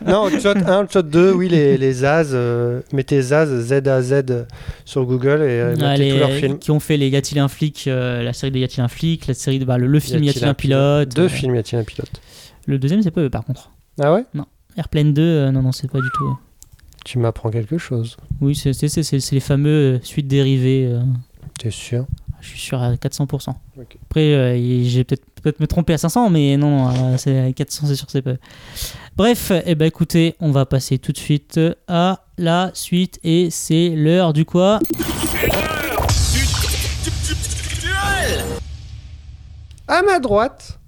non, 0.06 0.24
Hot 0.24 0.30
Shot 0.42 0.56
1, 0.66 0.80
Hot 0.84 0.88
Shot 0.92 1.04
2, 1.04 1.32
oui, 1.34 1.48
les, 1.48 1.78
les 1.78 1.94
Zaz. 1.94 2.32
euh, 2.34 2.82
mettez 2.92 3.22
Zaz, 3.22 3.50
Z-A-Z 3.68 4.46
sur 4.84 5.06
Google 5.06 5.42
et 5.44 5.60
euh, 5.62 5.76
Ah, 5.80 5.92
mettez 5.92 6.04
les- 6.06 6.12
tous 6.14 6.18
leurs 6.18 6.32
films. 6.32 6.58
qui 6.58 6.72
ont 6.72 6.80
fait 6.80 6.98
les 6.98 7.10
Y 7.10 7.16
a-t-il 7.18 7.40
un 7.40 7.48
flic, 7.48 7.86
euh, 7.88 8.24
la 8.24 8.34
série 8.34 8.52
de 8.52 8.58
Y 8.58 8.64
a-t-il 8.64 8.82
un 8.82 8.88
flic, 8.88 9.28
la 9.28 9.36
série 9.36 9.60
de 9.60 9.66
bah, 9.66 9.78
le, 9.78 9.86
le 9.86 10.00
film 10.00 10.24
Y 10.24 10.30
a-t-il 10.30 10.46
un 10.46 10.56
pilote. 10.56 11.16
Deux 11.16 11.28
films, 11.28 11.54
y 11.56 11.60
a-t-il 11.60 11.78
un 11.80 11.84
pilote 11.84 12.10
Le 12.66 12.80
deuxième, 12.80 13.04
c'est 13.04 13.12
pas 13.12 13.22
eux 13.22 13.30
par 13.30 13.46
contre. 13.46 13.70
Ah 14.02 14.12
ouais? 14.14 14.24
Airplane 14.76 15.14
2, 15.14 15.22
euh, 15.22 15.52
non, 15.52 15.62
non, 15.62 15.72
c'est 15.72 15.90
pas 15.92 16.00
du 16.02 16.10
tout. 16.16 16.36
Tu 17.06 17.20
m'apprends 17.20 17.52
quelque 17.52 17.78
chose. 17.78 18.18
Oui, 18.42 18.56
c'est 18.56 18.72
les 19.32 19.40
fameux 19.40 20.00
suites 20.02 20.28
dérivées. 20.28 20.92
T'es 21.60 21.70
sûr? 21.70 22.08
Je 22.42 22.50
suis 22.50 22.60
sûr 22.60 22.82
à 22.82 22.94
400%. 22.96 23.50
Ok. 23.80 23.98
Après, 24.10 24.60
j'ai 24.84 25.04
peut-être 25.04 25.24
peut-être 25.42 25.60
me 25.60 25.68
tromper 25.68 25.94
à 25.94 25.98
500, 25.98 26.30
mais 26.30 26.58
non, 26.58 26.70
non, 26.70 27.14
euh, 27.14 27.18
c'est 27.18 27.40
à 27.40 27.52
400, 27.54 27.88
c'est 27.88 27.96
sûr, 27.96 28.08
c'est 28.10 28.22
pas. 28.22 28.34
Bref, 29.16 29.52
eh 29.66 29.76
ben 29.76 29.86
écoutez, 29.86 30.36
on 30.40 30.52
va 30.52 30.66
passer 30.66 31.00
tout 31.00 31.12
de 31.12 31.18
suite 31.18 31.60
à 31.88 32.24
la 32.38 32.72
suite 32.74 33.20
et 33.24 33.50
c'est 33.50 33.90
l'heure 33.90 34.34
du 34.34 34.46
quoi? 34.46 34.80
À 39.88 40.02
ma 40.02 40.20
droite, 40.20 40.80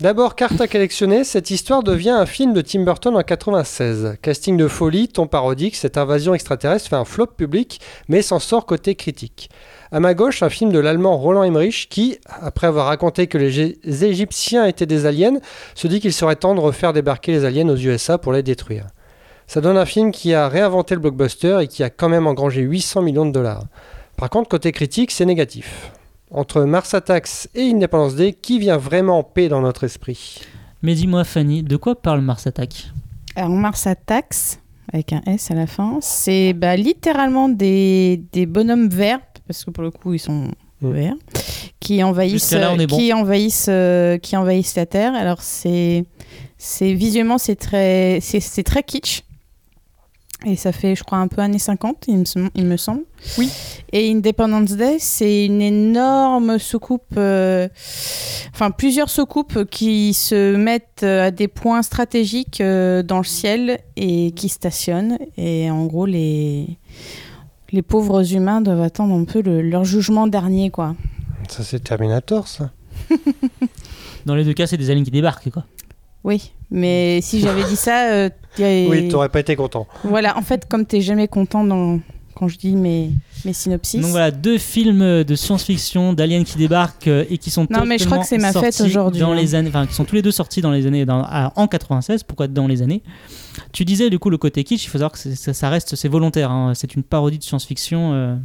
d'abord 0.00 0.36
carte 0.36 0.60
à 0.60 0.68
collectionner, 0.68 1.24
cette 1.24 1.50
histoire 1.50 1.82
devient 1.82 2.10
un 2.10 2.26
film 2.26 2.52
de 2.52 2.60
Tim 2.60 2.82
Burton 2.82 3.16
en 3.16 3.22
96. 3.22 4.16
Casting 4.22 4.56
de 4.56 4.68
folie, 4.68 5.08
ton 5.08 5.26
parodique, 5.26 5.76
cette 5.76 5.96
invasion 5.96 6.34
extraterrestre 6.34 6.88
fait 6.88 6.96
un 6.96 7.04
flop 7.04 7.26
public, 7.26 7.80
mais 8.08 8.22
s'en 8.22 8.38
sort 8.38 8.66
côté 8.66 8.94
critique. 8.94 9.50
À 9.90 10.00
ma 10.00 10.14
gauche, 10.14 10.42
un 10.42 10.50
film 10.50 10.70
de 10.70 10.78
l'allemand 10.78 11.16
Roland 11.18 11.42
Emmerich 11.42 11.88
qui, 11.90 12.18
après 12.26 12.66
avoir 12.66 12.86
raconté 12.86 13.26
que 13.26 13.38
les 13.38 14.04
Égyptiens 14.04 14.66
étaient 14.66 14.86
des 14.86 15.06
aliens, 15.06 15.38
se 15.74 15.88
dit 15.88 16.00
qu'il 16.00 16.12
serait 16.12 16.36
temps 16.36 16.54
de 16.54 16.60
refaire 16.60 16.92
débarquer 16.92 17.32
les 17.32 17.44
aliens 17.44 17.68
aux 17.68 17.76
USA 17.76 18.18
pour 18.18 18.32
les 18.32 18.42
détruire. 18.42 18.86
Ça 19.46 19.60
donne 19.60 19.78
un 19.78 19.86
film 19.86 20.12
qui 20.12 20.34
a 20.34 20.48
réinventé 20.48 20.94
le 20.94 21.00
blockbuster 21.00 21.58
et 21.62 21.68
qui 21.68 21.82
a 21.82 21.90
quand 21.90 22.08
même 22.08 22.26
engrangé 22.26 22.60
800 22.60 23.02
millions 23.02 23.26
de 23.26 23.32
dollars. 23.32 23.64
Par 24.16 24.28
contre, 24.30 24.48
côté 24.48 24.72
critique, 24.72 25.10
c'est 25.10 25.24
négatif. 25.24 25.90
Entre 26.30 26.62
Mars 26.62 26.94
Attacks 26.94 27.48
et 27.54 27.70
Independence 27.70 28.14
Day, 28.14 28.32
qui 28.32 28.58
vient 28.58 28.76
vraiment 28.76 29.18
en 29.18 29.22
paix 29.22 29.48
dans 29.48 29.60
notre 29.62 29.84
esprit 29.84 30.40
Mais 30.82 30.94
dis-moi, 30.94 31.24
Fanny, 31.24 31.62
de 31.62 31.76
quoi 31.76 32.00
parle 32.00 32.20
Mars 32.20 32.46
Attack 32.46 32.90
Alors, 33.36 33.50
Mars 33.50 33.86
Attacks, 33.86 34.58
avec 34.92 35.12
un 35.12 35.22
S 35.26 35.50
à 35.50 35.54
la 35.54 35.66
fin, 35.66 35.98
c'est 36.00 36.52
bah, 36.52 36.76
littéralement 36.76 37.48
des, 37.48 38.22
des 38.32 38.46
bonhommes 38.46 38.88
verts, 38.88 39.20
parce 39.46 39.64
que 39.64 39.70
pour 39.70 39.82
le 39.82 39.90
coup, 39.90 40.14
ils 40.14 40.18
sont 40.18 40.50
Mm. 40.80 40.92
verts, 40.92 41.14
qui 41.80 42.02
envahissent, 42.02 42.52
là, 42.52 42.76
bon. 42.76 42.86
qui 42.86 43.12
envahissent, 43.12 43.66
euh, 43.68 44.18
qui 44.18 44.36
envahissent 44.36 44.76
la 44.76 44.86
Terre. 44.86 45.14
Alors, 45.14 45.42
c'est, 45.42 46.04
c'est 46.56 46.94
visuellement, 46.94 47.38
c'est 47.38 47.56
très, 47.56 48.18
c'est, 48.20 48.40
c'est 48.40 48.62
très 48.62 48.82
kitsch. 48.82 49.22
Et 50.46 50.54
ça 50.54 50.70
fait, 50.70 50.94
je 50.94 51.02
crois, 51.02 51.18
un 51.18 51.26
peu 51.26 51.42
années 51.42 51.58
50, 51.58 52.04
il 52.06 52.18
me, 52.18 52.24
sem- 52.24 52.50
il 52.54 52.64
me 52.66 52.76
semble. 52.76 53.02
Oui. 53.38 53.50
Et 53.92 54.08
Independence 54.12 54.70
Day, 54.76 54.98
c'est 55.00 55.46
une 55.46 55.60
énorme 55.60 56.58
soucoupe, 56.60 57.14
euh, 57.16 57.68
enfin 58.54 58.70
plusieurs 58.70 59.10
soucoupes 59.10 59.64
qui 59.64 60.14
se 60.14 60.54
mettent 60.54 61.00
euh, 61.02 61.26
à 61.26 61.30
des 61.32 61.48
points 61.48 61.82
stratégiques 61.82 62.60
euh, 62.60 63.02
dans 63.02 63.18
le 63.18 63.24
ciel 63.24 63.80
et 63.96 64.30
qui 64.30 64.48
stationnent. 64.48 65.18
Et 65.36 65.70
en 65.72 65.86
gros, 65.86 66.06
les, 66.06 66.78
les 67.72 67.82
pauvres 67.82 68.32
humains 68.32 68.60
doivent 68.60 68.82
attendre 68.82 69.14
un 69.16 69.24
peu 69.24 69.42
le- 69.42 69.60
leur 69.60 69.84
jugement 69.84 70.28
dernier, 70.28 70.70
quoi. 70.70 70.94
Ça, 71.48 71.64
c'est 71.64 71.80
Terminator, 71.80 72.46
ça. 72.46 72.70
Dans 74.26 74.34
les 74.36 74.44
deux 74.44 74.52
cas, 74.54 74.66
c'est 74.68 74.76
des 74.76 74.90
aliens 74.90 75.02
qui 75.04 75.10
débarquent, 75.10 75.50
quoi. 75.50 75.64
Oui, 76.22 76.52
mais 76.70 77.20
si 77.22 77.40
j'avais 77.40 77.64
dit 77.64 77.76
ça, 77.76 78.10
euh, 78.12 78.30
Oui, 78.58 79.08
t'aurais 79.08 79.28
pas 79.28 79.40
été 79.40 79.56
content. 79.56 79.86
voilà, 80.04 80.36
en 80.36 80.42
fait, 80.42 80.66
comme 80.68 80.84
t'es 80.86 81.00
jamais 81.00 81.28
content 81.28 81.64
dans... 81.64 82.00
quand 82.34 82.48
je 82.48 82.56
dis 82.58 82.76
mes, 82.76 83.10
mes 83.44 83.52
synopsis. 83.52 84.00
Donc 84.00 84.10
voilà, 84.10 84.30
deux 84.30 84.58
films 84.58 85.24
de 85.24 85.34
science-fiction 85.34 86.12
d'aliens 86.12 86.44
qui 86.44 86.56
débarquent 86.58 87.08
euh, 87.08 87.24
et 87.30 87.38
qui 87.38 87.50
sont 87.50 87.66
Non, 87.70 87.84
mais 87.84 87.98
je 87.98 88.04
crois 88.06 88.18
que 88.18 88.26
c'est 88.26 88.38
ma 88.38 88.52
fête 88.52 88.72
sortis 88.74 88.90
aujourd'hui, 88.90 89.20
Dans 89.20 89.32
hein. 89.32 89.34
les 89.36 89.54
années, 89.54 89.68
enfin, 89.70 89.86
qui 89.86 89.94
sont 89.94 90.04
tous 90.04 90.14
les 90.14 90.22
deux 90.22 90.30
sortis 90.30 90.60
dans 90.60 90.70
les 90.70 90.86
années 90.86 91.04
dans- 91.06 91.24
en 91.56 91.66
96. 91.66 92.22
Pourquoi 92.24 92.46
dans 92.48 92.66
les 92.66 92.82
années? 92.82 93.02
Tu 93.72 93.84
disais 93.84 94.08
du 94.10 94.18
coup 94.18 94.30
le 94.30 94.38
côté 94.38 94.62
kitsch. 94.64 94.84
Il 94.84 94.88
faut 94.88 94.98
savoir 94.98 95.12
que 95.12 95.18
ça 95.18 95.68
reste, 95.68 95.96
c'est 95.96 96.08
volontaire. 96.08 96.50
hein. 96.50 96.72
C'est 96.74 96.94
une 96.94 97.02
parodie 97.02 97.38
de 97.38 97.44
science-fiction 97.44 98.12
euh, 98.14 98.36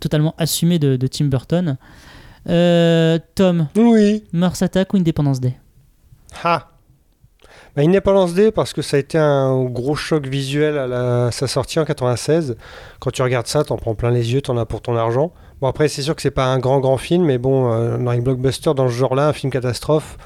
totalement 0.00 0.34
assumée 0.38 0.78
de, 0.78 0.96
de 0.96 1.06
Tim 1.08 1.24
Burton. 1.26 1.76
Euh, 2.48 3.18
Tom, 3.34 3.66
Oui. 3.76 4.22
Mars 4.32 4.62
Attack 4.62 4.94
ou 4.94 4.96
Independence 4.98 5.40
Day? 5.40 5.54
Ah 6.44 6.68
bah, 7.78 7.88
Independence 7.88 8.34
Day, 8.34 8.50
parce 8.50 8.72
que 8.72 8.82
ça 8.82 8.96
a 8.96 9.00
été 9.00 9.18
un 9.18 9.64
gros 9.64 9.94
choc 9.94 10.26
visuel 10.26 10.76
à 10.78 10.86
la- 10.86 11.30
sa 11.30 11.46
sortie 11.46 11.78
en 11.78 11.84
96. 11.84 12.56
Quand 13.00 13.10
tu 13.10 13.22
regardes 13.22 13.46
ça, 13.46 13.64
t'en 13.64 13.76
prends 13.76 13.94
plein 13.94 14.10
les 14.10 14.32
yeux, 14.32 14.40
t'en 14.42 14.56
as 14.58 14.66
pour 14.66 14.80
ton 14.80 14.96
argent. 14.96 15.32
Bon, 15.60 15.68
après, 15.68 15.88
c'est 15.88 16.02
sûr 16.02 16.14
que 16.16 16.22
c'est 16.22 16.30
pas 16.30 16.46
un 16.46 16.58
grand, 16.58 16.80
grand 16.80 16.96
film, 16.98 17.24
mais 17.24 17.38
bon, 17.38 17.72
euh, 17.72 17.96
dans 17.98 18.12
les 18.12 18.20
blockbusters, 18.20 18.74
dans 18.74 18.88
ce 18.88 18.92
genre-là, 18.94 19.28
un 19.28 19.32
film 19.32 19.52
catastrophe, 19.52 20.16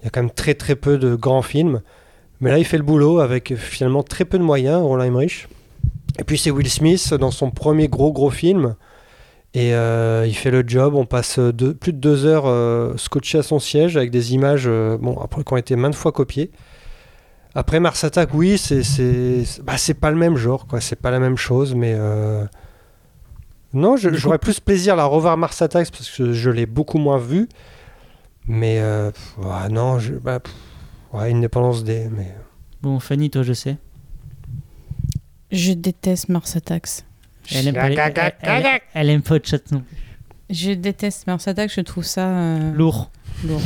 il 0.00 0.04
y 0.04 0.06
a 0.06 0.10
quand 0.10 0.20
même 0.22 0.30
très, 0.30 0.54
très 0.54 0.76
peu 0.76 0.96
de 0.98 1.14
grands 1.14 1.42
films. 1.42 1.82
Mais 2.40 2.50
là, 2.50 2.58
il 2.58 2.64
fait 2.64 2.78
le 2.78 2.82
boulot 2.84 3.20
avec 3.20 3.52
euh, 3.52 3.56
finalement 3.56 4.02
très 4.02 4.24
peu 4.24 4.38
de 4.38 4.42
moyens, 4.44 4.80
Roland 4.82 5.04
Emmerich. 5.04 5.48
Et 6.18 6.24
puis, 6.24 6.38
c'est 6.38 6.50
Will 6.50 6.70
Smith 6.70 7.14
dans 7.14 7.30
son 7.30 7.50
premier 7.50 7.88
gros, 7.88 8.12
gros 8.12 8.30
film. 8.30 8.74
Et 9.52 9.74
euh, 9.74 10.26
il 10.28 10.34
fait 10.34 10.52
le 10.52 10.62
job, 10.66 10.94
on 10.94 11.06
passe 11.06 11.38
deux- 11.40 11.74
plus 11.74 11.92
de 11.92 11.98
deux 11.98 12.24
heures 12.24 12.46
euh, 12.46 12.96
scotché 12.96 13.38
à 13.38 13.42
son 13.42 13.58
siège 13.58 13.96
avec 13.96 14.10
des 14.12 14.32
images 14.32 14.64
euh, 14.66 14.96
bon, 14.96 15.18
après, 15.18 15.42
qui 15.42 15.52
ont 15.52 15.56
été 15.56 15.74
maintes 15.74 15.96
fois 15.96 16.12
copiées. 16.12 16.50
Après 17.56 17.80
Mars 17.80 18.04
Attack, 18.04 18.32
oui, 18.32 18.58
c'est 18.58 18.82
bah, 19.64 19.74
pas 20.00 20.10
le 20.12 20.16
même 20.16 20.36
genre, 20.36 20.68
quoi. 20.68 20.80
C'est 20.80 20.94
pas 20.94 21.10
la 21.10 21.18
même 21.18 21.36
chose, 21.36 21.74
mais 21.74 21.94
euh, 21.96 22.44
non, 23.72 23.96
j'aurais 23.96 24.38
plus 24.38 24.60
plaisir 24.60 24.94
à 24.94 24.96
la 24.96 25.04
revoir 25.06 25.36
Mars 25.36 25.60
Attack 25.60 25.90
parce 25.90 26.08
que 26.10 26.32
je 26.32 26.50
l'ai 26.50 26.66
beaucoup 26.66 26.98
moins 26.98 27.18
vu. 27.18 27.48
Mais 28.46 28.78
euh, 28.80 29.10
pff, 29.10 29.38
ouais, 29.38 29.68
non, 29.68 29.98
je, 29.98 30.14
bah, 30.14 30.38
pff, 30.38 30.54
ouais, 31.12 31.32
Independence 31.32 31.82
Day, 31.82 32.08
mais 32.16 32.32
Bon, 32.82 33.00
Fanny, 33.00 33.30
toi, 33.30 33.42
je 33.42 33.52
sais. 33.52 33.76
Je 35.50 35.72
déteste 35.72 36.28
Mars 36.28 36.54
Attacks. 36.54 37.04
Elle 37.54 37.68
aime 37.68 37.74
pas, 37.74 37.88
les- 37.88 37.96
elle, 37.96 38.32
elle- 38.42 38.80
elle 38.94 39.10
aime 39.10 39.22
pas 39.22 39.34
le 39.36 39.42
chat 39.44 39.70
non. 39.72 39.82
Je 40.50 40.72
déteste 40.72 41.26
Mars 41.26 41.46
Attacks, 41.46 41.72
je 41.74 41.80
trouve 41.80 42.04
ça 42.04 42.26
euh, 42.26 42.72
Lourd. 42.72 43.10
lourd. 43.46 43.60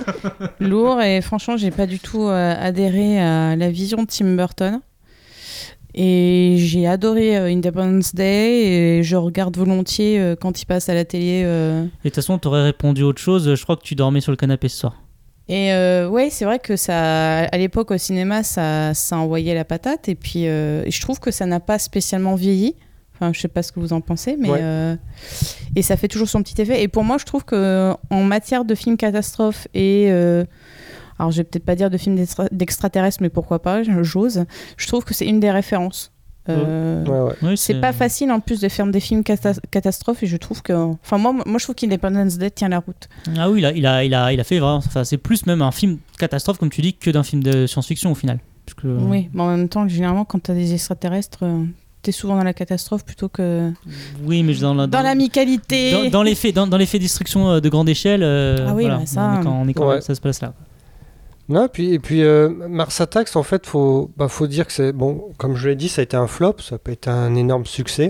lourd 0.60 1.00
et 1.02 1.20
franchement, 1.22 1.56
j'ai 1.56 1.70
pas 1.70 1.86
du 1.86 1.98
tout 1.98 2.22
euh, 2.28 2.54
adhéré 2.58 3.18
à 3.20 3.56
la 3.56 3.70
vision 3.70 4.02
de 4.02 4.06
Tim 4.06 4.36
Burton. 4.36 4.80
Et 5.94 6.56
j'ai 6.58 6.86
adoré 6.86 7.36
euh, 7.36 7.46
Independence 7.50 8.14
Day 8.14 8.98
et 8.98 9.02
je 9.02 9.16
regarde 9.16 9.56
volontiers 9.56 10.20
euh, 10.20 10.36
quand 10.38 10.60
il 10.60 10.66
passe 10.66 10.88
à 10.88 10.94
la 10.94 11.04
télé. 11.04 11.42
euh. 11.44 11.82
Et 11.82 11.86
de 11.86 11.90
toute 12.04 12.14
façon, 12.16 12.38
t'aurais 12.38 12.62
répondu 12.62 13.02
autre 13.02 13.20
chose. 13.20 13.54
Je 13.54 13.62
crois 13.62 13.76
que 13.76 13.82
tu 13.82 13.94
dormais 13.94 14.20
sur 14.20 14.30
le 14.30 14.36
canapé 14.36 14.68
ce 14.68 14.76
soir. 14.80 15.02
Et 15.48 15.72
euh, 15.72 16.06
ouais, 16.08 16.28
c'est 16.30 16.44
vrai 16.44 16.58
que 16.58 16.76
ça, 16.76 17.40
à 17.44 17.56
l'époque 17.56 17.90
au 17.90 17.96
cinéma, 17.96 18.42
ça, 18.42 18.92
ça 18.92 19.16
envoyait 19.16 19.54
la 19.54 19.64
patate. 19.64 20.08
Et 20.10 20.14
puis, 20.14 20.46
euh, 20.46 20.88
je 20.88 21.00
trouve 21.00 21.18
que 21.20 21.30
ça 21.30 21.46
n'a 21.46 21.58
pas 21.58 21.78
spécialement 21.78 22.34
vieilli. 22.34 22.76
Enfin, 23.20 23.32
je 23.32 23.40
sais 23.40 23.48
pas 23.48 23.62
ce 23.64 23.72
que 23.72 23.80
vous 23.80 23.92
en 23.92 24.00
pensez, 24.00 24.36
mais 24.38 24.48
Ouais. 24.50 24.58
euh, 24.62 24.96
et 25.74 25.82
ça 25.82 25.96
fait 25.96 26.06
toujours 26.08 26.28
son 26.28 26.42
petit 26.42 26.60
effet. 26.62 26.82
Et 26.82 26.88
pour 26.88 27.02
moi, 27.04 27.18
je 27.18 27.24
trouve 27.24 27.44
que 27.44 27.92
en 28.10 28.22
matière 28.22 28.64
de 28.64 28.74
films 28.76 28.96
catastrophes 28.96 29.66
et 29.74 30.06
euh, 30.10 30.44
alors 31.18 31.32
je 31.32 31.38
vais 31.38 31.44
peut-être 31.44 31.64
pas 31.64 31.74
dire 31.74 31.90
de 31.90 31.98
films 31.98 32.14
d'extra- 32.16 32.48
d'extraterrestres, 32.52 33.18
mais 33.20 33.28
pourquoi 33.28 33.60
pas, 33.60 33.82
j'ose. 34.02 34.44
Je 34.76 34.86
trouve 34.86 35.04
que 35.04 35.14
c'est 35.14 35.26
une 35.26 35.40
des 35.40 35.50
références. 35.50 36.12
Euh, 36.48 37.04
ouais, 37.04 37.20
ouais. 37.28 37.34
Oui, 37.42 37.58
C'est 37.58 37.78
pas 37.80 37.92
facile 37.92 38.30
en 38.32 38.40
plus 38.40 38.58
de 38.60 38.68
faire 38.70 38.86
des 38.86 39.00
films 39.00 39.22
cata- 39.22 39.60
catastrophes 39.70 40.22
et 40.22 40.26
je 40.26 40.36
trouve 40.38 40.62
que. 40.62 40.72
Enfin, 40.72 41.18
moi, 41.18 41.32
moi 41.44 41.58
je 41.58 41.64
trouve 41.64 41.74
qu'Independence 41.74 42.38
Day 42.38 42.50
tient 42.50 42.70
la 42.70 42.78
route. 42.78 43.08
Ah 43.36 43.50
oui, 43.50 43.58
il 43.60 43.66
a, 43.66 43.72
il 43.72 43.84
a, 43.84 44.04
il 44.04 44.14
a, 44.14 44.32
il 44.32 44.40
a 44.40 44.44
fait 44.44 44.58
vraiment. 44.58 44.76
Enfin, 44.78 45.04
c'est 45.04 45.18
plus 45.18 45.44
même 45.44 45.60
un 45.60 45.72
film 45.72 45.98
catastrophe, 46.18 46.56
comme 46.56 46.70
tu 46.70 46.80
dis, 46.80 46.94
que 46.94 47.10
d'un 47.10 47.22
film 47.24 47.42
de 47.42 47.66
science-fiction 47.66 48.12
au 48.12 48.14
final. 48.14 48.38
Parce 48.64 48.76
que, 48.80 48.86
Oui, 48.86 49.28
mais 49.34 49.42
en 49.42 49.48
même 49.48 49.68
temps, 49.68 49.86
généralement, 49.88 50.24
quand 50.24 50.38
t'as 50.44 50.54
des 50.54 50.72
extraterrestres, 50.72 51.44
t'es 52.02 52.12
souvent 52.12 52.36
dans 52.36 52.44
la 52.44 52.54
catastrophe 52.54 53.04
plutôt 53.04 53.28
que 53.28 53.70
Oui, 54.24 54.42
mais 54.42 54.54
dans 54.54 54.74
la. 54.74 54.86
dans 54.86 55.02
l'amicalité. 55.02 55.92
Dans, 55.92 56.10
dans 56.10 56.22
l'effet, 56.22 56.52
dans, 56.52 56.66
dans 56.66 56.76
l'effet 56.76 56.98
destruction 56.98 57.50
euh, 57.50 57.60
de 57.60 57.68
grande 57.68 57.88
échelle, 57.88 58.22
euh, 58.22 58.66
Ah 58.68 58.74
oui, 58.74 58.84
voilà, 58.84 58.98
bah 58.98 59.06
ça, 59.06 59.22
on 59.36 59.40
est 59.40 59.44
quand, 59.44 59.52
on 59.62 59.68
est 59.68 59.74
quand 59.74 59.86
Ouais. 59.88 59.92
même- 59.94 60.02
ça 60.02 60.14
se 60.14 60.20
passe 60.20 60.40
là. 60.40 60.52
Non, 61.48 61.64
et 61.64 61.68
puis, 61.68 61.94
et 61.94 61.98
puis 61.98 62.22
euh, 62.22 62.48
Mars 62.68 63.00
Attacks, 63.00 63.34
en 63.34 63.42
fait, 63.42 63.66
faut, 63.66 64.10
bah, 64.18 64.28
faut 64.28 64.46
dire 64.46 64.66
que 64.66 64.72
c'est. 64.72 64.92
Bon, 64.92 65.30
comme 65.38 65.56
je 65.56 65.68
l'ai 65.70 65.76
dit, 65.76 65.88
ça 65.88 66.00
a 66.00 66.04
été 66.04 66.16
un 66.16 66.26
flop, 66.26 66.56
ça 66.58 66.76
peut 66.78 66.92
être 66.92 67.08
un 67.08 67.34
énorme 67.34 67.64
succès. 67.64 68.08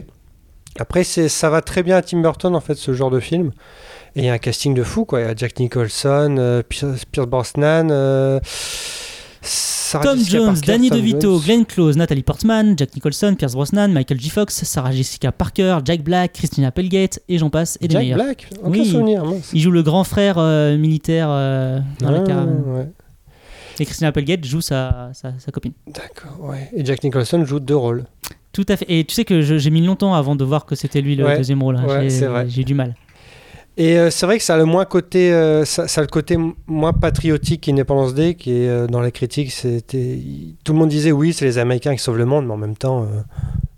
Après, 0.81 1.05
c'est, 1.05 1.29
ça 1.29 1.49
va 1.51 1.61
très 1.61 1.83
bien 1.83 1.97
à 1.97 2.03
Tim 2.03 2.21
Burton, 2.21 2.55
en 2.57 2.61
fait, 2.61 2.75
ce 2.75 2.93
genre 2.95 3.11
de 3.11 3.21
film. 3.21 3.53
Et 4.17 4.21
il 4.21 4.25
y 4.25 4.29
a 4.29 4.33
un 4.33 4.39
casting 4.39 4.75
de 4.75 4.83
fou, 4.83 5.05
quoi. 5.05 5.21
Il 5.21 5.27
y 5.27 5.31
a 5.31 5.35
Jack 5.37 5.59
Nicholson, 5.61 6.37
euh, 6.39 6.63
Pierce, 6.69 7.05
Pierce 7.05 7.27
Brosnan, 7.29 7.89
euh, 7.91 8.41
Sarah 9.41 10.05
Tom 10.05 10.19
Jessica 10.19 10.37
Jones, 10.39 10.47
Parker, 10.55 10.67
Danny 10.67 10.89
Tom 10.91 10.99
DeVito, 10.99 11.21
Jones. 11.21 11.43
Glenn 11.45 11.65
Close, 11.67 11.97
Natalie 11.97 12.23
Portman, 12.23 12.75
Jack 12.77 12.95
Nicholson, 12.95 13.35
Pierce 13.37 13.53
Brosnan, 13.55 13.89
Michael 13.93 14.21
J. 14.21 14.31
Fox, 14.31 14.65
Sarah 14.65 14.93
Jessica 14.93 15.33
Parker, 15.33 15.79
Jack 15.85 16.03
Black, 16.03 16.33
Christina 16.35 16.69
Applegate, 16.69 17.21
et 17.29 17.39
j'en 17.39 17.49
passe, 17.51 17.79
et 17.81 17.89
des 17.89 17.93
Jack 17.95 18.03
meilleurs. 18.03 18.19
Black 18.19 18.49
Aucun 18.63 18.71
Oui. 18.71 18.87
souvenir, 18.91 19.25
mince. 19.25 19.51
Il 19.55 19.61
joue 19.61 19.71
le 19.71 19.83
grand 19.83 20.05
frère 20.05 20.37
euh, 20.39 20.77
militaire 20.77 21.29
euh, 21.31 21.81
dans 22.01 22.11
la 22.11 22.21
Ah, 22.21 22.27
caravane. 22.27 22.63
ouais. 22.67 22.89
Et 23.81 23.85
Christina 23.85 24.09
Applegate 24.09 24.45
joue 24.45 24.61
sa, 24.61 25.11
sa, 25.15 25.33
sa 25.39 25.53
copine. 25.53 25.73
D'accord, 25.87 26.37
ouais. 26.41 26.69
Et 26.75 26.85
Jack 26.85 27.03
Nicholson 27.05 27.45
joue 27.45 27.61
deux 27.61 27.77
rôles. 27.77 28.05
Tout 28.53 28.67
à 28.69 28.77
fait. 28.77 28.87
Et 28.89 29.05
tu 29.05 29.15
sais 29.15 29.25
que 29.25 29.41
je- 29.41 29.57
j'ai 29.59 29.71
mis 29.71 29.85
longtemps 29.87 30.15
avant 30.15 30.35
de 30.35 30.45
voir 30.45 30.67
que 30.67 30.75
c'était 30.75 31.01
lui 31.01 31.15
le 31.15 31.25
Ouais. 31.25 31.37
deuxième 31.37 31.63
rôle. 31.63 31.77
hein. 31.77 31.85
Ouais, 31.87 32.03
J'ai- 32.05 32.11
c'est 32.11 32.27
vrai. 32.27 32.47
J'ai 32.49 32.63
eu 32.63 32.65
du 32.65 32.75
mal. 32.75 32.97
Et 33.81 33.97
euh, 33.97 34.11
c'est 34.11 34.27
vrai 34.27 34.39
que 34.39 34.45
ça 34.45 34.55
a 34.55 34.57
le 34.57 34.65
moins 34.65 34.85
côté, 34.85 35.33
euh, 35.33 35.65
ça, 35.65 35.87
ça 35.87 36.01
a 36.01 36.03
le 36.03 36.09
côté 36.09 36.37
moins 36.67 36.93
patriotique 36.93 37.61
qu'Independence 37.63 38.13
Day, 38.13 38.35
qui 38.35 38.51
est 38.51 38.69
euh, 38.69 38.89
dans 38.89 39.01
les 39.01 39.13
critiques, 39.13 39.53
c'était 39.53 40.21
tout 40.65 40.73
le 40.73 40.81
monde 40.81 40.89
disait 40.89 41.13
oui, 41.13 41.33
c'est 41.33 41.45
les 41.45 41.59
Américains 41.59 41.95
qui 41.95 42.03
sauvent 42.03 42.19
le 42.19 42.27
monde, 42.27 42.47
mais 42.47 42.55
en 42.55 42.57
même 42.57 42.77
temps, 42.77 43.05
euh, 43.05 43.21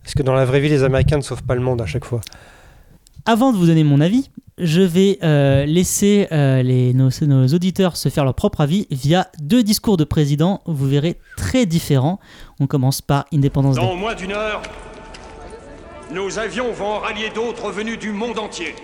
est-ce 0.06 0.16
que 0.16 0.22
dans 0.22 0.32
la 0.32 0.46
vraie 0.46 0.60
vie, 0.60 0.70
les 0.70 0.84
Américains 0.84 1.18
ne 1.18 1.22
sauvent 1.22 1.42
pas 1.42 1.54
le 1.54 1.60
monde 1.60 1.82
à 1.82 1.86
chaque 1.86 2.06
fois 2.06 2.22
Avant 3.26 3.52
de 3.52 3.58
vous 3.58 3.66
donner 3.66 3.84
mon 3.84 4.00
avis, 4.00 4.30
je 4.56 4.80
vais 4.80 5.18
euh, 5.22 5.66
laisser 5.66 6.28
euh, 6.32 6.62
les, 6.62 6.94
nos, 6.94 7.10
nos 7.26 7.46
auditeurs 7.48 7.98
se 7.98 8.08
faire 8.08 8.24
leur 8.24 8.34
propre 8.34 8.62
avis 8.62 8.86
via 8.90 9.28
deux 9.38 9.62
discours 9.62 9.98
de 9.98 10.04
président, 10.04 10.62
vous 10.64 10.88
verrez, 10.88 11.18
très 11.36 11.66
différents. 11.66 12.20
On 12.58 12.66
commence 12.66 13.02
par 13.02 13.26
Independence 13.34 13.76
Day. 13.76 13.82
Dans 13.82 13.96
moins 13.96 14.14
d'une 14.14 14.32
heure, 14.32 14.62
nos 16.10 16.38
avions 16.38 16.72
vont 16.72 17.00
rallier 17.00 17.30
d'autres 17.34 17.70
venus 17.70 17.98
du 17.98 18.12
monde 18.12 18.38
entier. 18.38 18.74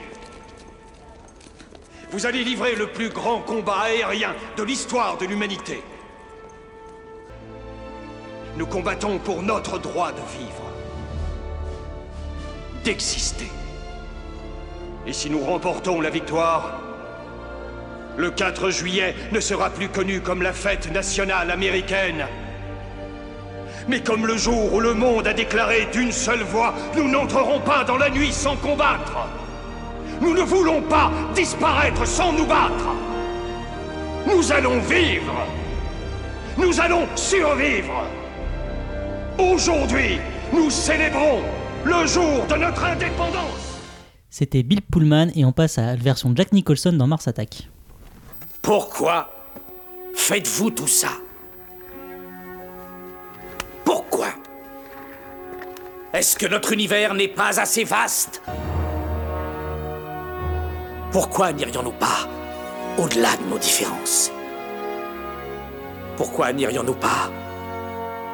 Vous 2.11 2.25
allez 2.25 2.45
livrer 2.45 2.77
le 2.77 2.87
plus 2.87 3.09
grand 3.09 3.41
combat 3.41 3.81
aérien 3.87 4.35
de 4.57 4.63
l'histoire 4.63 5.17
de 5.19 5.27
l'humanité. 5.27 5.83
Nous 8.57 8.67
combattons 8.67 9.19
pour 9.19 9.43
notre 9.43 9.79
droit 9.79 10.13
de 10.13 10.39
vivre, 10.39 10.71
d'exister. 12.85 13.51
Et 15.07 15.13
si 15.13 15.29
nous 15.31 15.45
remportons 15.45 16.01
la 16.01 16.11
victoire, 16.11 16.81
le 18.17 18.31
4 18.31 18.71
juillet 18.71 19.15
ne 19.33 19.41
sera 19.41 19.69
plus 19.71 19.89
connu 19.89 20.21
comme 20.21 20.43
la 20.43 20.53
fête 20.53 20.91
nationale 20.93 21.51
américaine, 21.51 22.27
mais 23.89 24.01
comme 24.01 24.27
le 24.27 24.37
jour 24.37 24.73
où 24.73 24.81
le 24.81 24.95
monde 24.95 25.27
a 25.27 25.35
déclaré 25.35 25.87
d'une 25.93 26.13
seule 26.13 26.43
voix, 26.43 26.75
nous 26.97 27.09
n'entrerons 27.09 27.61
pas 27.61 27.85
dans 27.85 27.99
la 27.99 28.11
nuit 28.11 28.33
sans 28.33 28.57
combattre. 28.57 29.29
Nous 30.21 30.35
ne 30.35 30.43
voulons 30.43 30.83
pas 30.83 31.11
disparaître 31.35 32.07
sans 32.07 32.33
nous 32.33 32.47
battre. 32.47 32.89
Nous 34.27 34.53
allons 34.53 34.81
vivre. 34.81 35.47
Nous 36.59 36.81
allons 36.81 37.07
survivre. 37.15 38.05
Aujourd'hui, 39.39 40.19
nous 40.53 40.71
célébrons 40.71 41.43
le 41.85 42.07
jour 42.07 42.47
de 42.49 42.55
notre 42.55 42.85
indépendance. 42.85 43.81
C'était 44.31 44.63
Bill 44.63 44.83
Pullman 44.83 45.29
et 45.35 45.45
on 45.45 45.53
passe 45.53 45.79
à 45.79 45.83
la 45.83 45.97
version 45.97 46.33
Jack 46.35 46.53
Nicholson 46.53 46.93
dans 46.93 47.07
Mars 47.07 47.29
Attack. 47.29 47.69
Pourquoi 48.63 49.31
faites-vous 50.15 50.71
tout 50.71 50.89
ça? 50.89 51.11
Pourquoi? 53.85 54.29
Est-ce 56.13 56.37
que 56.37 56.47
notre 56.47 56.73
univers 56.73 57.15
n'est 57.15 57.29
pas 57.29 57.61
assez 57.61 57.85
vaste? 57.85 58.43
Pourquoi 61.13 61.53
n'irions-nous 61.53 61.93
pas 61.93 62.29
au-delà 62.99 63.37
de 63.37 63.45
nos 63.49 63.59
différences? 63.59 64.31
Pourquoi 66.17 66.53
n'irions-nous 66.53 66.95
pas 66.95 67.31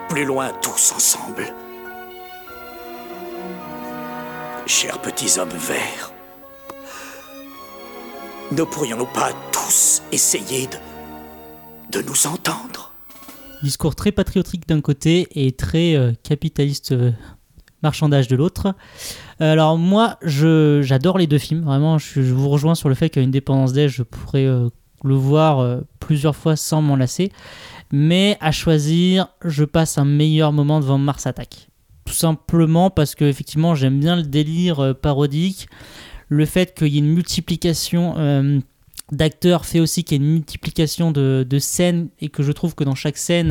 plus 0.09 0.25
loin 0.25 0.53
tous 0.63 0.93
ensemble? 0.93 1.45
Chers 4.67 5.01
petits 5.01 5.39
hommes 5.39 5.49
verts, 5.51 6.13
ne 8.53 8.63
pourrions-nous 8.63 9.07
pas 9.07 9.33
tous 9.53 10.03
essayer 10.13 10.69
de, 11.91 12.03
nous 12.03 12.27
entendre? 12.27 12.93
Discours 13.63 13.95
très 13.95 14.13
patriotique 14.13 14.67
d'un 14.67 14.81
côté 14.81 15.29
et 15.33 15.53
très 15.53 15.95
euh, 15.95 16.13
capitaliste 16.23 16.93
euh, 16.93 17.13
marchandage 17.83 18.29
de 18.29 18.37
l'autre. 18.37 18.75
Euh, 19.41 19.53
alors 19.53 19.79
moi, 19.79 20.19
j'adore 20.23 21.19
les 21.19 21.27
deux 21.27 21.39
films. 21.39 21.63
Vraiment, 21.63 21.99
je, 21.99 22.21
vous 22.21 22.49
rejoins 22.49 22.75
sur 22.75 22.89
le 22.89 22.95
fait 22.95 23.11
qu'à 23.11 23.21
Independence 23.21 23.73
Day, 23.73 23.89
je 23.89 24.03
pourrais 24.03 24.47
euh, 24.47 24.69
le 25.05 25.15
voir 25.15 25.61
euh, 25.61 25.81
plusieurs 26.01 26.37
fois 26.37 26.57
sans 26.57 26.83
m'en 26.83 26.97
lasser. 26.97 27.33
Mais 27.91 28.39
à 28.41 28.53
choisir, 28.53 29.29
je 29.45 29.65
passe 29.65 29.99
un 29.99 30.05
meilleur 30.05 30.53
moment 30.53 30.81
devant 30.81 30.99
Mars 30.99 31.27
Attack. 31.27 31.69
Tout 32.05 32.15
simplement 32.15 32.91
parce 32.91 33.15
que 33.15 33.25
effectivement, 33.25 33.75
j'aime 33.75 34.01
bien 34.01 34.17
le 34.17 34.23
délire 34.23 34.95
parodique. 35.01 35.69
Le 36.29 36.47
fait 36.47 36.75
qu'il 36.75 36.89
y 36.89 36.97
ait 36.97 37.01
une 37.01 37.13
multiplication 37.13 38.63
d'acteurs 39.13 39.67
fait 39.67 39.79
aussi 39.79 40.03
qu'il 40.03 40.21
y 40.21 40.25
ait 40.25 40.27
une 40.27 40.33
multiplication 40.33 41.13
de, 41.13 41.47
de 41.49 41.59
scènes 41.59 42.09
et 42.19 42.29
que 42.29 42.43
je 42.43 42.51
trouve 42.51 42.75
que 42.75 42.83
dans 42.83 42.95
chaque 42.95 43.19
scène, 43.19 43.49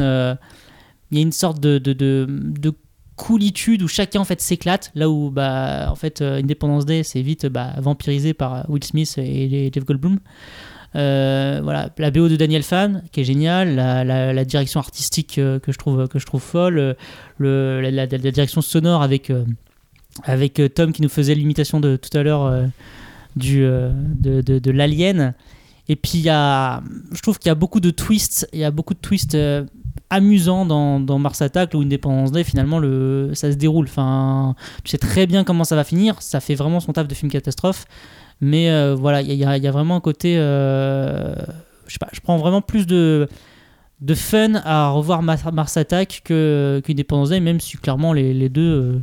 il 1.11 1.17
y 1.17 1.21
a 1.21 1.21
une 1.21 1.31
sorte 1.31 1.59
de, 1.59 1.77
de 1.77 2.73
coolitude 3.21 3.83
où 3.83 3.87
chacun 3.87 4.19
en 4.19 4.25
fait 4.25 4.41
s'éclate. 4.41 4.91
Là 4.95 5.09
où 5.09 5.29
bah, 5.29 5.87
en 5.91 5.95
fait 5.95 6.21
euh, 6.21 6.39
Independence 6.39 6.85
Day 6.85 7.03
c'est 7.03 7.21
vite 7.21 7.45
bah, 7.45 7.73
vampirisé 7.77 8.33
par 8.33 8.67
Will 8.69 8.83
Smith 8.83 9.15
et 9.17 9.69
Jeff 9.71 9.85
Goldblum. 9.85 10.19
Euh, 10.95 11.61
voilà, 11.63 11.89
la 11.97 12.11
BO 12.11 12.27
de 12.27 12.35
Daniel 12.35 12.63
Fan 12.63 13.03
qui 13.11 13.21
est 13.21 13.23
géniale, 13.23 13.75
la, 13.75 14.45
direction 14.45 14.79
artistique 14.79 15.37
euh, 15.37 15.59
que 15.59 15.71
je 15.71 15.77
trouve 15.77 16.07
que 16.07 16.19
je 16.19 16.25
trouve 16.25 16.41
folle, 16.41 16.79
euh, 16.79 16.93
le, 17.37 17.79
la, 17.81 18.07
direction 18.07 18.61
sonore 18.61 19.01
avec 19.01 19.29
euh, 19.29 19.45
avec 20.23 20.59
euh, 20.59 20.67
Tom 20.67 20.91
qui 20.91 21.01
nous 21.01 21.09
faisait 21.09 21.35
l'imitation 21.35 21.79
de 21.79 21.95
tout 21.95 22.15
à 22.17 22.23
l'heure 22.23 22.45
euh, 22.45 22.65
du 23.35 23.63
euh, 23.63 23.91
de, 23.93 24.41
de, 24.41 24.71
l'alien. 24.71 25.33
Et 25.87 25.95
puis 25.95 26.19
il 26.19 26.21
y 26.21 26.29
a, 26.29 26.83
je 27.11 27.21
trouve 27.21 27.39
qu'il 27.39 27.49
y 27.49 27.51
a 27.51 27.55
beaucoup 27.55 27.79
de 27.79 27.89
twists, 27.89 28.47
il 28.53 28.59
y 28.59 28.63
a 28.63 28.71
beaucoup 28.71 28.93
de 28.93 28.99
twists 28.99 29.35
euh, 29.35 29.65
amusants 30.11 30.65
dans, 30.67 31.17
Mars 31.17 31.41
Attack 31.41 31.73
ou 31.73 31.81
Independence 31.81 32.31
Day. 32.31 32.43
Finalement, 32.43 32.77
le, 32.77 33.31
ça 33.33 33.51
se 33.51 33.55
déroule. 33.57 33.85
Enfin, 33.85 34.55
tu 34.83 34.91
sais 34.91 34.99
très 34.99 35.25
bien 35.25 35.43
comment 35.43 35.63
ça 35.63 35.75
va 35.75 35.83
finir. 35.83 36.21
Ça 36.21 36.39
fait 36.39 36.53
vraiment 36.55 36.79
son 36.79 36.93
taf 36.93 37.07
de 37.07 37.15
film 37.15 37.31
catastrophe. 37.31 37.85
Mais 38.41 38.69
euh, 38.69 38.95
voilà, 38.95 39.21
il 39.21 39.33
y, 39.33 39.45
a- 39.45 39.71
vraiment 39.71 39.95
un 39.95 39.99
côté, 40.01 40.35
euh, 40.37 41.33
je 41.87 41.93
sais 41.93 41.99
pas, 41.99 42.09
je 42.11 42.19
prends 42.19 42.37
vraiment 42.37 42.61
plus 42.61 42.85
de 42.85 43.27
de 44.01 44.15
fun 44.15 44.55
à 44.65 44.89
revoir 44.89 45.21
Mars, 45.21 45.43
Mars 45.53 45.77
Attack 45.77 46.23
qu'Independence 46.25 47.29
Day, 47.29 47.39
même 47.39 47.59
si 47.59 47.77
clairement 47.77 48.13
les, 48.13 48.33
les 48.33 48.49
deux 48.49 48.61
euh, 48.61 48.99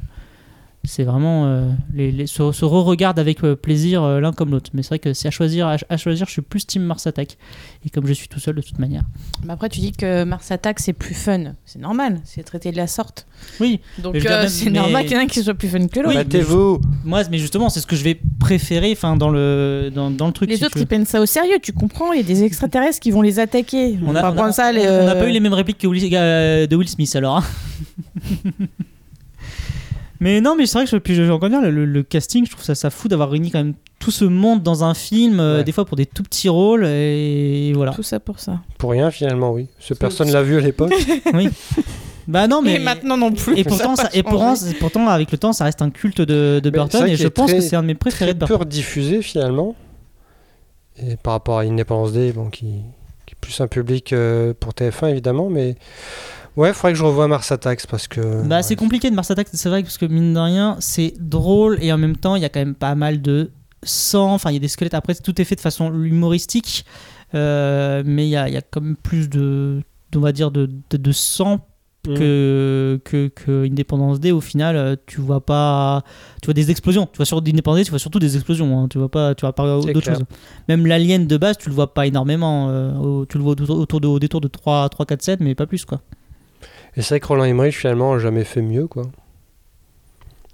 c'est 0.84 1.04
vraiment 1.04 1.46
euh, 1.46 1.68
les, 1.92 2.10
les- 2.12 2.26
se, 2.26 2.52
se 2.52 2.64
re-regardent 2.64 3.18
avec 3.18 3.44
euh, 3.44 3.54
plaisir 3.56 4.02
euh, 4.02 4.20
l'un 4.20 4.32
comme 4.32 4.50
l'autre. 4.50 4.70
Mais 4.74 4.82
c'est 4.82 4.88
vrai 4.90 4.98
que 4.98 5.12
c'est 5.12 5.28
à 5.28 5.30
choisir, 5.30 5.66
à, 5.66 5.76
à 5.88 5.96
choisir, 5.96 6.26
je 6.26 6.32
suis 6.32 6.42
plus 6.42 6.66
Team 6.66 6.82
Mars 6.82 7.06
Attack. 7.06 7.36
Et 7.84 7.90
comme 7.90 8.06
je 8.06 8.12
suis 8.12 8.28
tout 8.28 8.40
seul 8.40 8.54
de 8.54 8.62
toute 8.62 8.78
manière. 8.78 9.02
Mais 9.44 9.52
après, 9.52 9.68
tu 9.68 9.80
dis 9.80 9.92
que 9.92 10.24
Mars 10.24 10.50
Attack, 10.50 10.80
c'est 10.80 10.92
plus 10.92 11.14
fun. 11.14 11.52
C'est 11.64 11.78
normal, 11.80 12.20
c'est 12.24 12.42
traité 12.42 12.70
de 12.72 12.76
la 12.76 12.86
sorte. 12.86 13.26
Oui. 13.60 13.80
Donc 13.98 14.16
euh, 14.16 14.20
même- 14.20 14.48
c'est 14.48 14.66
mais- 14.70 14.78
normal 14.78 15.02
qu'il 15.04 15.12
y 15.12 15.16
en 15.16 15.20
ait 15.20 15.24
un 15.24 15.26
qui 15.26 15.42
soit 15.42 15.54
plus 15.54 15.68
fun 15.68 15.86
que 15.88 16.00
l'autre. 16.00 16.08
Oui, 16.10 16.14
Battez-vous 16.16 16.80
Moi, 17.04 17.22
mais 17.30 17.38
justement, 17.38 17.68
c'est 17.68 17.80
ce 17.80 17.86
que 17.86 17.96
je 17.96 18.04
vais 18.04 18.18
préférer, 18.40 18.92
enfin 18.92 19.16
dans 19.16 19.30
le 19.30 19.90
dans, 19.94 20.10
dans 20.10 20.26
le 20.26 20.32
truc. 20.32 20.48
Les 20.48 20.56
si 20.56 20.64
autres, 20.64 20.78
ils 20.78 20.86
prennent 20.86 21.04
ça 21.06 21.20
au 21.20 21.26
sérieux, 21.26 21.58
tu 21.62 21.72
comprends 21.72 22.12
Il 22.12 22.18
y 22.18 22.20
a 22.20 22.26
des 22.26 22.44
extraterrestres 22.44 23.00
qui 23.00 23.10
vont 23.10 23.22
les 23.22 23.38
attaquer. 23.40 23.98
On 24.06 24.12
n'a 24.12 24.26
euh, 24.30 25.14
pas 25.14 25.28
eu 25.28 25.32
les 25.32 25.40
mêmes 25.40 25.52
répliques 25.54 25.78
que 25.78 25.86
Will- 25.86 26.08
euh, 26.14 26.66
de 26.66 26.76
Will 26.76 26.88
Smith 26.88 27.14
alors. 27.16 27.38
hein. 27.38 27.44
mais 30.20 30.40
non, 30.40 30.54
mais 30.56 30.66
c'est 30.66 30.78
vrai 30.78 30.84
que 30.84 30.90
je, 30.90 30.96
puis 30.96 31.14
je- 31.14 31.24
j'ai 31.24 31.30
encore 31.30 31.48
dire 31.48 31.60
le, 31.60 31.70
le- 31.70 31.84
le 31.84 32.02
casting, 32.02 32.44
je 32.46 32.50
trouve 32.50 32.64
ça, 32.64 32.74
ça 32.74 32.90
fou 32.90 33.08
d'avoir 33.08 33.30
réuni 33.30 33.50
quand 33.50 33.58
même 33.58 33.74
tout 33.98 34.10
ce 34.10 34.24
monde 34.24 34.62
dans 34.62 34.84
un 34.84 34.94
film, 34.94 35.40
euh, 35.40 35.58
Ouais. 35.58 35.64
des 35.64 35.72
fois 35.72 35.84
pour 35.84 35.96
des 35.96 36.06
tout 36.06 36.22
petits 36.22 36.48
rôles 36.48 36.84
et 36.86 37.72
voilà. 37.74 37.92
Tout 37.92 38.02
ça 38.02 38.20
pour 38.20 38.38
ça. 38.40 38.60
Pour 38.78 38.90
rien 38.92 39.10
finalement, 39.10 39.52
oui. 39.52 39.66
Ce 39.80 39.94
personne 39.94 40.30
l'a 40.30 40.42
vu 40.42 40.56
à 40.56 40.60
l'époque. 40.60 40.92
oui. 41.34 41.48
Bah 42.28 42.46
non, 42.46 42.60
mais 42.62 42.74
Et 42.74 42.78
maintenant 42.78 43.16
non 43.16 43.32
plus. 43.32 43.56
Et 43.58 43.64
pourtant, 43.64 43.96
Ça 43.96 44.02
a 44.02 44.10
ça, 44.10 44.10
et 44.16 44.22
pourtant, 44.22 44.54
pourtant, 44.80 45.08
avec 45.08 45.32
le 45.32 45.38
temps, 45.38 45.52
ça 45.54 45.64
reste 45.64 45.80
un 45.82 45.90
culte 45.90 46.20
de, 46.20 46.60
Burton 46.70 47.06
et 47.06 47.16
je 47.16 47.26
pense 47.28 47.52
que 47.52 47.60
c'est 47.60 47.74
un 47.76 47.82
de 47.82 47.86
mes 47.88 47.94
préférés 47.94 48.34
de 48.34 48.38
Burton. 48.38 48.58
peu 48.58 48.64
diffusé 48.66 49.22
finalement. 49.22 49.74
Et 51.00 51.16
par 51.16 51.32
rapport 51.32 51.58
à 51.58 51.62
Independence 51.62 52.12
Day, 52.12 52.32
bon, 52.32 52.50
qui, 52.50 52.66
qui 53.24 53.32
est 53.32 53.38
plus 53.40 53.60
un 53.60 53.66
public 53.68 54.12
euh, 54.12 54.52
pour 54.58 54.72
TF1 54.74 55.08
évidemment, 55.10 55.48
mais 55.48 55.76
ouais, 56.58 56.68
il 56.70 56.74
faudrait 56.74 56.92
que 56.92 56.98
je 56.98 57.04
revoie 57.04 57.28
Mars 57.28 57.50
Attacks 57.52 57.86
parce 57.86 58.06
que. 58.08 58.46
Bah, 58.46 58.56
ouais, 58.56 58.62
c'est 58.62 58.76
compliqué 58.76 59.10
de 59.10 59.14
Mars 59.14 59.30
Attack, 59.30 59.48
c'est 59.52 59.68
vrai, 59.68 59.82
parce 59.82 59.98
que 59.98 60.06
mine 60.06 60.34
de 60.34 60.38
rien, 60.38 60.76
c'est 60.80 61.14
drôle 61.18 61.78
et 61.80 61.92
en 61.92 61.98
même 61.98 62.16
temps, 62.16 62.36
il 62.36 62.42
y 62.42 62.44
a 62.44 62.48
quand 62.48 62.60
même 62.60 62.74
pas 62.74 62.94
mal 62.94 63.22
de 63.22 63.50
sang. 63.82 64.34
Enfin, 64.34 64.50
il 64.50 64.54
y 64.54 64.56
a 64.56 64.60
des 64.60 64.68
squelettes. 64.68 64.94
Après, 64.94 65.14
tout 65.14 65.40
est 65.40 65.44
fait 65.44 65.56
de 65.56 65.60
façon 65.60 65.92
humoristique, 65.94 66.84
euh, 67.34 68.02
mais 68.04 68.26
il 68.26 68.30
y 68.30 68.36
a, 68.36 68.48
il 68.48 68.54
y 68.54 68.56
a 68.56 68.62
quand 68.62 68.80
même 68.80 68.96
plus 68.96 69.28
de, 69.28 69.82
on 70.14 70.20
va 70.20 70.32
dire, 70.32 70.50
de, 70.50 70.68
de, 70.90 70.96
de 70.96 71.12
sang 71.12 71.60
Mm. 72.06 72.14
que, 72.14 73.00
que, 73.04 73.28
que 73.28 73.66
Independence 73.66 74.20
Day. 74.20 74.30
Au 74.30 74.40
final, 74.40 74.76
euh, 74.76 74.94
tu 75.06 75.20
vois 75.20 75.44
pas, 75.44 76.04
tu 76.40 76.46
vois 76.46 76.54
des 76.54 76.70
explosions. 76.70 77.06
Tu 77.12 77.16
vois 77.16 77.26
sur 77.26 77.38
Independence 77.38 77.76
Day, 77.80 77.84
tu 77.84 77.90
vois 77.90 77.98
surtout 77.98 78.20
des 78.20 78.36
explosions. 78.36 78.78
hein. 78.80 78.86
Tu 78.88 78.98
vois 78.98 79.10
pas, 79.10 79.34
tu 79.34 79.42
vois 79.42 79.52
pas 79.52 79.64
d'autres 79.80 80.00
choses. 80.02 80.24
Même 80.68 80.86
l'alien 80.86 81.26
de 81.26 81.36
base, 81.36 81.58
tu 81.58 81.68
le 81.68 81.74
vois 81.74 81.92
pas 81.92 82.06
énormément. 82.06 82.68
euh, 82.70 83.24
tu 83.28 83.36
le 83.36 83.42
vois 83.42 83.52
autour, 83.52 83.70
autour 83.78 84.00
de, 84.00 84.06
au 84.06 84.18
détour 84.20 84.40
de 84.40 84.48
3, 84.48 84.88
3 84.88 85.06
4 85.06 85.22
7 85.22 85.40
mais 85.40 85.54
pas 85.56 85.66
plus 85.66 85.84
quoi. 85.84 86.00
Et 86.98 87.02
c'est 87.02 87.14
vrai 87.14 87.20
que 87.20 87.26
Roland 87.28 87.44
Emmerich 87.44 87.78
finalement 87.78 88.12
a 88.12 88.18
jamais 88.18 88.44
fait 88.44 88.60
mieux 88.60 88.88
quoi. 88.88 89.04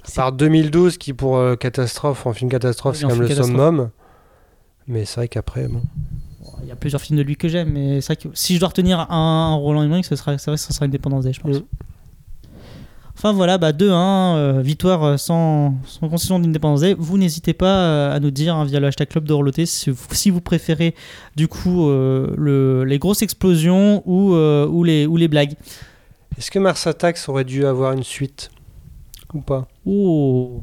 À 0.07 0.11
part 0.15 0.33
2012 0.33 0.99
qui 0.99 1.15
pour 1.15 1.39
euh, 1.39 1.57
catastrophe, 1.57 2.27
en 2.27 2.35
film 2.35 2.51
catastrophe, 2.51 2.97
Oui, 2.97 3.01
c'est 3.01 3.07
quand 3.07 3.13
même 3.13 3.23
le 3.23 3.29
catastrophe. 3.29 3.57
summum. 3.57 3.91
Mais 4.87 5.07
c'est 5.07 5.17
vrai 5.17 5.29
qu'après, 5.29 5.67
bon. 5.67 5.81
Il 6.63 6.69
y 6.69 6.73
a 6.73 6.77
plusieurs 6.77 7.01
films 7.01 7.19
de 7.19 7.23
lui 7.25 7.37
que 7.37 7.49
j'aime, 7.49 7.71
mais 7.73 8.03
c'est 8.03 8.15
vrai 8.15 8.17
que 8.17 8.37
si 8.37 8.55
je 8.55 8.61
dois 8.61 8.69
retenir 8.69 9.11
un, 9.11 9.55
Roland 9.55 9.83
Emmerich, 9.83 10.05
ce 10.05 10.17
sera, 10.17 10.37
c'est 10.37 10.51
vrai 10.51 10.57
que 10.57 10.63
ce 10.63 10.73
sera 10.75 10.85
Independence 10.85 11.25
Day, 11.25 11.33
je 11.33 11.41
pense. 11.41 11.57
Mm. 11.57 11.65
Enfin 13.17 13.33
voilà, 13.33 13.57
bah 13.57 13.73
2-1, 13.73 13.93
euh, 13.93 14.61
victoire 14.61 15.03
euh, 15.05 15.17
sans, 15.17 15.75
sans 15.87 16.09
concession 16.11 16.39
d'Independence 16.39 16.81
Day. 16.81 16.95
Vous 16.99 17.17
n'hésitez 17.17 17.55
pas 17.55 18.13
à 18.13 18.21
nous 18.21 18.31
dire 18.31 18.57
hein, 18.57 18.65
via 18.67 18.81
le 18.81 18.89
hashtag 18.89 19.09
Club 19.09 19.25
Dorothée 19.25 19.65
si, 19.65 19.91
si 20.11 20.31
vous 20.31 20.41
préférez 20.43 20.95
du 21.37 21.49
coup 21.49 21.89
euh, 21.89 22.35
le, 22.37 22.85
les 22.85 22.99
grosses 22.99 23.23
explosions 23.23 24.03
ou, 24.05 24.35
ou, 24.35 24.85
les, 24.85 25.07
ou 25.07 25.17
les 25.17 25.29
blagues. 25.29 25.55
Est-ce 26.39 26.51
que 26.51 26.59
Mars 26.59 26.87
Attacks 26.87 27.19
aurait 27.29 27.45
dû 27.45 27.65
avoir 27.67 27.93
une 27.93 28.03
suite 28.03 28.51
ou 29.33 29.41
pas 29.41 29.67
Oh, 29.87 30.63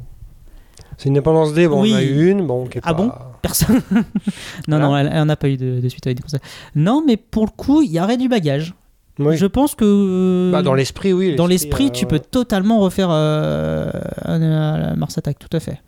C'est 0.98 1.10
Independence 1.10 1.54
Day, 1.54 1.68
bon, 1.68 1.82
Oui. 1.82 1.92
on 1.94 1.98
a 1.98 2.04
eu 2.04 2.30
une, 2.30 2.46
bon, 2.46 2.66
qui 2.66 2.78
est 2.78 2.82
Ah 2.84 2.94
pas- 2.94 3.04
bon 3.04 3.12
personne. 3.42 3.82
non, 4.68 4.80
non, 4.80 4.96
elle, 4.96 5.10
elle 5.12 5.24
n'a 5.24 5.36
pas 5.36 5.50
eu 5.50 5.58
de, 5.58 5.80
de 5.80 5.90
suite 5.90 6.06
avec 6.06 6.18
Independence 6.20 6.34
Day. 6.42 6.48
Non, 6.76 7.04
mais 7.06 7.18
pour 7.18 7.46
le 7.46 7.52
coup, 7.52 7.82
il 7.82 7.92
y 7.92 8.00
aurait 8.00 8.18
du 8.18 8.28
bagage. 8.30 8.74
Oui. 9.20 9.36
Je 9.38 9.46
pense 9.46 9.76
que. 9.76 10.50
Bah, 10.52 10.62
dans 10.62 10.74
l'esprit, 10.74 11.12
oui. 11.14 11.36
Dans 11.36 11.48
l'esprit, 11.48 11.88
euh, 11.88 11.90
tu 11.90 12.06
ouais. 12.06 12.10
peux 12.10 12.20
totalement 12.20 12.80
refaire 12.80 13.10
euh, 13.12 13.92
un- 14.26 14.42
un 14.42 14.96
Mars 14.96 15.18
Attack, 15.18 15.38
tout 15.40 15.56
à 15.56 15.60
fait. 15.60 15.82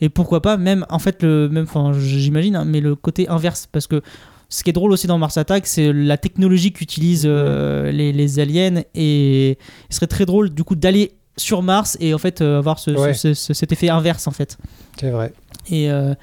Et 0.00 0.08
pourquoi 0.08 0.42
pas, 0.42 0.56
même, 0.56 0.84
en 0.90 0.98
fait, 0.98 1.22
le 1.22 1.48
même, 1.48 1.64
enfin, 1.64 1.92
j'imagine, 1.92 2.56
hein, 2.56 2.64
mais 2.66 2.80
le 2.80 2.94
côté 2.96 3.28
inverse, 3.28 3.68
parce 3.70 3.86
que 3.86 4.02
ce 4.56 4.62
qui 4.62 4.70
est 4.70 4.72
drôle 4.72 4.92
aussi 4.92 5.08
dans 5.08 5.18
Mars 5.18 5.36
Attack, 5.36 5.66
c'est 5.66 5.92
la 5.92 6.16
technologie 6.16 6.72
qu'utilisent 6.72 7.24
euh, 7.26 7.90
les, 7.90 8.12
les 8.12 8.38
aliens, 8.38 8.82
et 8.94 9.58
il 9.90 9.94
serait 9.94 10.06
très 10.06 10.26
drôle, 10.26 10.50
du 10.50 10.62
coup, 10.62 10.76
d'aller 10.76 11.12
sur 11.36 11.62
Mars 11.62 11.96
et 11.98 12.14
en 12.14 12.18
fait 12.18 12.40
euh, 12.40 12.58
avoir 12.58 12.78
ce- 12.78 12.94
ce- 12.94 13.00
Ouais. 13.00 13.14
ce- 13.14 13.34
ce- 13.34 13.52
cet 13.52 13.72
effet 13.72 13.88
inverse, 13.88 14.28
en 14.28 14.30
fait. 14.30 14.56
C'est 15.00 15.10
vrai. 15.10 15.32
Et 15.70 15.90
euh, 15.90 16.14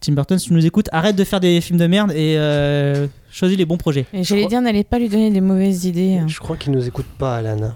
Tim 0.00 0.14
Burton, 0.14 0.38
si 0.40 0.48
tu 0.48 0.54
nous 0.54 0.66
écoutes, 0.66 0.88
arrête 0.90 1.14
de 1.14 1.22
faire 1.22 1.38
des 1.38 1.60
films 1.60 1.78
de 1.78 1.86
merde 1.86 2.10
et 2.10 2.36
euh, 2.36 3.06
choisis 3.30 3.56
les 3.56 3.64
bons 3.64 3.76
projets. 3.76 4.06
Et 4.12 4.24
j'allais 4.24 4.46
dire, 4.46 4.60
n'allez 4.60 4.82
pas 4.82 4.98
lui 4.98 5.08
donner 5.08 5.30
des 5.30 5.40
mauvaises 5.40 5.84
idées. 5.84 6.18
hein. 6.18 6.26
Je 6.26 6.40
crois 6.40 6.56
qu'il 6.56 6.72
nous 6.72 6.84
écoute 6.88 7.06
pas, 7.18 7.36
Alan. 7.36 7.74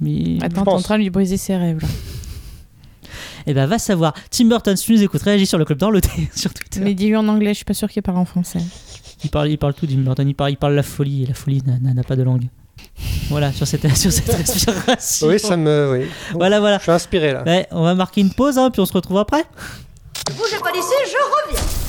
Mais... 0.00 0.38
Attends, 0.42 0.64
t'es 0.64 0.70
en 0.70 0.80
train 0.82 0.98
de 0.98 1.02
lui 1.04 1.10
briser 1.10 1.36
ses 1.36 1.54
rêves. 1.56 1.80
Là. 1.80 1.88
Et 3.46 3.54
ben 3.54 3.66
va 3.66 3.78
savoir. 3.78 4.14
Tim 4.30 4.46
Burton, 4.46 4.76
si 4.76 4.86
tu 4.86 4.92
nous 4.92 5.02
écoutes, 5.02 5.22
réagis 5.22 5.46
sur 5.46 5.58
le 5.58 5.64
club 5.64 5.78
d'Orloté 5.78 6.10
sur 6.34 6.52
Twitter. 6.54 6.80
Mais 6.80 6.94
dis-lui 6.94 7.16
en 7.16 7.26
anglais, 7.28 7.50
je 7.50 7.54
suis 7.58 7.64
pas 7.64 7.74
sûr 7.74 7.88
qu'il 7.88 8.02
parle 8.02 8.18
en 8.18 8.24
français. 8.24 8.60
Il 9.24 9.30
parle, 9.30 9.48
il 9.50 9.58
parle 9.58 9.74
tout, 9.74 9.86
Burton. 9.86 10.28
Il 10.28 10.34
parle, 10.34 10.50
il 10.52 10.56
parle 10.56 10.74
la 10.74 10.82
folie 10.82 11.22
et 11.22 11.26
la 11.26 11.34
folie 11.34 11.62
n'a- 11.64 12.02
pas 12.02 12.16
de 12.16 12.22
langue. 12.22 12.44
Voilà, 13.28 13.52
sur 13.52 13.66
cette, 13.66 13.86
sur 13.96 14.12
cette 14.12 14.26
respiration. 14.34 15.26
Oui, 15.28 15.38
ça 15.38 15.56
me. 15.56 15.90
Oui. 15.92 16.08
Voilà, 16.32 16.60
voilà. 16.60 16.78
Je 16.78 16.82
suis 16.82 16.92
inspiré 16.92 17.32
là. 17.32 17.42
Ouais, 17.44 17.66
on 17.70 17.82
va 17.82 17.94
marquer 17.94 18.20
une 18.20 18.32
pause, 18.32 18.58
hein, 18.58 18.70
puis 18.70 18.80
on 18.80 18.86
se 18.86 18.92
retrouve 18.92 19.18
après. 19.18 19.44
Bougez 20.36 20.58
pas 20.62 20.72
d'ici, 20.72 20.92
je 21.06 21.50
reviens. 21.50 21.81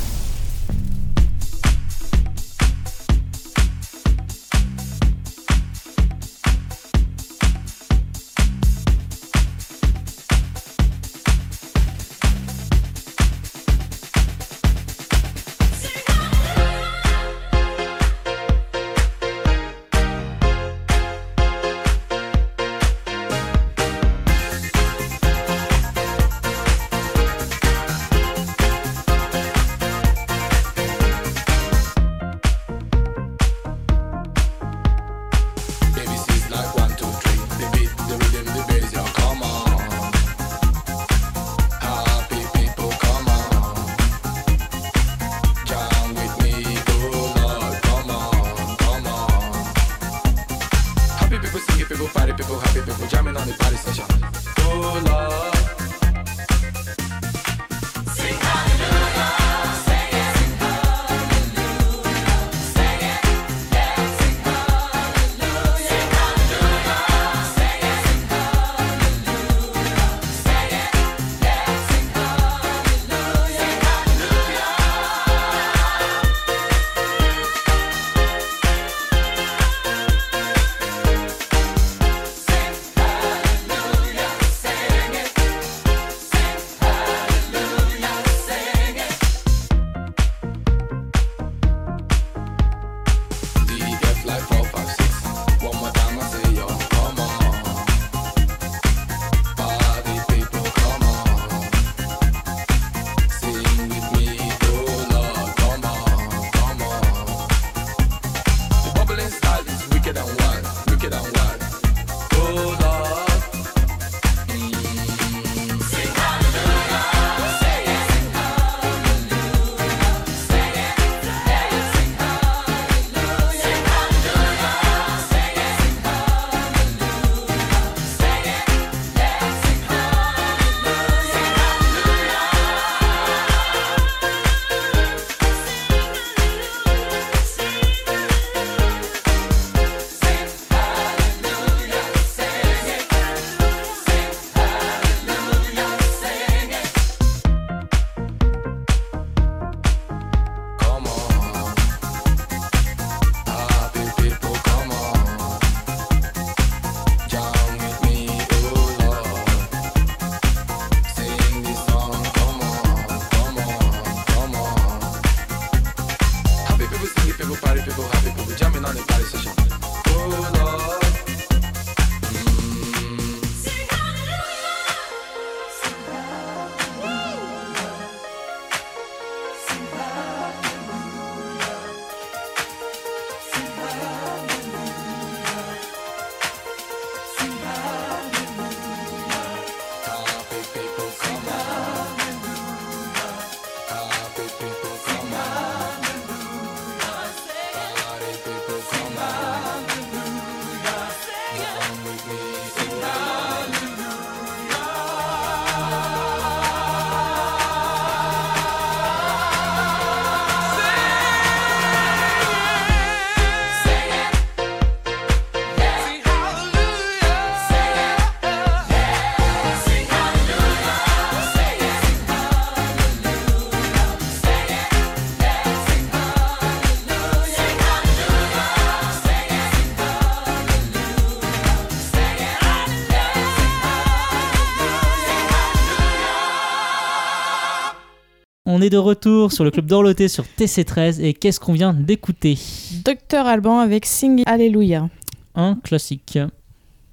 On 238.75 238.81
est 238.81 238.89
de 238.89 238.97
retour 238.97 239.51
sur 239.51 239.63
le 239.63 239.69
club 239.69 239.85
d'Orloté 239.85 240.27
sur 240.27 240.45
TC13 240.57 241.21
et 241.21 241.35
qu'est-ce 241.35 241.59
qu'on 241.59 241.73
vient 241.73 241.93
d'écouter 241.93 242.57
Docteur 243.05 243.45
Alban 243.45 243.77
avec 243.77 244.07
Sing 244.07 244.41
Alléluia. 244.47 245.09
Un 245.53 245.75
classique. 245.75 246.39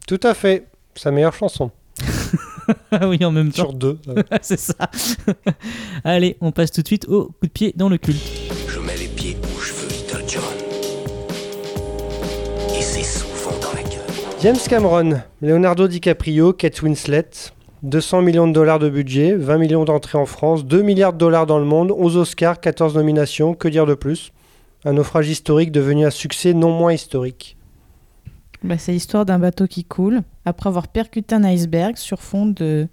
Tout 0.06 0.20
à 0.22 0.32
fait. 0.32 0.68
Sa 0.94 1.10
meilleure 1.10 1.34
chanson. 1.34 1.70
Ah 2.90 3.06
oui, 3.08 3.22
en 3.26 3.30
même 3.30 3.50
temps. 3.52 3.64
Sur 3.64 3.74
deux. 3.74 3.98
C'est 4.40 4.58
ça. 4.58 4.72
Allez, 6.04 6.38
on 6.40 6.50
passe 6.50 6.72
tout 6.72 6.80
de 6.80 6.86
suite 6.86 7.06
au 7.08 7.26
coup 7.26 7.46
de 7.46 7.48
pied 7.48 7.74
dans 7.76 7.90
le 7.90 7.98
culte. 7.98 8.22
Je 8.66 8.78
mets 8.78 8.96
les 8.96 9.08
pieds 9.08 9.36
où 9.42 9.60
je 9.60 9.74
veux, 9.74 9.88
Little 9.88 10.24
John. 10.26 10.42
Et 12.74 12.80
c'est 12.80 13.02
souvent 13.02 13.54
dans 13.60 13.74
la 13.74 13.82
gueule. 13.82 14.00
James 14.40 14.56
Cameron, 14.66 15.20
Leonardo 15.42 15.88
DiCaprio, 15.88 16.54
Kate 16.54 16.80
Winslet. 16.80 17.28
200 17.82 18.22
millions 18.22 18.46
de 18.46 18.52
dollars 18.52 18.78
de 18.78 18.88
budget, 18.90 19.34
20 19.34 19.58
millions 19.58 19.84
d'entrées 19.84 20.18
en 20.18 20.26
France, 20.26 20.64
2 20.64 20.82
milliards 20.82 21.12
de 21.12 21.18
dollars 21.18 21.46
dans 21.46 21.58
le 21.58 21.64
monde, 21.64 21.92
11 21.96 22.16
Oscars, 22.18 22.60
14 22.60 22.94
nominations, 22.94 23.54
que 23.54 23.68
dire 23.68 23.86
de 23.86 23.94
plus? 23.94 24.32
Un 24.84 24.94
naufrage 24.94 25.28
historique 25.28 25.72
devenu 25.72 26.06
un 26.06 26.10
succès 26.10 26.54
non 26.54 26.70
moins 26.72 26.92
historique. 26.92 27.56
Bah, 28.62 28.76
c'est 28.78 28.92
l'histoire 28.92 29.24
d'un 29.24 29.38
bateau 29.38 29.66
qui 29.66 29.84
coule 29.84 30.20
après 30.44 30.68
avoir 30.68 30.88
percuté 30.88 31.34
un 31.34 31.44
iceberg 31.44 31.96
sur 31.96 32.20
fond 32.20 32.46
de, 32.46 32.88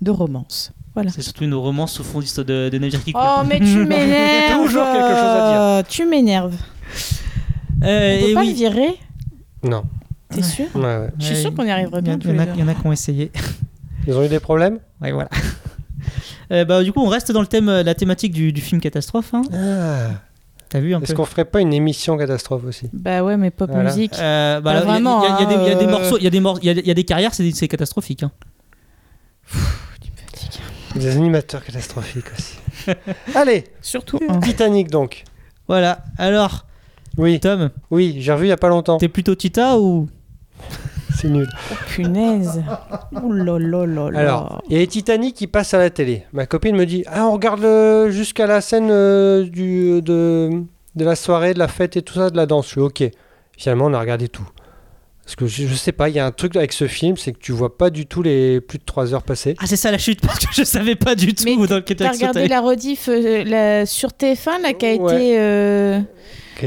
de 0.00 0.10
romance. 0.10 0.72
Voilà. 0.94 1.10
C'est 1.10 1.22
surtout 1.22 1.44
une 1.44 1.54
romance 1.54 2.00
au 2.00 2.02
fond 2.02 2.20
d'histoire 2.20 2.44
de, 2.44 2.68
de 2.68 2.78
navire 2.78 3.02
qui 3.02 3.12
coule. 3.12 3.22
Oh, 3.24 3.42
mais 3.48 3.60
tu 3.60 3.84
m'énerves 3.86 4.66
Toujours 4.66 4.84
quelque 4.84 5.08
chose 5.08 5.16
à 5.16 5.82
Tu 5.88 6.06
m'énerves. 6.06 6.56
Euh, 7.84 8.18
On 8.18 8.24
peut 8.24 8.30
et 8.30 8.34
pas 8.34 8.40
oui. 8.40 8.48
le 8.48 8.54
virer? 8.54 8.98
Non. 9.62 9.84
T'es 10.30 10.42
sûr? 10.42 10.66
Ouais, 10.74 10.82
ouais. 10.82 11.08
Je 11.18 11.26
suis 11.26 11.36
sûr 11.36 11.54
qu'on 11.54 11.64
y 11.64 11.70
arriverait 11.70 12.02
bien 12.02 12.18
y 12.18 12.28
il 12.28 12.60
y 12.60 12.62
en 12.62 12.68
a 12.68 12.74
qui 12.74 12.86
ont 12.86 12.92
essayé. 12.92 13.30
Ils 14.06 14.14
ont 14.16 14.24
eu 14.24 14.28
des 14.28 14.40
problèmes? 14.40 14.78
Ouais, 15.00 15.12
voilà. 15.12 15.30
Euh, 16.50 16.66
bah, 16.66 16.82
du 16.82 16.92
coup, 16.92 17.00
on 17.00 17.08
reste 17.08 17.32
dans 17.32 17.40
le 17.40 17.46
thème, 17.46 17.70
euh, 17.70 17.82
la 17.82 17.94
thématique 17.94 18.32
du, 18.32 18.52
du 18.52 18.60
film 18.60 18.78
catastrophe. 18.78 19.32
hein. 19.32 19.40
Ah. 19.54 20.10
T'as 20.68 20.80
vu 20.80 20.94
un 20.94 21.00
Est-ce 21.00 21.12
peu 21.12 21.16
qu'on 21.16 21.24
ferait 21.24 21.46
pas 21.46 21.60
une 21.62 21.72
émission 21.72 22.18
catastrophe 22.18 22.64
aussi? 22.64 22.90
Bah 22.92 23.22
ouais, 23.24 23.38
mais 23.38 23.50
pop 23.50 23.70
Voilà. 23.72 23.88
musique. 23.88 24.12
Euh, 24.18 24.60
bah, 24.60 24.72
Pas 24.72 24.80
là, 24.80 24.80
il 24.80 24.86
y 24.86 24.88
a- 24.88 24.92
vraiment, 24.92 25.22
il 25.24 25.28
y, 25.30 25.32
a- 25.32 25.36
il 25.38 25.40
y 25.40 25.44
a 25.44 25.46
des- 25.46 25.62
il 25.64 25.68
y 25.68 25.70
a 25.70 25.74
des 25.76 25.84
hein, 25.86 25.90
morceaux, 25.90 26.18
il 26.18 26.24
y 26.24 26.26
a 26.26 26.30
des 26.30 26.40
mor- 26.40 26.58
il 26.60 26.66
y 26.66 26.68
a- 26.70 26.72
il 26.72 26.86
y 26.86 26.90
a 26.90 26.94
des 26.94 27.04
carrières, 27.04 27.32
c'est 27.32 27.50
c'est 27.52 27.68
catastrophique. 27.68 28.22
hein. 28.24 28.32
Des 30.94 31.16
animateurs 31.16 31.64
catastrophiques 31.64 32.26
aussi. 32.36 32.58
Allez, 33.34 33.64
Surtout 33.80 34.18
un. 34.28 34.40
Titanic 34.40 34.90
donc. 34.90 35.24
Voilà. 35.68 36.04
Alors, 36.18 36.66
Oui, 37.16 37.40
Tom, 37.40 37.70
oui, 37.90 38.16
j'ai 38.18 38.32
revu 38.32 38.46
il 38.46 38.50
y 38.50 38.52
a 38.52 38.58
pas 38.58 38.68
longtemps. 38.68 38.98
t'es 38.98 39.08
plutôt 39.08 39.34
Tita 39.34 39.78
ou? 39.78 40.08
C'est 41.14 41.28
nul. 41.28 41.48
Oh, 41.70 41.74
punaise. 41.88 42.62
Ouh 43.22 43.32
là 43.32 43.58
là 43.58 43.86
là 43.86 44.10
là. 44.10 44.18
Alors, 44.18 44.62
il 44.68 44.74
y 44.74 44.76
a 44.76 44.80
les 44.80 44.86
Titanic 44.86 45.34
qui 45.34 45.46
passent 45.46 45.74
à 45.74 45.78
la 45.78 45.90
télé. 45.90 46.24
Ma 46.32 46.46
copine 46.46 46.76
me 46.76 46.86
dit 46.86 47.04
Ah, 47.06 47.26
on 47.26 47.32
regarde 47.32 47.60
le- 47.60 48.08
jusqu'à 48.10 48.46
la 48.46 48.60
scène 48.60 48.88
euh, 48.90 49.44
du, 49.44 50.00
de, 50.02 50.50
de 50.96 51.04
la 51.04 51.14
soirée, 51.16 51.54
de 51.54 51.58
la 51.58 51.68
fête 51.68 51.96
et 51.96 52.02
tout 52.02 52.14
ça, 52.14 52.30
de 52.30 52.36
la 52.36 52.46
danse. 52.46 52.66
Je 52.66 52.70
suis 52.72 52.80
ok. 52.80 53.04
Finalement, 53.56 53.86
on 53.86 53.94
a 53.94 54.00
regardé 54.00 54.28
tout. 54.28 54.46
Parce 55.24 55.36
que 55.36 55.46
je, 55.46 55.68
je 55.68 55.74
sais 55.74 55.92
pas, 55.92 56.08
il 56.08 56.16
y 56.16 56.18
a 56.18 56.26
un 56.26 56.32
truc 56.32 56.56
avec 56.56 56.72
ce 56.72 56.88
film, 56.88 57.16
c'est 57.16 57.32
que 57.32 57.38
tu 57.38 57.52
vois 57.52 57.78
pas 57.78 57.90
du 57.90 58.06
tout 58.06 58.22
les 58.22 58.60
plus 58.60 58.78
de 58.78 58.84
3 58.84 59.14
heures 59.14 59.22
passer. 59.22 59.54
Ah, 59.60 59.66
c'est 59.66 59.76
ça 59.76 59.92
la 59.92 59.98
chute 59.98 60.20
parce 60.20 60.40
que 60.40 60.52
je 60.52 60.64
savais 60.64 60.96
pas 60.96 61.14
du 61.14 61.32
tout 61.32 61.44
Mais 61.44 61.54
dans 61.66 61.76
le 61.76 61.82
T'as 61.82 62.10
regardé 62.10 62.48
la 62.48 62.60
rediff 62.60 63.08
euh, 63.08 63.44
la- 63.44 63.86
sur 63.86 64.08
TF1 64.10 64.60
là, 64.62 64.72
qui 64.72 64.84
a 64.86 64.94
Ouais. 64.96 65.14
été. 65.14 65.38
euh, 65.38 66.00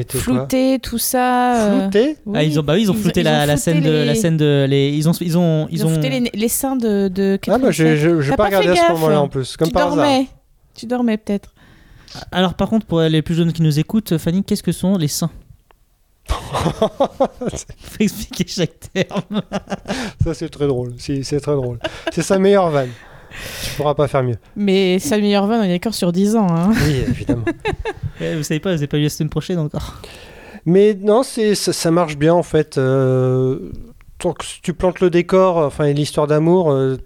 Flouté, 0.09 0.79
tout 0.81 0.97
ça. 0.97 1.55
euh, 1.67 1.81
Flouté 1.81 2.17
oui. 2.25 2.33
Ah, 2.37 2.43
ils 2.43 2.59
ont, 2.59 2.63
bah 2.63 2.73
oui, 2.73 2.81
ils 2.83 2.91
ont 2.91 2.95
flouté 2.95 3.23
la, 3.23 3.55
scène 3.57 3.81
de 3.81 3.89
les- 3.89 4.05
la 4.05 4.15
scène 4.15 4.37
de 4.37 4.65
les 4.69 4.89
ils 4.89 5.07
ont 5.07 5.13
ils 5.21 5.37
ont 5.37 5.67
Ils 5.71 5.85
ont 5.85 5.89
flouté 5.89 6.09
les, 6.09 6.31
les 6.33 6.47
seins 6.49 6.75
de, 6.75 7.07
de 7.07 7.39
Ah 7.47 7.57
bah 7.57 7.71
j'ai 7.71 7.95
T'as 7.97 8.29
pas 8.31 8.37
pas 8.37 8.45
regardé 8.45 8.69
à 8.79 8.87
ce 8.87 8.91
moment-là 8.93 9.21
en 9.21 9.27
plus, 9.29 9.55
comme 9.57 9.67
Tu 9.67 9.73
par 9.73 9.83
hasard. 9.87 9.95
dormais. 9.97 10.27
Tu 10.73 10.85
dormais 10.85 11.17
peut-être. 11.17 11.53
Alors 12.31 12.53
par 12.55 12.69
contre 12.69 12.85
pour 12.85 13.01
les 13.01 13.21
plus 13.21 13.35
jeunes 13.35 13.53
qui 13.53 13.61
nous 13.61 13.79
écoutent, 13.79 14.17
Fanny, 14.17 14.43
qu'est-ce 14.43 14.63
que 14.63 14.71
sont 14.71 14.97
les 14.97 15.07
seins 15.07 15.31
Faut 16.29 17.99
expliquer 17.99 18.45
chaque 18.47 18.79
terme. 18.93 19.41
Ça 20.23 20.33
c'est 20.33 20.49
très 20.49 20.67
drôle, 20.67 20.93
c'est 20.97 21.21
très 21.39 21.55
drôle. 21.55 21.79
C'est 22.11 22.21
sa 22.23 22.39
meilleure 22.39 22.69
vanne. 22.69 22.89
Tu 23.63 23.71
pourras 23.75 23.95
pas 23.95 24.07
faire 24.07 24.23
mieux. 24.23 24.37
Mais 24.55 24.99
sa 24.99 25.17
meilleure 25.17 25.47
vanne, 25.47 25.61
on 25.61 25.63
est 25.63 25.69
d'accord 25.73 25.93
sur 25.93 26.11
10 26.11 26.35
ans. 26.35 26.47
Hein. 26.49 26.71
Oui, 26.85 27.03
évidemment. 27.07 27.45
Eh, 28.21 28.35
Vous 28.35 28.43
savez 28.43 28.61
pas, 28.61 28.69
vous 28.71 28.77
avez 28.77 28.87
pas 28.87 28.95
vu 28.95 29.03
la 29.03 29.09
semaine 29.09 29.29
prochaine 29.29 29.59
encore. 29.59 30.01
Mais 30.65 30.93
non, 30.93 31.21
c'est 31.21 31.53
ça, 31.53 31.73
ça 31.73 31.91
marche 31.91 32.15
bien 32.17 32.33
en 32.33 32.43
fait. 32.43 32.77
Euh, 32.77 33.71
tant 34.19 34.31
que 34.31 34.45
tu 34.63 34.73
plantes 34.73 35.01
le 35.01 35.09
décor, 35.09 35.57
enfin 35.57 35.83
et 35.85 35.93
l'histoire 35.93 36.25
d'amour, 36.25 36.71
euh, 36.71 36.97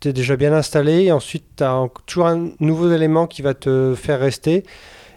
t'es 0.00 0.12
déjà 0.12 0.36
bien 0.36 0.52
installé. 0.52 1.04
Et 1.04 1.12
ensuite, 1.12 1.44
t'as 1.56 1.86
toujours 2.04 2.26
un 2.26 2.50
nouveau 2.60 2.92
élément 2.92 3.26
qui 3.26 3.40
va 3.40 3.54
te 3.54 3.94
faire 3.96 4.20
rester. 4.20 4.64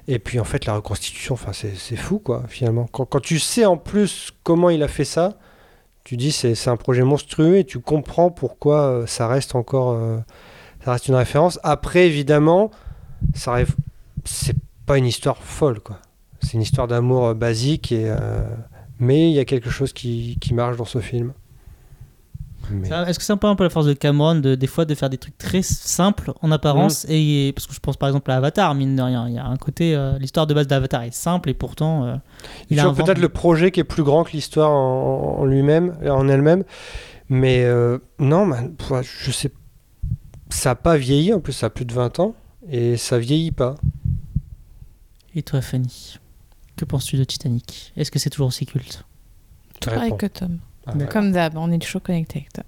Et 0.08 0.18
puis 0.20 0.40
en 0.40 0.46
fait, 0.46 0.66
la 0.66 0.76
reconstitution, 0.76 1.34
enfin 1.34 1.52
c'est 1.52 1.76
c'est 1.76 1.98
fou 1.98 2.20
quoi 2.20 2.44
finalement. 2.48 2.88
Quand, 2.92 3.06
quand 3.06 3.20
tu 3.20 3.38
sais 3.40 3.66
en 3.66 3.76
plus 3.76 4.32
comment 4.44 4.70
il 4.70 4.82
a 4.82 4.88
fait 4.88 5.04
ça, 5.04 5.38
tu 6.08 6.16
dis 6.16 6.32
c'est 6.32 6.70
un 6.70 6.78
projet 6.78 7.04
monstrueux 7.04 7.58
et 7.58 7.66
tu 7.66 7.80
comprends 7.80 8.32
pourquoi 8.32 8.82
euh, 8.84 9.06
ça 9.08 9.28
reste 9.28 9.56
encore, 9.56 9.92
euh, 9.92 10.18
ça 10.86 10.94
reste 10.94 11.10
une 11.10 11.16
référence. 11.16 11.60
Après 11.64 12.08
évidemment, 12.08 12.72
ça 13.34 13.52
rêve, 13.52 13.76
c'est 14.24 14.56
pas 14.86 14.98
une 14.98 15.06
histoire 15.06 15.44
folle 15.44 15.82
quoi. 15.82 16.00
C'est 16.40 16.54
une 16.54 16.62
histoire 16.62 16.88
d'amour 16.88 17.26
euh, 17.26 17.34
basique, 17.34 17.92
et, 17.92 18.10
mais 19.00 19.30
il 19.30 19.34
y 19.34 19.40
a 19.40 19.44
quelque 19.44 19.70
chose 19.70 19.92
qui 19.92 20.38
marche 20.54 20.78
dans 20.78 20.86
ce 20.86 21.00
film. 21.00 21.34
Mais- 22.72 22.90
Est-ce 22.90 23.18
que 23.20 23.26
c'est 23.26 23.34
un 23.34 23.38
peu 23.38 23.48
un 23.48 23.56
peu 23.56 23.64
la 23.64 23.70
force 23.70 23.86
de 23.86 23.94
Cameron 23.94 24.36
de 24.36 24.56
des 24.56 24.68
fois 24.68 24.86
de 24.86 24.94
faire 24.96 25.10
des 25.10 25.18
trucs 25.18 25.38
très 25.38 25.62
simples 25.62 26.34
en 26.42 26.52
apparence 26.52 27.06
Mm. 27.06 27.12
et 27.12 27.54
parce 27.56 27.68
que 27.68 27.74
je 27.74 27.80
pense 27.80 27.98
par 27.98 28.10
exemple 28.10 28.30
à 28.32 28.36
Avatar 28.38 28.74
mine 28.76 28.96
de 28.96 29.02
rien 29.02 29.28
il 29.28 29.36
y 29.36 29.38
a 29.38 29.46
un 29.46 29.56
côté 29.58 29.96
euh, 29.96 30.18
l'histoire 30.20 30.48
de 30.48 30.54
base 30.54 30.68
d'Avatar 30.68 31.04
est 31.04 31.12
simple 31.14 31.50
et 31.50 31.54
pourtant 31.54 32.06
euh, 32.06 32.16
il 32.70 32.76
Il 32.76 32.80
a 32.80 32.84
y 32.84 32.86
a 32.86 32.90
invente- 32.90 33.06
peut-être 33.06 33.20
le 33.20 33.30
projet 33.30 33.72
qui 33.72 33.80
est 33.80 33.84
plus 33.86 34.04
grand 34.04 34.24
que 34.24 34.32
l'histoire 34.32 34.72
en, 34.72 35.38
en 35.40 35.46
lui-même, 35.46 35.96
en 36.10 36.28
elle-même. 36.28 36.64
Mais 37.30 37.64
euh, 37.66 37.98
non, 38.20 38.50
pff, 38.78 38.92
je 39.26 39.32
sais. 39.32 39.52
Ça 40.50 40.70
n'a 40.70 40.76
pas 40.76 40.96
vieilli, 40.96 41.34
en 41.34 41.42
plus, 41.42 41.52
ça 41.54 41.66
a 41.66 41.70
plus 41.70 41.84
de 41.84 41.94
20 41.94 42.20
ans. 42.22 42.36
Et 42.70 42.96
ça 42.96 43.18
vieillit 43.20 43.52
pas. 43.52 43.76
Et 45.36 45.44
toi 45.44 45.62
Fanny 45.62 46.20
que 46.78 46.86
penses-tu 46.86 47.18
de 47.18 47.24
Titanic? 47.24 47.92
Est-ce 47.98 48.12
que 48.12 48.20
c'est 48.20 48.30
toujours 48.30 48.48
aussi 48.50 48.66
culte? 48.68 49.04
Pareil 49.84 50.14
que 50.18 50.28
Tom. 50.28 50.60
Ah. 50.88 51.04
Comme 51.06 51.32
d'hab, 51.32 51.58
on 51.58 51.72
est 51.72 51.80
toujours 51.80 52.02
connecté 52.02 52.40
avec 52.40 52.54
toi. 52.54 52.64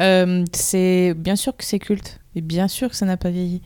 Euh, 0.00 0.44
c'est 0.52 1.14
bien 1.16 1.36
sûr 1.36 1.56
que 1.56 1.64
c'est 1.64 1.78
culte 1.78 2.20
et 2.34 2.40
bien 2.42 2.68
sûr 2.68 2.90
que 2.90 2.96
ça 2.96 3.06
n'a 3.06 3.16
pas 3.16 3.30
vieilli. 3.30 3.62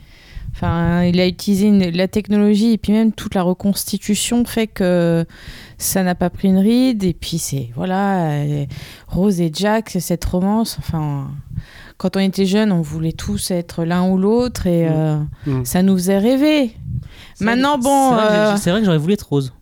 Enfin, 0.53 1.05
il 1.05 1.21
a 1.21 1.27
utilisé 1.29 1.67
une- 1.69 1.91
la 1.91 2.09
technologie 2.09 2.73
et 2.73 2.79
puis 2.79 2.93
même 2.93 3.13
toute 3.13 3.35
la 3.37 3.43
reconstitution 3.43 4.45
fait 4.45 4.67
que 4.67 5.25
ça 5.79 6.03
n'a 6.03 6.15
pas 6.17 6.29
pris 6.31 6.49
une 6.49 6.59
ride 6.59 7.05
et 7.05 7.15
puis 7.15 7.39
c'est 7.39 7.71
voilà 7.77 8.31
euh, 8.33 8.65
Rose 9.09 9.41
et 9.41 9.51
Jack, 9.55 9.91
c'est 9.91 10.01
cette 10.01 10.25
romance. 10.25 10.77
Enfin, 10.81 11.29
quand 11.99 12.17
on 12.17 12.21
était 12.21 12.47
jeunes, 12.47 12.73
on 12.73 12.81
voulait 12.83 13.13
tous 13.13 13.51
être 13.53 13.85
l'un 13.85 14.09
ou 14.09 14.19
l'autre 14.19 14.67
et 14.67 14.89
Mm. 14.89 14.93
euh, 14.93 15.17
Mm. 15.47 15.65
ça 15.65 15.83
nous 15.83 15.95
faisait 15.97 16.19
rêver. 16.19 16.73
Maintenant, 17.41 17.79
bon, 17.79 18.11
c'est 18.11 18.15
vrai, 18.17 18.29
que 18.29 18.33
euh, 18.35 18.57
c'est 18.57 18.71
vrai 18.71 18.81
que 18.81 18.87
j'aurais 18.87 18.99
voulu 18.99 19.15
être 19.15 19.29
rose 19.29 19.53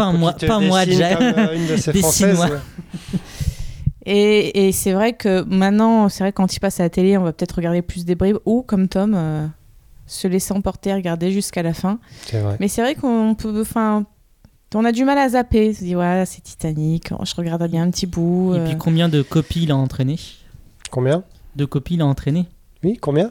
pas 0.00 0.12
moi 0.12 0.32
pas 0.32 0.60
moi 0.60 0.84
Jack 0.84 1.18
comme, 1.18 1.26
euh, 1.26 1.56
une 1.56 1.66
de 1.66 1.76
ces 1.76 1.92
françaises. 1.92 2.40
ouais. 2.40 3.18
Et, 4.06 4.66
et 4.68 4.72
c'est 4.72 4.92
vrai 4.92 5.12
que 5.12 5.42
maintenant, 5.42 6.08
c'est 6.08 6.24
vrai 6.24 6.32
que 6.32 6.36
quand 6.36 6.54
il 6.54 6.60
passe 6.60 6.80
à 6.80 6.84
la 6.84 6.90
télé, 6.90 7.18
on 7.18 7.22
va 7.22 7.32
peut-être 7.32 7.56
regarder 7.56 7.82
plus 7.82 8.04
des 8.04 8.14
bribes 8.14 8.38
ou 8.46 8.62
comme 8.62 8.88
Tom, 8.88 9.14
euh, 9.14 9.46
se 10.06 10.26
laisser 10.26 10.52
emporter, 10.52 10.94
regarder 10.94 11.30
jusqu'à 11.30 11.62
la 11.62 11.74
fin. 11.74 11.98
C'est 12.26 12.40
vrai. 12.40 12.56
Mais 12.60 12.68
c'est 12.68 12.80
vrai 12.80 12.94
qu'on 12.94 13.34
peut, 13.34 13.60
enfin, 13.60 14.06
on 14.74 14.84
a 14.84 14.92
du 14.92 15.04
mal 15.04 15.18
à 15.18 15.28
zapper. 15.28 15.70
On 15.70 15.74
se 15.74 15.84
dit 15.84 15.94
ouais, 15.96 16.24
c'est 16.26 16.40
Titanic. 16.42 17.10
oh, 17.12 17.24
je 17.24 17.34
regarde 17.36 17.68
bien 17.70 17.82
un 17.82 17.90
petit 17.90 18.06
bout. 18.06 18.54
et 18.54 18.58
euh. 18.58 18.66
puis 18.66 18.78
combien 18.78 19.08
de 19.08 19.22
copies 19.22 19.64
il 19.64 19.70
a 19.70 19.76
entraîné? 19.76 20.16
Combien? 20.90 21.22
De 21.56 21.66
copies 21.66 21.94
il 21.94 22.00
a 22.00 22.06
entraîné? 22.06 22.46
Oui, 22.82 22.96
combien? 23.00 23.30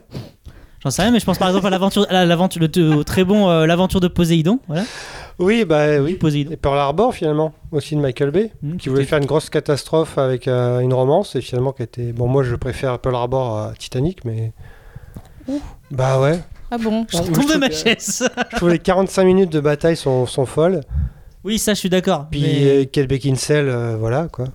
J'en 0.83 0.91
sais 0.91 1.01
rien, 1.01 1.11
mais 1.11 1.19
je 1.19 1.25
pense 1.25 1.37
par 1.37 1.49
exemple 1.49 1.67
à 1.67 1.71
l'aventure, 1.71 2.05
à 2.09 2.25
l'aventure, 2.25 2.61
le, 2.61 2.95
au 2.95 3.03
très 3.03 3.25
bon 3.25 3.49
euh, 3.49 3.65
l'aventure 3.65 3.99
de 3.99 4.07
Poséidon, 4.07 4.59
voilà. 4.67 4.83
Oui, 5.39 5.63
bah 5.65 5.99
oui. 6.01 6.15
Poséidon. 6.15 6.51
Et 6.51 6.57
Pearl 6.57 6.77
Harbor, 6.77 7.13
finalement, 7.13 7.53
aussi 7.71 7.95
de 7.95 8.01
Michael 8.01 8.31
Bay, 8.31 8.51
Mm, 8.61 8.75
qui 8.77 8.89
voulait 8.89 9.05
faire 9.05 9.19
une 9.19 9.25
grosse 9.25 9.49
catastrophe 9.49 10.17
avec 10.17 10.47
euh, 10.47 10.79
une 10.79 10.93
romance, 10.93 11.35
et 11.35 11.41
finalement 11.41 11.71
qui 11.71 11.83
était... 11.83 12.11
Bon, 12.11 12.27
moi, 12.27 12.43
je 12.43 12.55
préfère 12.55 12.99
Pearl 12.99 13.15
Harbor 13.15 13.57
à 13.57 13.73
Titanic, 13.77 14.25
mais... 14.25 14.51
Bah 15.91 16.19
ouais. 16.19 16.39
Ah 16.69 16.77
bon 16.77 17.05
Je 17.09 17.17
Moi, 17.17 17.25
tombe 17.25 17.35
de 17.35 17.39
trouve 17.41 17.57
ma 17.57 17.71
chaise. 17.71 18.29
Je 18.51 18.55
trouve 18.57 18.69
les 18.69 18.77
45 18.79 19.23
minutes 19.23 19.51
de 19.51 19.59
bataille 19.59 19.95
sont, 19.97 20.25
sont 20.27 20.45
folles. 20.45 20.81
Oui, 21.43 21.57
ça, 21.57 21.73
je 21.73 21.79
suis 21.79 21.89
d'accord. 21.89 22.27
Puis 22.29 22.41
mais- 22.41 22.81
euh, 22.81 22.85
Kate 22.85 23.07
Beckinsale, 23.07 23.69
euh, 23.69 23.95
voilà 23.97 24.27
quoi. 24.31 24.45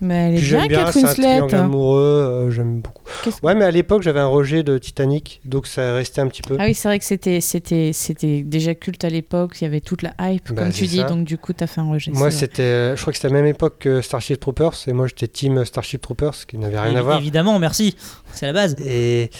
Mais 0.00 0.28
elle 0.28 0.34
est 0.34 0.38
Puis 0.38 0.48
bien, 0.50 0.58
j'aime 0.60 0.68
bien, 0.68 0.84
Kate 0.84 0.92
c'est 0.92 1.04
un 1.04 1.08
Winslet. 1.42 1.54
amoureux, 1.54 2.00
euh, 2.00 2.50
j'aime 2.50 2.80
beaucoup. 2.80 3.02
Ouais, 3.42 3.54
mais 3.56 3.64
à 3.64 3.70
l'époque, 3.70 4.02
j'avais 4.02 4.20
un 4.20 4.26
rejet 4.28 4.62
de 4.62 4.78
Titanic, 4.78 5.40
donc 5.44 5.66
ça 5.66 5.94
restait 5.94 6.20
un 6.20 6.28
petit 6.28 6.42
peu. 6.42 6.56
Ah 6.58 6.66
oui, 6.66 6.74
c'est 6.74 6.86
vrai 6.88 6.98
que 7.00 7.04
c'était, 7.04 7.40
c'était, 7.40 7.92
c'était 7.92 8.42
déjà 8.42 8.74
culte 8.76 9.02
à 9.04 9.08
l'époque. 9.08 9.60
Il 9.60 9.64
y 9.64 9.66
avait 9.66 9.80
toute 9.80 10.02
la 10.02 10.14
hype, 10.20 10.52
Bah, 10.52 10.62
comme 10.62 10.72
tu 10.72 10.86
dis. 10.86 10.98
ça. 10.98 11.04
Donc 11.04 11.24
du 11.24 11.36
coup, 11.38 11.52
t'as 11.52 11.66
fait 11.66 11.80
un 11.80 11.90
rejet. 11.90 12.12
Moi, 12.12 12.30
c'était, 12.30 12.62
euh, 12.62 12.96
je 12.96 13.00
crois 13.00 13.12
que 13.12 13.16
c'était 13.18 13.28
la 13.28 13.34
même 13.34 13.46
époque 13.46 13.78
que 13.80 14.00
Starship 14.00 14.38
Troopers, 14.38 14.74
et 14.86 14.92
moi 14.92 15.06
j'étais 15.08 15.26
team 15.28 15.64
Starship 15.64 16.00
Troopers, 16.00 16.46
qui 16.46 16.58
n'avait 16.58 16.78
rien 16.78 16.94
à 16.94 17.02
voir. 17.02 17.18
Évidemment, 17.18 17.58
merci. 17.58 17.96
C'est 18.32 18.46
la 18.46 18.52
base. 18.52 18.76
Et 18.86 19.30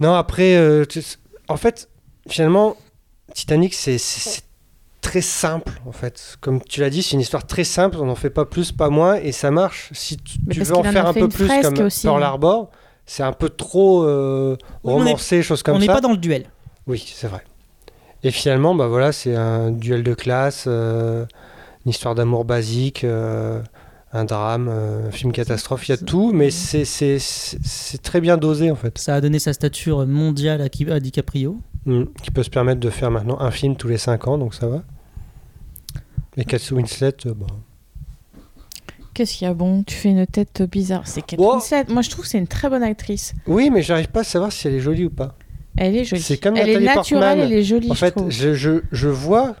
non, 0.00 0.14
après, 0.14 0.56
euh, 0.56 0.84
tu- 0.84 1.02
en 1.48 1.56
fait, 1.56 1.88
finalement, 2.28 2.76
Titanic, 3.34 3.74
c'est 3.74 3.98
très 5.06 5.20
simple, 5.20 5.72
en 5.86 5.92
fait. 5.92 6.36
Comme 6.40 6.60
tu 6.62 6.80
l'as 6.80 6.90
dit, 6.90 7.02
c'est 7.02 7.12
une 7.14 7.20
histoire 7.20 7.46
très 7.46 7.64
simple, 7.64 7.96
on 8.00 8.06
n'en 8.06 8.16
fait 8.16 8.30
pas 8.30 8.44
plus, 8.44 8.72
pas 8.72 8.90
moins, 8.90 9.14
et 9.16 9.30
ça 9.30 9.50
marche. 9.52 9.90
Si 9.92 10.16
tu, 10.16 10.38
veux 10.50 10.74
en 10.76 10.82
faire 10.82 11.06
a 11.06 11.10
un 11.10 11.12
peu 11.12 11.28
plus 11.28 11.48
comme 11.62 11.78
aussi, 11.86 12.06
Pearl 12.06 12.22
hein. 12.22 12.26
Harbor, 12.26 12.70
c'est 13.06 13.22
un 13.22 13.32
peu 13.32 13.48
trop 13.48 14.02
euh, 14.02 14.56
on 14.82 14.94
romancé, 14.94 15.42
choses 15.42 15.62
comme 15.62 15.76
On 15.76 15.80
ça. 15.80 15.86
n'est 15.86 15.92
pas 15.92 16.00
dans 16.00 16.10
le 16.10 16.16
duel. 16.16 16.46
Oui, 16.88 17.04
c'est 17.14 17.28
vrai. 17.28 17.42
Et 18.24 18.32
finalement, 18.32 18.74
bah 18.74 18.88
voilà, 18.88 19.12
c'est 19.12 19.36
un 19.36 19.70
duel 19.70 20.02
de 20.02 20.14
classe, 20.14 20.64
euh, 20.66 21.24
une 21.84 21.90
histoire 21.90 22.16
d'amour 22.16 22.44
basique, 22.44 23.04
euh, 23.04 23.62
un 24.12 24.24
drame, 24.24 24.68
euh, 24.68 25.06
un 25.08 25.12
film 25.12 25.30
catastrophe, 25.30 25.88
il 25.88 25.92
y 25.92 25.94
a 25.94 25.98
tout, 25.98 26.32
mais 26.32 26.50
c'est 26.50 26.84
c'est- 26.84 27.20
c'est 27.20 27.58
c'est 27.62 28.02
très 28.02 28.20
bien 28.20 28.36
dosé 28.36 28.72
en 28.72 28.76
fait. 28.76 28.98
Ça 28.98 29.14
a 29.14 29.20
donné 29.20 29.38
sa 29.38 29.52
stature 29.52 30.04
mondiale 30.06 30.60
à, 30.62 31.00
DiCaprio. 31.00 31.60
Mm, 31.84 32.04
qui 32.20 32.32
peut 32.32 32.42
se 32.42 32.50
permettre 32.50 32.80
de 32.80 32.90
faire 32.90 33.12
maintenant 33.12 33.38
un 33.40 33.52
film 33.52 33.76
tous 33.76 33.86
les 33.86 33.98
5 33.98 34.26
ans, 34.26 34.38
donc 34.38 34.54
ça 34.54 34.66
va. 34.66 34.82
Et 36.36 36.44
Kate 36.44 36.70
Winslet, 36.70 37.14
euh, 37.26 37.34
bah, 37.34 37.46
Qu'est-ce 39.14 39.34
qu'il 39.38 39.46
y 39.46 39.50
a 39.50 39.54
bon 39.54 39.82
Tu 39.82 39.94
fais 39.94 40.10
une 40.10 40.26
tête 40.26 40.62
bizarre. 40.70 41.02
C'est 41.06 41.22
Kate 41.22 41.38
Wow. 41.40 41.54
Winslet. 41.54 41.84
Moi, 41.88 42.02
je 42.02 42.10
trouve 42.10 42.24
que 42.24 42.30
c'est 42.30 42.38
une 42.38 42.46
très 42.46 42.68
bonne 42.68 42.82
actrice. 42.82 43.34
oui, 43.46 43.70
mais 43.70 43.82
j'arrive 43.82 44.08
pas 44.08 44.20
à 44.20 44.24
savoir 44.24 44.52
si 44.52 44.68
elle 44.68 44.74
est 44.74 44.80
jolie 44.80 45.06
ou 45.06 45.10
pas. 45.10 45.34
Elle 45.78 45.96
est 45.96 46.04
jolie. 46.04 46.22
C'est 46.22 46.36
comme 46.38 46.56
elle 46.56 46.68
est 46.68 46.80
naturelle, 46.80 47.22
Portman. 47.22 47.38
elle 47.40 47.52
est 47.52 47.62
jolie. 47.62 47.90
en 47.90 47.94
je 47.94 47.98
fait, 47.98 48.14
je, 48.28 48.54
je, 48.54 48.80
je 48.92 49.08
vois 49.08 49.56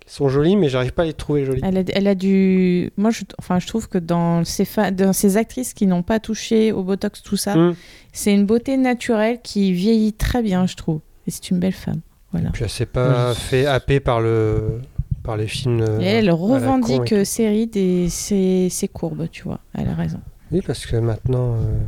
qu'elles 0.00 0.10
sont 0.12 0.28
jolies, 0.28 0.56
mais 0.56 0.68
j'arrive 0.68 0.92
pas 0.92 1.02
à 1.02 1.06
les 1.06 1.12
trouver 1.14 1.44
jolies. 1.46 1.60
Elle 1.64 1.78
a, 1.78 1.82
elle 1.94 2.06
a 2.06 2.14
du. 2.14 2.90
Moi, 2.98 3.10
je, 3.10 3.24
enfin, 3.38 3.58
je 3.58 3.66
trouve 3.66 3.88
que 3.88 3.98
dans 3.98 4.44
ces, 4.44 4.64
fa- 4.66 4.90
dans 4.90 5.12
ces 5.14 5.36
actrices 5.38 5.72
qui 5.74 5.86
n'ont 5.86 6.02
pas 6.02 6.18
touché 6.20 6.72
au 6.72 6.82
botox, 6.82 7.22
tout 7.22 7.36
ça, 7.38 7.54
Mm. 7.56 7.74
c'est 8.12 8.34
une 8.34 8.44
beauté 8.46 8.76
naturelle 8.78 9.40
qui 9.42 9.72
vieillit 9.72 10.12
très 10.14 10.42
bien, 10.42 10.66
je 10.66 10.76
trouve. 10.76 11.00
Et 11.26 11.30
c'est 11.30 11.50
une 11.50 11.58
belle 11.58 11.72
femme. 11.72 12.00
Voilà. 12.32 12.50
Puis 12.50 12.64
elle 12.64 12.70
s'est 12.70 12.86
pas 12.86 13.34
fait 13.34 13.64
happer 13.66 14.00
par, 14.00 14.20
le, 14.20 14.80
par 15.28 15.36
les 15.36 15.46
films. 15.46 15.82
euh, 15.82 16.00
Et 16.00 16.06
elle 16.06 16.28
et 16.28 16.30
revendique 16.30 17.04
tout. 17.04 17.14
euh, 17.16 17.24
ses 17.24 17.48
rides 17.48 17.76
et 17.76 18.08
ses, 18.08 18.88
courbes, 18.90 19.28
tu 19.30 19.42
vois. 19.42 19.60
Elle 19.74 19.88
a 19.88 19.94
raison. 19.94 20.20
Oui, 20.50 20.62
parce 20.66 20.86
que 20.86 20.96
maintenant, 20.96 21.56
euh, 21.56 21.78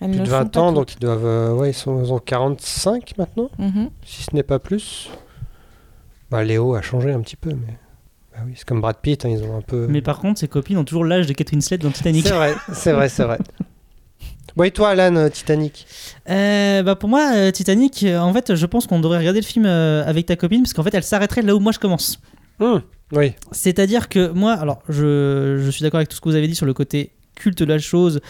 Elle 0.00 0.10
plus 0.10 0.18
de 0.20 0.24
le 0.24 0.30
font 0.30 0.36
20 0.38 0.44
pas 0.52 0.60
ans, 0.60 0.72
donc 0.72 0.94
ils 0.94 1.00
doivent. 1.00 1.26
euh, 1.26 1.52
ouais, 1.54 1.70
ils, 1.70 1.74
sont, 1.74 2.00
ils 2.04 2.12
ont 2.12 2.20
45 2.20 3.14
maintenant, 3.18 3.50
Mhm. 3.58 3.90
si 4.04 4.22
ce 4.22 4.32
n'est 4.36 4.44
pas 4.44 4.60
plus. 4.60 5.10
Bah, 6.30 6.44
Léo 6.44 6.74
a 6.76 6.82
changé 6.82 7.10
un 7.10 7.20
petit 7.20 7.34
peu, 7.36 7.50
mais. 7.50 7.74
Bah 8.32 8.44
oui, 8.46 8.52
c'est 8.54 8.64
comme 8.64 8.80
Brad 8.80 8.96
Pitt, 9.02 9.24
hein, 9.24 9.30
ils 9.30 9.42
ont 9.42 9.56
un 9.56 9.60
peu. 9.62 9.88
Mais 9.90 10.00
par 10.02 10.20
contre, 10.20 10.38
ses 10.38 10.46
copines 10.46 10.78
ont 10.78 10.84
toujours 10.84 11.04
l'âge 11.04 11.26
de 11.26 11.32
Kate 11.32 11.50
Winslet 11.50 11.78
dans 11.78 11.90
Titanic. 11.90 12.24
C'est 12.26 12.34
vrai, 12.34 12.54
c'est 12.72 12.92
vrai, 12.92 13.08
c'est 13.08 13.24
vrai. 13.24 13.38
Bon, 14.56 14.62
et 14.64 14.70
toi, 14.70 14.90
Alan, 14.90 15.16
euh, 15.16 15.28
Titanic? 15.28 15.86
Euh, 16.30 16.82
bah 16.84 16.94
pour 16.96 17.08
moi, 17.08 17.50
Titanic, 17.52 18.04
en 18.08 18.32
fait, 18.32 18.54
je 18.54 18.66
pense 18.66 18.86
qu'on 18.86 19.00
devrait 19.00 19.18
regarder 19.18 19.40
le 19.40 19.46
film 19.46 19.66
avec 19.66 20.26
ta 20.26 20.36
copine 20.36 20.62
parce 20.62 20.72
qu'en 20.72 20.82
fait, 20.84 20.94
elle 20.94 21.02
s'arrêterait 21.02 21.42
là 21.42 21.54
où 21.56 21.60
moi 21.60 21.72
je 21.72 21.78
commence. 21.80 22.20
Hum, 22.60 22.82
Oui. 23.12 23.32
C'est-à-dire 23.52 24.08
que 24.08 24.30
moi, 24.30 24.52
alors, 24.54 24.82
je, 24.88 25.60
je 25.64 25.70
suis 25.70 25.82
d'accord 25.82 25.98
avec 25.98 26.08
tout 26.08 26.16
ce 26.16 26.20
que 26.20 26.28
vous 26.28 26.34
avez 26.36 26.48
dit 26.48 26.54
sur 26.54 26.66
le 26.66 26.74
côté 26.74 27.12
culte 27.34 27.58
de 27.60 27.64
la 27.64 27.78
chose, 27.78 28.20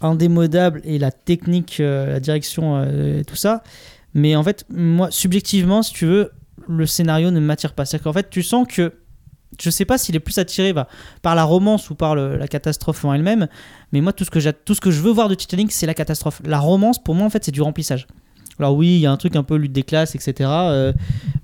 indémodable 0.00 0.80
et 0.84 0.98
la 0.98 1.10
technique, 1.10 1.78
euh, 1.80 2.06
la 2.12 2.20
direction, 2.20 2.76
euh, 2.76 3.20
et 3.20 3.24
tout 3.24 3.36
ça. 3.36 3.62
Mais 4.14 4.36
en 4.36 4.42
fait, 4.42 4.64
moi, 4.70 5.10
subjectivement, 5.10 5.82
si 5.82 5.92
tu 5.92 6.06
veux, 6.06 6.30
le 6.68 6.86
scénario 6.86 7.30
ne 7.30 7.40
m'attire 7.40 7.74
pas. 7.74 7.84
C'est-à-dire 7.84 8.04
qu'en 8.04 8.12
fait, 8.12 8.30
tu 8.30 8.42
sens 8.42 8.66
que 8.68 8.92
je 9.60 9.70
sais 9.70 9.84
pas 9.84 9.98
s'il 9.98 10.16
est 10.16 10.20
plus 10.20 10.38
attiré 10.38 10.72
bah, 10.72 10.88
par 11.22 11.34
la 11.34 11.44
romance 11.44 11.90
ou 11.90 11.94
par 11.94 12.16
la 12.16 12.48
catastrophe 12.48 13.04
en 13.04 13.14
elle-même, 13.14 13.46
mais 13.92 14.00
moi 14.00 14.12
tout 14.12 14.24
ce 14.24 14.30
que 14.30 14.50
tout 14.50 14.74
ce 14.74 14.80
que 14.80 14.90
je 14.90 15.00
veux 15.00 15.12
voir 15.12 15.28
de 15.28 15.34
Titanic, 15.36 15.70
c'est 15.70 15.86
la 15.86 15.94
catastrophe. 15.94 16.40
La 16.44 16.58
romance, 16.58 17.02
pour 17.02 17.14
moi, 17.14 17.24
en 17.26 17.30
fait, 17.30 17.44
c'est 17.44 17.52
du 17.52 17.62
remplissage. 17.62 18.08
Alors 18.58 18.74
oui, 18.76 18.86
il 18.88 18.98
y 19.00 19.06
a 19.06 19.12
un 19.12 19.16
truc 19.16 19.36
un 19.36 19.42
peu 19.42 19.56
lutte 19.56 19.72
des 19.72 19.82
classes, 19.82 20.14
etc. 20.14 20.48
euh, 20.70 20.92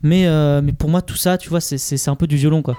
mais, 0.02 0.26
euh, 0.26 0.61
mais 0.62 0.72
pour 0.72 0.88
moi, 0.88 1.02
tout 1.02 1.16
ça, 1.16 1.38
tu 1.38 1.48
vois, 1.48 1.61
c'est- 1.61 1.78
un 2.08 2.16
peu 2.16 2.26
du 2.26 2.36
violon, 2.36 2.62
quoi. 2.62 2.76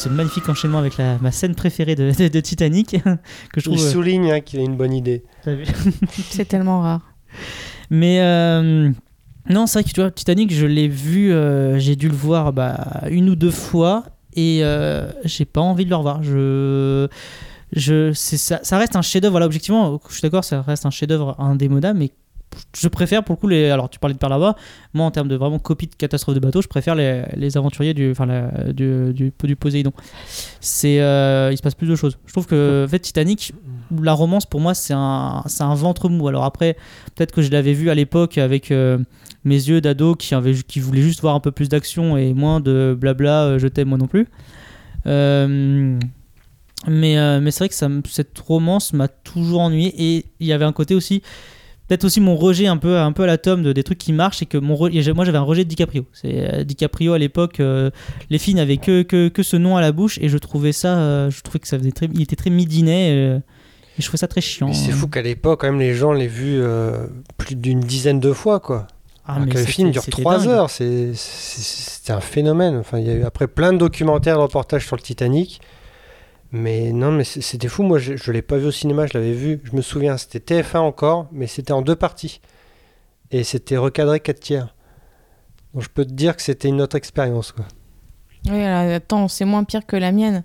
Ce 0.00 0.08
magnifique 0.08 0.48
enchaînement 0.48 0.78
avec 0.78 0.96
la, 0.96 1.18
ma 1.18 1.30
scène 1.32 1.54
préférée 1.54 1.94
de, 1.94 2.12
de- 2.16 2.28
de 2.28 2.40
Titanic, 2.40 2.96
que 3.52 3.60
je 3.60 3.70
Il 3.70 3.76
trouve... 3.76 3.86
euh, 3.86 3.90
souligne 3.92 4.30
hein, 4.32 4.40
qu'il 4.40 4.60
a 4.60 4.62
une 4.62 4.76
bonne 4.76 4.92
idée. 4.92 5.22
C'est 6.30 6.46
tellement 6.46 6.80
rare. 6.80 7.00
Mais 7.90 8.20
euh, 8.20 8.90
non, 9.48 9.66
c'est 9.66 9.80
vrai 9.80 9.88
que 9.88 9.94
tu 9.94 10.00
vois, 10.00 10.10
Titanic, 10.10 10.52
je 10.52 10.66
l'ai 10.66 10.88
vu, 10.88 11.32
euh, 11.32 11.78
j'ai 11.78 11.96
dû 11.96 12.08
le 12.08 12.14
voir 12.14 12.52
bah, 12.52 13.02
une 13.10 13.28
ou 13.30 13.36
deux 13.36 13.50
fois 13.50 14.04
et 14.34 14.60
euh, 14.62 15.10
j'ai 15.24 15.44
pas 15.44 15.60
envie 15.60 15.84
de 15.84 15.90
le 15.90 15.96
revoir. 15.96 16.22
Je, 16.22 17.08
je, 17.72 18.12
c'est 18.12 18.36
ça, 18.36 18.60
ça 18.62 18.78
reste 18.78 18.96
un 18.96 19.02
chef-d'œuvre. 19.02 19.32
Voilà, 19.32 19.46
objectivement, 19.46 20.00
je 20.08 20.12
suis 20.14 20.22
d'accord, 20.22 20.44
ça 20.44 20.62
reste 20.62 20.86
un 20.86 20.90
chef-d'œuvre 20.90 21.34
indémodable, 21.40 21.98
mais 21.98 22.10
je 22.76 22.88
préfère 22.88 23.24
pour 23.24 23.36
le 23.36 23.40
coup 23.40 23.48
les. 23.48 23.70
Alors, 23.70 23.88
tu 23.88 23.98
parlais 23.98 24.14
de 24.14 24.18
Pearl 24.18 24.32
Harbor, 24.32 24.56
moi 24.94 25.06
en 25.06 25.10
termes 25.10 25.28
de 25.28 25.36
vraiment 25.36 25.58
copie 25.58 25.86
de 25.86 25.94
catastrophe 25.94 26.34
de 26.34 26.40
bateau, 26.40 26.62
je 26.62 26.68
préfère 26.68 26.94
les, 26.94 27.24
les 27.36 27.56
aventuriers 27.56 27.94
du, 27.94 28.10
enfin, 28.10 28.26
du, 28.72 29.12
du, 29.12 29.32
du 29.42 29.56
Poséidon. 29.56 29.92
C'est, 30.60 31.00
euh, 31.00 31.50
il 31.52 31.56
se 31.56 31.62
passe 31.62 31.74
plus 31.74 31.86
de 31.88 31.96
choses. 31.96 32.18
Je 32.26 32.32
trouve 32.32 32.46
que, 32.46 32.84
en 32.86 32.88
fait, 32.88 32.98
Titanic, 32.98 33.52
la 34.02 34.12
romance 34.12 34.46
pour 34.46 34.60
moi, 34.60 34.74
c'est 34.74 34.94
un, 34.96 35.42
c'est 35.46 35.62
un 35.62 35.74
ventre 35.74 36.08
mou. 36.08 36.28
Alors 36.28 36.44
après, 36.44 36.76
peut-être 37.14 37.32
que 37.32 37.42
je 37.42 37.50
l'avais 37.50 37.72
vu 37.72 37.90
à 37.90 37.94
l'époque 37.94 38.38
avec 38.38 38.70
euh, 38.70 38.98
mes 39.44 39.54
yeux 39.54 39.80
d'ado 39.80 40.14
qui, 40.14 40.34
avait, 40.34 40.54
qui 40.54 40.80
voulaient 40.80 41.02
juste 41.02 41.20
voir 41.20 41.34
un 41.34 41.40
peu 41.40 41.52
plus 41.52 41.68
d'action 41.68 42.16
et 42.16 42.34
moins 42.34 42.60
de 42.60 42.96
blabla, 42.98 43.44
euh, 43.44 43.58
je 43.58 43.68
t'aime 43.68 43.88
moi 43.88 43.98
non 43.98 44.06
plus. 44.06 44.28
Mais 46.86 47.40
mais 47.40 47.50
c'est 47.50 47.58
vrai 47.58 47.68
que 47.68 48.08
cette 48.08 48.38
romance 48.38 48.94
m'a 48.94 49.08
toujours 49.08 49.60
ennuyé 49.60 49.92
et 49.98 50.26
il 50.40 50.46
y 50.46 50.52
avait 50.52 50.64
un 50.64 50.72
côté 50.72 50.94
aussi 50.94 51.22
peut-être 51.90 52.04
aussi 52.04 52.20
mon 52.20 52.36
rejet 52.36 52.68
un 52.68 52.76
peu 52.76 52.96
un 52.98 53.10
peu 53.10 53.24
à 53.24 53.26
la 53.26 53.36
tome 53.36 53.62
de 53.64 53.72
des 53.72 53.82
trucs 53.82 53.98
qui 53.98 54.12
marchent 54.12 54.42
et 54.42 54.46
que 54.46 54.56
mon 54.56 54.74
re- 54.76 55.12
moi 55.12 55.24
j'avais 55.24 55.38
un 55.38 55.42
rejet 55.42 55.64
de 55.64 55.68
DiCaprio 55.68 56.06
c'est 56.12 56.54
euh, 56.54 56.62
DiCaprio 56.64 57.12
à 57.14 57.18
l'époque 57.18 57.58
euh, 57.58 57.90
les 58.30 58.38
filles 58.38 58.54
n'avaient 58.54 58.76
que, 58.76 59.02
que 59.02 59.26
que 59.28 59.42
ce 59.42 59.56
nom 59.56 59.76
à 59.76 59.80
la 59.80 59.90
bouche 59.90 60.16
et 60.22 60.28
je 60.28 60.38
trouvais 60.38 60.70
ça 60.72 60.98
euh, 60.98 61.30
je 61.30 61.40
trouvais 61.42 61.58
que 61.58 61.66
ça 61.66 61.76
faisait 61.78 61.90
très 61.90 62.06
il 62.14 62.22
était 62.22 62.36
très 62.36 62.50
midinet 62.50 63.10
euh, 63.12 63.38
et 63.98 64.02
je 64.02 64.04
trouvais 64.06 64.18
ça 64.18 64.28
très 64.28 64.40
chiant 64.40 64.72
c'est 64.72 64.92
fou 64.92 65.08
qu'à 65.08 65.20
l'époque, 65.20 65.60
quand 65.62 65.66
même, 65.66 65.80
les 65.80 65.94
gens 65.94 66.12
l'aient 66.12 66.28
vu 66.28 66.62
plus 67.36 67.56
d'une 67.56 67.80
dizaine 67.80 68.20
de 68.20 68.32
fois, 68.32 68.60
quoi. 68.60 68.86
Ah, 69.26 69.34
Alors 69.34 69.48
que 69.48 69.58
le 69.58 69.64
film 69.64 69.90
dure 69.90 70.02
c'était 70.02 70.22
3 70.22 70.38
dingue. 70.38 70.48
heures, 70.48 70.70
c'est- 70.70 71.12
un 72.08 72.20
phénomène. 72.20 72.76
Enfin, 72.76 72.98
il 72.98 73.06
y 73.06 73.10
a 73.10 73.14
eu 73.14 73.22
après 73.24 73.46
plein 73.46 73.72
de 73.72 73.78
documentaires, 73.78 74.36
de 74.36 74.42
reportages 74.42 74.86
sur 74.86 74.96
le 74.96 75.02
Titanic. 75.02 75.60
Mais 76.52 76.90
non, 76.92 77.12
mais 77.12 77.24
c'était 77.24 77.68
fou. 77.68 77.82
Moi, 77.84 77.98
je 77.98 78.12
ne 78.12 78.32
l'ai 78.32 78.42
pas 78.42 78.56
vu 78.56 78.66
au 78.66 78.70
cinéma, 78.72 79.06
je 79.06 79.16
l'avais 79.16 79.32
vu. 79.32 79.60
Je 79.64 79.76
me 79.76 79.82
souviens, 79.82 80.16
c'était 80.16 80.40
TF1 80.62 80.78
encore, 80.78 81.28
mais 81.32 81.46
c'était 81.46 81.72
en 81.72 81.82
deux 81.82 81.94
parties. 81.96 82.40
Et 83.30 83.44
c'était 83.44 83.76
recadré 83.76 84.18
4 84.20 84.40
tiers. 84.40 84.74
Donc 85.72 85.84
je 85.84 85.88
peux 85.88 86.04
te 86.04 86.12
dire 86.12 86.34
que 86.34 86.42
c'était 86.42 86.68
une 86.68 86.80
autre 86.80 86.96
expérience. 86.96 87.52
Quoi. 87.52 87.64
Oui, 88.48 88.60
alors, 88.60 88.92
attends, 88.92 89.28
c'est 89.28 89.44
moins 89.44 89.62
pire 89.62 89.86
que 89.86 89.94
la 89.96 90.10
mienne. 90.10 90.42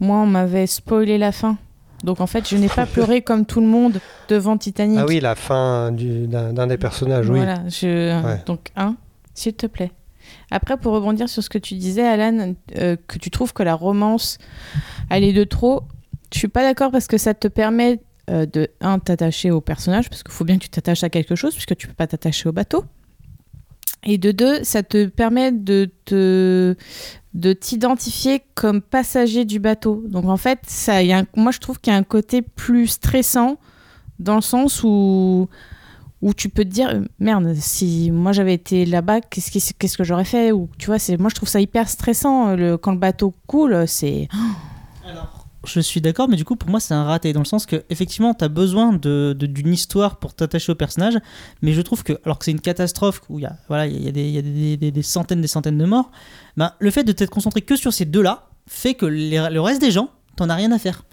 Moi, 0.00 0.18
on 0.18 0.26
m'avait 0.26 0.66
spoilé 0.66 1.16
la 1.16 1.32
fin. 1.32 1.56
Donc 2.04 2.20
en 2.20 2.26
fait, 2.26 2.46
je 2.48 2.56
n'ai 2.56 2.68
pas 2.68 2.84
pleuré 2.84 3.22
comme 3.22 3.46
tout 3.46 3.60
le 3.60 3.66
monde 3.66 4.00
devant 4.28 4.58
Titanic. 4.58 4.98
Ah 5.00 5.06
oui, 5.08 5.20
la 5.20 5.34
fin 5.36 5.92
du- 5.92 6.26
d'un 6.26 6.66
des 6.66 6.76
personnages, 6.76 7.30
oui. 7.30 7.38
Voilà, 7.38 7.66
je... 7.68 8.22
Ouais. 8.22 8.42
donc 8.44 8.68
un, 8.76 8.96
s'il 9.34 9.54
te 9.54 9.66
plaît. 9.66 9.92
Après, 10.52 10.76
pour 10.76 10.92
rebondir 10.92 11.28
sur 11.28 11.42
ce 11.42 11.48
que 11.48 11.58
tu 11.58 11.74
disais, 11.74 12.06
Alan, 12.06 12.54
euh, 12.76 12.96
que 13.06 13.18
tu 13.18 13.30
trouves 13.30 13.52
que 13.52 13.62
la 13.62 13.74
romance, 13.74 14.38
elle 15.10 15.24
est 15.24 15.32
de 15.32 15.44
trop, 15.44 15.82
je 16.32 16.38
suis 16.38 16.48
pas 16.48 16.62
d'accord 16.62 16.90
parce 16.90 17.06
que 17.06 17.16
ça 17.16 17.32
te 17.32 17.48
permet 17.48 18.00
euh, 18.30 18.44
de, 18.46 18.68
un, 18.80 18.98
t'attacher 18.98 19.50
au 19.50 19.62
personnage, 19.62 20.10
parce 20.10 20.22
qu'il 20.22 20.32
faut 20.32 20.44
bien 20.44 20.58
que 20.58 20.64
tu 20.64 20.68
t'attaches 20.68 21.04
à 21.04 21.10
quelque 21.10 21.34
chose, 21.34 21.54
puisque 21.54 21.74
tu 21.76 21.88
peux 21.88 21.94
pas 21.94 22.06
t'attacher 22.06 22.48
au 22.48 22.52
bateau. 22.52 22.84
Et 24.04 24.18
de 24.18 24.30
deux, 24.30 24.62
ça 24.62 24.82
te 24.82 25.06
permet 25.06 25.52
de 25.52 25.90
te 26.04 26.76
de 27.34 27.52
t'identifier 27.54 28.42
comme 28.54 28.82
passager 28.82 29.46
du 29.46 29.58
bateau. 29.58 30.04
Donc 30.06 30.26
en 30.26 30.36
fait, 30.36 30.58
ça, 30.66 30.98
moi 31.34 31.50
je 31.50 31.60
trouve 31.60 31.80
qu'il 31.80 31.92
y 31.92 31.96
a 31.96 31.98
un 31.98 32.02
côté 32.02 32.42
plus 32.42 32.88
stressant 32.88 33.56
dans 34.18 34.34
le 34.34 34.42
sens 34.42 34.82
où 34.84 35.48
où 36.22 36.32
tu 36.32 36.48
peux 36.48 36.64
te 36.64 36.70
dire 36.70 36.88
euh, 36.88 37.00
merde 37.18 37.52
si 37.54 38.10
moi 38.10 38.32
j'avais 38.32 38.54
été 38.54 38.86
là-bas 38.86 39.20
qu'est-ce 39.20 39.96
que 39.96 40.04
j'aurais 40.04 40.24
fait 40.24 40.52
ou 40.52 40.68
tu 40.78 40.86
vois 40.86 40.98
c'est 40.98 41.16
moi 41.18 41.28
je 41.28 41.34
trouve 41.34 41.48
ça 41.48 41.60
hyper 41.60 41.88
stressant 41.88 42.56
euh, 42.56 42.76
quand 42.78 42.92
le 42.92 42.98
bateau 42.98 43.34
coule 43.46 43.84
c'est 43.86 44.28
Je 45.64 45.78
suis 45.78 46.00
d'accord, 46.00 46.28
mais 46.28 46.34
du 46.34 46.44
coup, 46.44 46.56
pour 46.56 46.68
moi, 46.70 46.80
c'est 46.80 46.92
un 46.92 47.04
raté 47.04 47.32
dans 47.32 47.38
le 47.38 47.44
sens 47.46 47.66
que, 47.66 47.84
effectivement, 47.88 48.34
tu 48.34 48.42
as 48.44 48.48
besoin 48.48 48.92
de- 48.92 49.32
d'une 49.38 49.72
histoire 49.72 50.16
pour 50.18 50.34
t'attacher 50.34 50.72
au 50.72 50.74
personnage, 50.74 51.14
mais 51.62 51.72
je 51.72 51.80
trouve 51.82 52.02
que, 52.02 52.14
alors 52.24 52.40
que 52.40 52.44
c'est 52.46 52.50
une 52.50 52.60
catastrophe 52.60 53.22
où 53.28 53.38
il 53.38 53.42
y 53.42 53.46
a, 53.46 53.54
voilà, 53.68 53.86
il 53.86 54.02
y 54.02 54.08
a, 54.08 54.10
des, 54.10 54.28
y 54.28 54.38
a 54.38 54.42
des, 54.42 54.90
des- 54.90 55.02
centaines, 55.02 55.40
des 55.40 55.46
centaines 55.46 55.78
de 55.78 55.84
morts, 55.84 56.10
ben, 56.56 56.72
le 56.80 56.90
fait 56.90 57.04
de 57.04 57.12
t'être 57.12 57.30
concentré 57.30 57.60
que 57.62 57.76
sur 57.76 57.92
ces 57.92 58.04
deux-là 58.06 58.48
fait 58.66 58.94
que 58.94 59.06
le 59.06 59.60
reste 59.60 59.80
des 59.80 59.92
gens, 59.92 60.08
t'en 60.34 60.48
as 60.50 60.56
rien 60.56 60.72
à 60.72 60.80
faire. 60.80 61.04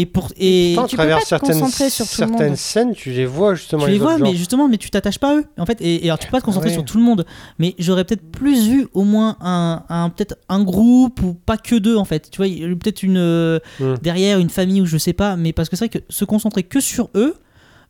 Et 0.00 0.06
pour 0.06 0.28
et 0.38 0.74
Pourtant, 0.74 0.84
à 0.86 0.88
tu 0.88 0.96
peux 0.96 1.08
pas 1.08 1.38
te 1.38 1.44
concentrer 1.46 1.90
sur 1.90 2.06
tout 2.06 2.12
le 2.22 2.26
certaines 2.28 2.46
monde. 2.48 2.56
scènes, 2.56 2.92
tu 2.94 3.10
les 3.10 3.26
vois 3.26 3.54
justement. 3.54 3.84
tu 3.84 3.90
les 3.90 3.98
vois, 3.98 4.16
mais 4.18 4.30
gens. 4.30 4.36
justement, 4.36 4.68
mais 4.68 4.76
tu 4.78 4.90
t'attaches 4.90 5.18
pas 5.18 5.32
à 5.32 5.36
eux. 5.38 5.44
En 5.58 5.66
fait, 5.66 5.80
et, 5.80 6.04
et 6.04 6.08
alors 6.08 6.18
tu 6.18 6.26
peux 6.26 6.32
pas 6.32 6.40
te 6.40 6.44
concentrer 6.44 6.68
Ouais. 6.68 6.74
sur 6.74 6.84
tout 6.84 6.98
le 6.98 7.02
monde. 7.02 7.26
Mais 7.58 7.74
j'aurais 7.78 8.04
peut-être 8.04 8.30
plus 8.30 8.68
vu 8.68 8.86
au 8.94 9.02
moins 9.02 9.36
un, 9.40 9.82
un- 9.88 10.10
peut-être 10.10 10.36
un 10.48 10.62
groupe 10.62 11.20
ou 11.22 11.34
pas 11.34 11.56
que 11.56 11.74
deux 11.74 11.96
en 11.96 12.04
fait. 12.04 12.30
Tu 12.30 12.36
vois, 12.36 12.46
il 12.46 12.58
y 12.60 12.64
a 12.64 12.68
eu 12.68 12.76
peut-être 12.76 13.02
une 13.02 13.16
euh, 13.18 13.58
Mm. 13.80 13.94
derrière 14.02 14.38
une 14.38 14.50
famille 14.50 14.80
ou 14.80 14.86
je 14.86 14.98
sais 14.98 15.12
pas. 15.12 15.34
Mais 15.36 15.52
parce 15.52 15.68
que 15.68 15.74
c'est 15.76 15.86
vrai 15.90 16.00
que 16.00 16.04
se 16.08 16.24
concentrer 16.24 16.62
que 16.62 16.78
sur 16.80 17.10
eux, 17.16 17.34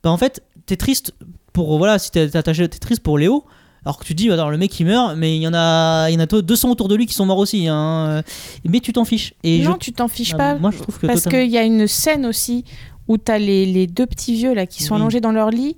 bah 0.03 0.11
en 0.11 0.17
fait, 0.17 0.43
t'es 0.67 0.77
triste 0.77 1.13
pour 1.53 1.77
voilà 1.79 1.99
si 1.99 2.11
t'es 2.11 2.29
t'es 2.29 2.39
attaché, 2.39 2.67
t'es 2.69 2.79
triste 2.79 3.03
pour 3.03 3.19
Léo. 3.19 3.45
Alors 3.85 3.99
que 3.99 4.05
tu 4.05 4.15
te 4.15 4.19
dis, 4.19 4.31
alors, 4.31 4.51
le 4.51 4.59
mec 4.59 4.79
il 4.81 4.87
meurt, 4.87 5.17
mais 5.17 5.37
il 5.37 5.43
y 5.43 5.49
en 5.49 5.55
a, 5.55 6.09
il 6.11 6.15
y 6.15 6.17
en 6.17 6.21
a 6.21 6.27
to- 6.27 6.43
200 6.43 6.71
autour 6.71 6.89
de 6.89 6.95
lui 6.95 7.07
qui 7.07 7.15
sont 7.15 7.25
morts 7.27 7.39
aussi. 7.39 7.69
hein. 7.69 8.23
Mais 8.65 8.81
tu 8.81 8.93
t'en 8.93 9.05
fiches. 9.05 9.35
Et 9.45 9.61
non 9.63 9.73
je- 9.75 9.79
tu 9.79 9.93
t'en 9.93 10.09
fiches 10.09 10.33
Ah, 10.35 10.39
pas 10.39 10.55
Moi 10.59 10.71
je 10.73 10.79
trouve 10.79 10.99
que 10.99 11.07
parce 11.07 11.23
totalement. 11.23 11.45
qu'il 11.45 11.53
y 11.55 11.59
a 11.59 11.63
une 11.63 11.87
scène 11.87 12.27
aussi 12.27 12.65
où 13.07 13.17
t'as 13.17 13.39
les, 13.39 13.65
les 13.67 13.87
deux 13.87 14.07
petits 14.07 14.35
vieux 14.35 14.53
là 14.53 14.67
qui 14.67 14.83
sont 14.83 14.95
Oui. 14.95 15.01
allongés 15.01 15.21
dans 15.21 15.33
leur 15.33 15.51
lit 15.51 15.77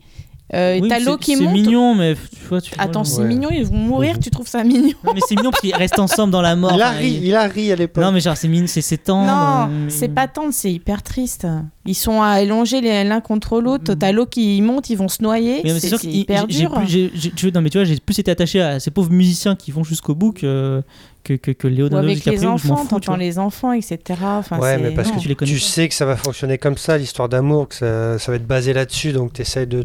euh, 0.53 0.79
Oui, 0.81 0.89
t'as 0.89 0.99
c'est- 0.99 1.05
l'eau 1.05 1.17
qui 1.17 1.37
C'est 1.37 1.45
monte 1.45 1.53
mignon, 1.55 1.95
mais 1.95 2.15
tu 2.15 2.49
vois, 2.49 2.61
tu 2.61 2.73
attends 2.79 3.05
c'est 3.05 3.21
Ouais. 3.23 3.29
mignon 3.29 3.49
ils 3.53 3.65
vont 3.65 3.77
mourir 3.77 4.19
tu 4.19 4.31
trouves 4.31 4.49
ça 4.49 4.65
mignon? 4.65 4.93
Non, 5.05 5.13
mais 5.15 5.21
c'est 5.29 5.37
mignon 5.37 5.51
parce 5.51 5.61
qu'ils 5.61 5.75
restent 5.75 5.99
ensemble 5.99 6.33
dans 6.33 6.43
la 6.43 6.57
mort. 6.57 6.73
Il 6.75 6.83
a 6.83 6.91
ri, 6.91 7.21
il 7.23 7.35
a 7.35 7.45
ri 7.47 7.71
à 7.73 7.77
l'époque. 7.77 8.03
Non, 8.03 8.11
mais 8.13 8.21
genre, 8.21 8.37
c'est 8.37 8.49
mignon, 8.49 8.67
c'est 8.67 8.81
c'est 8.83 8.97
tendre. 8.99 9.27
Non, 9.27 9.67
mais- 9.85 9.91
c'est 9.91 10.09
pas 10.09 10.27
tendre, 10.29 10.51
c'est 10.53 10.73
hyper 10.73 11.03
triste. 11.03 11.47
Ils 11.87 11.95
sont 11.95 12.21
allongés 12.21 12.81
l'un 13.05 13.21
contre 13.21 13.61
l'autre. 13.61 13.93
Mm. 13.95 13.99
T'as 13.99 14.13
l'eau 14.13 14.27
qui 14.27 14.61
monte, 14.61 14.91
ils 14.91 14.97
vont 14.97 15.09
se 15.09 15.23
noyer. 15.23 15.61
Mais 15.65 15.79
c'est 15.79 15.89
C'est 15.89 15.99
c'est 15.99 16.09
hyper 16.09 16.47
dur. 16.47 16.73
plus- 16.75 16.89
j'ai- 16.89 17.11
j'ai- 17.15 17.31
tu 17.31 17.47
veux- 17.47 17.53
non, 17.53 17.61
mais 17.63 17.71
tu 17.71 17.79
vois, 17.79 17.85
j'ai 17.85 17.97
plus 17.99 18.19
été 18.19 18.31
attaché 18.31 18.61
à 18.61 18.81
ces 18.81 18.91
pauvres 18.91 19.13
musiciens 19.13 19.55
qui 19.57 19.71
vont 19.71 19.85
jusqu'au 19.85 20.15
bout 20.15 20.33
que, 20.33 20.83
que, 21.25 21.35
que, 21.35 21.51
que 21.53 21.69
Leonardo 21.69 21.97
avec 22.09 22.25
les 22.25 22.45
enfants, 22.45 22.85
t'entends 22.87 23.17
les 23.17 23.39
enfants, 23.39 23.73
etc. 23.73 23.99
Enfin, 24.23 24.59
ouais, 24.59 24.77
c'est- 24.77 24.83
mais 24.83 24.91
parce 24.91 25.09
non. 25.09 25.17
que 25.17 25.21
tu 25.21 25.29
les 25.29 25.35
connais 25.37 25.51
tu 25.53 25.59
sais 25.61 25.89
que 25.89 25.95
ça 25.95 26.05
va 26.07 26.17
fonctionner 26.17 26.59
comme 26.59 26.77
ça, 26.77 26.99
l'histoire 26.99 27.29
d'amour, 27.29 27.69
que 27.69 27.75
ça, 27.77 28.19
ça 28.19 28.33
va 28.33 28.37
être 28.37 28.47
basé 28.47 28.73
là-dessus, 28.73 29.13
donc 29.13 29.33
tu 29.33 29.43
essaies 29.43 29.67
de 29.67 29.85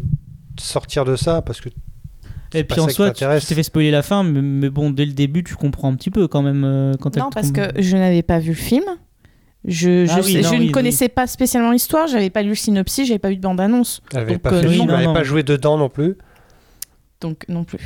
sortir 0.60 1.04
de 1.04 1.16
ça 1.16 1.42
parce 1.42 1.60
que 1.60 1.68
Et 2.54 2.64
puis 2.64 2.80
en 2.80 2.88
soi, 2.88 3.10
tu 3.10 3.24
t'es 3.24 3.54
fait 3.54 3.62
spoiler 3.62 3.90
la 3.90 4.02
fin, 4.02 4.22
mais, 4.22 4.40
mais 4.42 4.70
bon, 4.70 4.90
dès 4.90 5.04
le 5.04 5.12
début, 5.12 5.42
tu 5.44 5.54
comprends 5.56 5.90
un 5.90 5.94
petit 5.96 6.10
peu 6.10 6.28
quand 6.28 6.42
même. 6.42 6.64
euh, 6.64 6.92
quand 7.00 7.16
Non, 7.16 7.30
parce 7.30 7.52
tombe- 7.52 7.72
que 7.72 7.82
je 7.82 7.96
n'avais 7.96 8.22
pas 8.22 8.38
vu 8.38 8.50
le 8.50 8.54
film. 8.56 8.84
Je, 9.64 10.06
je, 10.06 10.12
Ah 10.12 10.20
oui, 10.24 10.32
sais- 10.34 10.42
non, 10.42 10.50
je 10.52 10.54
oui, 10.60 10.66
ne 10.68 10.72
connaissais 10.72 11.08
pas 11.08 11.26
spécialement 11.26 11.72
l'histoire, 11.72 12.06
j'avais 12.06 12.30
pas 12.30 12.42
lu 12.42 12.50
le 12.50 12.54
synopsis, 12.54 13.08
j'avais 13.08 13.18
pas 13.18 13.30
vu 13.30 13.36
de 13.36 13.40
bande-annonce. 13.42 14.00
elle 14.12 14.18
avait 14.20 14.32
Donc, 14.34 14.42
pas 14.42 14.52
euh, 14.52 14.62
non, 14.76 14.86
non. 15.02 15.12
pas 15.14 15.24
joué 15.24 15.42
dedans 15.42 15.76
non 15.76 15.88
plus. 15.88 16.16
Donc 17.20 17.44
non 17.48 17.64
plus. 17.64 17.78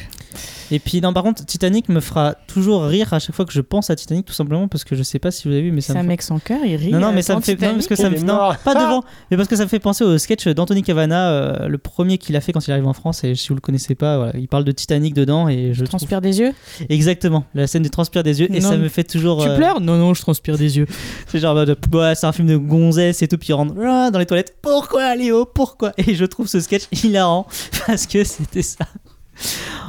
Et 0.72 0.78
puis, 0.78 1.00
non, 1.00 1.12
par 1.12 1.22
contre, 1.22 1.44
Titanic 1.44 1.88
me 1.88 2.00
fera 2.00 2.34
toujours 2.46 2.84
rire 2.84 3.12
à 3.12 3.18
chaque 3.18 3.34
fois 3.34 3.44
que 3.44 3.52
je 3.52 3.60
pense 3.60 3.90
à 3.90 3.96
Titanic, 3.96 4.26
tout 4.26 4.32
simplement 4.32 4.68
parce 4.68 4.84
que 4.84 4.94
je 4.96 5.02
sais 5.02 5.18
pas 5.18 5.30
si 5.30 5.46
vous 5.48 5.54
avez 5.54 5.62
vu, 5.62 5.72
mais 5.72 5.80
ça 5.80 5.92
C'est 5.92 5.98
un 5.98 6.02
me 6.02 6.06
fait- 6.06 6.08
mec 6.08 6.22
sans 6.22 6.38
cœur, 6.38 6.58
il 6.64 6.76
rit. 6.76 6.90
Non, 6.92 6.98
non, 7.00 7.08
euh, 7.08 7.12
mais 7.12 7.22
ça 7.22 7.34
me 7.36 7.40
fait. 7.40 7.60
Non, 7.60 7.74
parce 7.74 7.86
que 7.86 7.94
ça 7.96 8.08
me 8.10 8.16
Il 8.16 8.22
est 8.22 8.24
non, 8.24 8.34
mort. 8.34 8.56
pas 8.58 8.74
devant, 8.86 9.02
mais 9.30 9.36
parce 9.36 9.48
que 9.48 9.56
ça 9.56 9.64
me 9.64 9.68
fait 9.68 9.78
penser 9.80 10.04
au 10.04 10.16
sketch 10.18 10.46
d'Anthony 10.48 10.82
Cavana, 10.82 11.30
euh, 11.30 11.68
le 11.68 11.78
premier 11.78 12.18
qu'il 12.18 12.34
a 12.36 12.40
fait 12.40 12.52
quand 12.52 12.66
il 12.66 12.70
arrive 12.72 12.86
en 12.86 12.92
France. 12.92 13.24
Et 13.24 13.34
si 13.34 13.48
vous 13.48 13.54
le 13.54 13.60
connaissez 13.60 13.94
pas, 13.94 14.16
voilà, 14.16 14.32
il 14.38 14.48
parle 14.48 14.64
de 14.64 14.72
Titanic 14.72 15.14
dedans 15.14 15.48
et 15.48 15.74
je 15.74 15.84
trouve- 15.84 15.98
Transpire 16.00 16.20
des 16.20 16.38
yeux 16.40 16.52
Exactement, 16.88 17.44
la 17.54 17.66
scène 17.66 17.82
du 17.82 17.90
transpire 17.90 18.22
des 18.22 18.40
yeux 18.40 18.48
et 18.54 18.60
Non, 18.60 18.68
ça 18.70 18.76
me 18.76 18.88
fait 18.88 19.04
toujours. 19.04 19.42
Tu 19.42 19.48
euh, 19.48 19.56
pleures? 19.56 19.80
Non, 19.80 19.96
non, 19.96 20.14
je 20.14 20.22
transpire 20.22 20.56
des 20.58 20.76
yeux. 20.78 20.86
C'est 21.28 21.38
genre, 21.40 21.52
en 21.52 21.54
mode, 21.54 21.76
ouais, 21.94 22.14
c'est 22.14 22.26
un 22.26 22.32
film 22.32 22.48
de 22.48 22.56
gonzesse 22.56 23.22
et 23.22 23.28
tout, 23.28 23.38
puis 23.38 23.48
il 23.50 23.52
rentre 23.54 23.74
ah, 23.84 24.10
dans 24.10 24.18
les 24.18 24.26
toilettes. 24.26 24.56
Pourquoi, 24.62 25.14
Léo? 25.16 25.44
Pourquoi? 25.44 25.92
Et 25.98 26.14
je 26.14 26.24
trouve 26.24 26.46
ce 26.48 26.60
sketch 26.60 26.84
hilarant 27.04 27.46
parce 27.86 28.06
que 28.06 28.24
c'était 28.24 28.62
ça. 28.62 28.84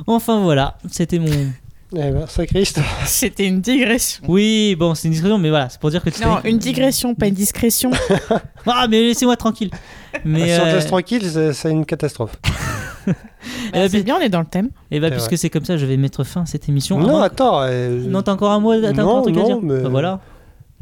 Enfin 0.08 0.42
voilà, 0.42 0.78
c'était 0.90 1.20
mon. 1.20 1.28
Eh 1.94 2.10
ben, 2.10 2.26
sacré 2.26 2.62
histoire. 2.62 2.86
C'était 3.06 3.46
une 3.46 3.60
digression. 3.60 4.24
Oui, 4.30 4.78
bon, 4.80 4.96
c'est 4.96 5.10
une 5.10 5.12
discussion, 5.14 5.38
mais 5.38 5.50
voilà, 5.50 5.68
c'est 5.68 5.78
pour 5.78 5.90
dire 5.90 6.02
que 6.02 6.10
Non, 6.10 6.14
Titanic. 6.38 6.46
une 6.46 6.58
digression, 6.58 7.16
pas 7.16 7.28
une 7.28 7.34
discrétion. 7.34 7.92
Ah, 8.66 8.88
mais 8.90 9.02
laissez-moi 9.02 9.36
tranquille. 9.36 9.70
Mais. 10.24 10.56
Si 10.56 10.62
on 10.62 10.64
te 10.64 10.70
euh, 10.70 10.74
laisse 10.76 10.86
tranquille, 10.88 11.30
c'est 11.30 11.52
c'est 11.52 11.70
une 11.72 11.86
catastrophe. 11.86 12.38
eh 13.08 13.12
Bah, 13.12 13.14
c'est 13.74 13.90
ben, 13.90 14.04
bien, 14.04 14.16
on 14.18 14.22
est 14.22 14.30
dans 14.30 14.40
le 14.40 14.46
thème. 14.46 14.70
eh 14.90 15.00
ben, 15.02 15.08
C'est 15.08 15.12
puisque 15.16 15.28
vrai. 15.32 15.38
c'est 15.38 15.50
comme 15.50 15.66
ça, 15.66 15.76
je 15.76 15.86
vais 15.86 15.98
mettre 15.98 16.24
fin 16.24 16.44
à 16.44 16.46
cette 16.46 16.70
émission. 16.70 16.98
non, 16.98 17.08
Ah, 17.08 17.12
moi- 17.12 17.24
attends. 17.26 17.62
euh, 17.64 18.00
Non, 18.08 18.22
t'as 18.22 18.32
encore 18.34 18.52
un 18.52 18.60
mot, 18.62 18.74
t'as 18.80 18.94
Non, 18.94 19.04
encore 19.04 19.18
un 19.18 19.22
truc 19.24 19.36
à 19.36 19.40
non, 19.40 19.46
dire 19.48 19.60
mais- 19.62 19.82
Bah, 19.82 19.90
voilà. 19.90 20.20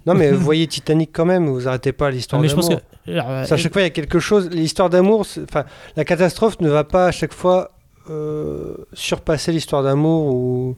non, 0.06 0.14
mais 0.14 0.32
vous 0.32 0.44
voyez 0.44 0.68
Titanic 0.68 1.10
quand 1.12 1.26
même, 1.26 1.48
vous 1.48 1.68
arrêtez 1.68 1.92
pas 1.92 2.08
Ah, 2.08 2.12
l'histoire 2.12 2.40
mais 2.42 2.50
je 2.50 2.56
pense 2.56 2.70
d'amour. 2.70 2.84
que. 3.06 3.12
alors, 3.12 3.30
euh, 3.32 3.44
C'est 3.48 3.54
à 3.56 3.58
chaque 3.58 3.74
fois, 3.74 3.82
il 3.82 3.86
y 3.86 3.88
a 3.88 3.92
quelque 3.92 4.20
chose. 4.20 4.50
L'histoire 4.52 4.92
d'amour, 4.92 5.26
c'est- 5.26 5.42
enfin, 5.42 5.64
la 5.96 6.04
catastrophe 6.06 6.60
ne 6.60 6.70
va 6.70 6.84
pas 6.84 7.08
à 7.08 7.12
chaque 7.12 7.34
fois 7.34 7.72
euh, 8.10 8.76
surpasser 8.94 9.52
l'histoire 9.52 9.84
d'amour 9.84 10.34
ou 10.34 10.76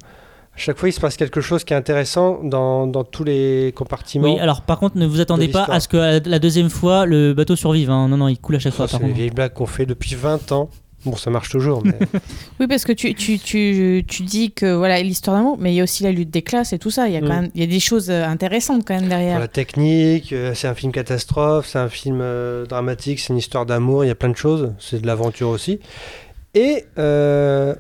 à 0.54 0.58
chaque 0.58 0.78
fois 0.78 0.90
il 0.90 0.92
se 0.92 1.00
passe 1.00 1.16
quelque 1.18 1.40
chose 1.42 1.64
qui 1.64 1.74
est 1.74 1.78
intéressant 1.78 2.40
dans, 2.44 2.86
dans 2.88 3.04
tous 3.04 3.24
les 3.24 3.74
compartiments. 3.76 4.34
Oui, 4.34 4.40
alors 4.40 4.62
par 4.64 4.80
contre, 4.80 4.98
ne 4.98 5.06
vous 5.06 5.22
attendez 5.22 5.48
de 5.48 5.54
pas 5.54 5.64
à 5.66 5.80
ce 5.80 5.88
que 5.88 5.98
la- 5.98 6.20
la 6.20 6.40
deuxième 6.40 6.70
fois 6.70 7.06
le 7.06 7.34
bateau 7.34 7.56
survive. 7.56 7.90
hein. 7.90 8.08
Non, 8.10 8.18
non, 8.18 8.28
il 8.28 8.38
coule 8.38 8.56
à 8.56 8.60
chaque 8.60 8.74
Ça, 8.74 8.78
fois. 8.78 8.88
c'est 8.88 8.92
par 8.94 9.02
une 9.02 9.08
contre. 9.08 9.18
vieille 9.18 9.30
blague 9.32 9.54
qu'on 9.54 9.66
fait 9.66 9.86
depuis 9.86 10.16
20 10.16 10.52
ans. 10.52 10.70
Bon, 11.04 11.16
ça 11.16 11.32
marche 11.32 11.50
toujours, 11.50 11.82
mais 11.84 11.98
Oui, 12.60 12.68
parce 12.68 12.84
que 12.86 12.92
tu, 12.92 13.16
tu, 13.16 13.40
tu, 13.40 14.06
tu 14.08 14.22
dis 14.22 14.52
que 14.52 14.72
voilà 14.76 15.02
l'histoire 15.02 15.36
d'amour, 15.38 15.58
mais 15.60 15.72
il 15.74 15.76
y 15.78 15.80
a 15.80 15.84
aussi 15.84 16.04
la 16.04 16.12
lutte 16.12 16.30
des 16.30 16.44
classes 16.44 16.74
et 16.74 16.78
tout 16.80 16.92
ça. 16.92 17.08
Il 17.08 17.14
y 17.14 17.18
a 17.18 17.22
quand 17.22 17.26
Mm. 17.26 17.42
même 17.42 17.50
il 17.56 17.62
y 17.62 17.64
a 17.64 17.68
des 17.68 17.80
choses 17.80 18.12
euh, 18.12 18.24
intéressantes 18.24 18.84
quand 18.86 18.94
même 18.94 19.08
derrière. 19.10 19.40
la 19.40 19.48
technique, 19.48 20.32
euh, 20.32 20.52
c'est 20.54 20.68
un 20.68 20.76
film 20.76 20.92
catastrophe, 20.92 21.66
c'est 21.68 21.80
un 21.80 21.90
film 21.90 22.20
euh, 22.22 22.68
dramatique, 22.68 23.20
c'est 23.20 23.34
une 23.34 23.40
histoire 23.40 23.66
d'amour, 23.66 24.06
il 24.06 24.10
y 24.10 24.12
a 24.12 24.16
plein 24.16 24.30
de 24.30 24.38
choses. 24.38 24.74
C'est 24.78 25.02
de 25.02 25.08
l'aventure 25.08 25.50
aussi. 25.50 25.80
Et 26.54 26.84
euh, 26.98 27.74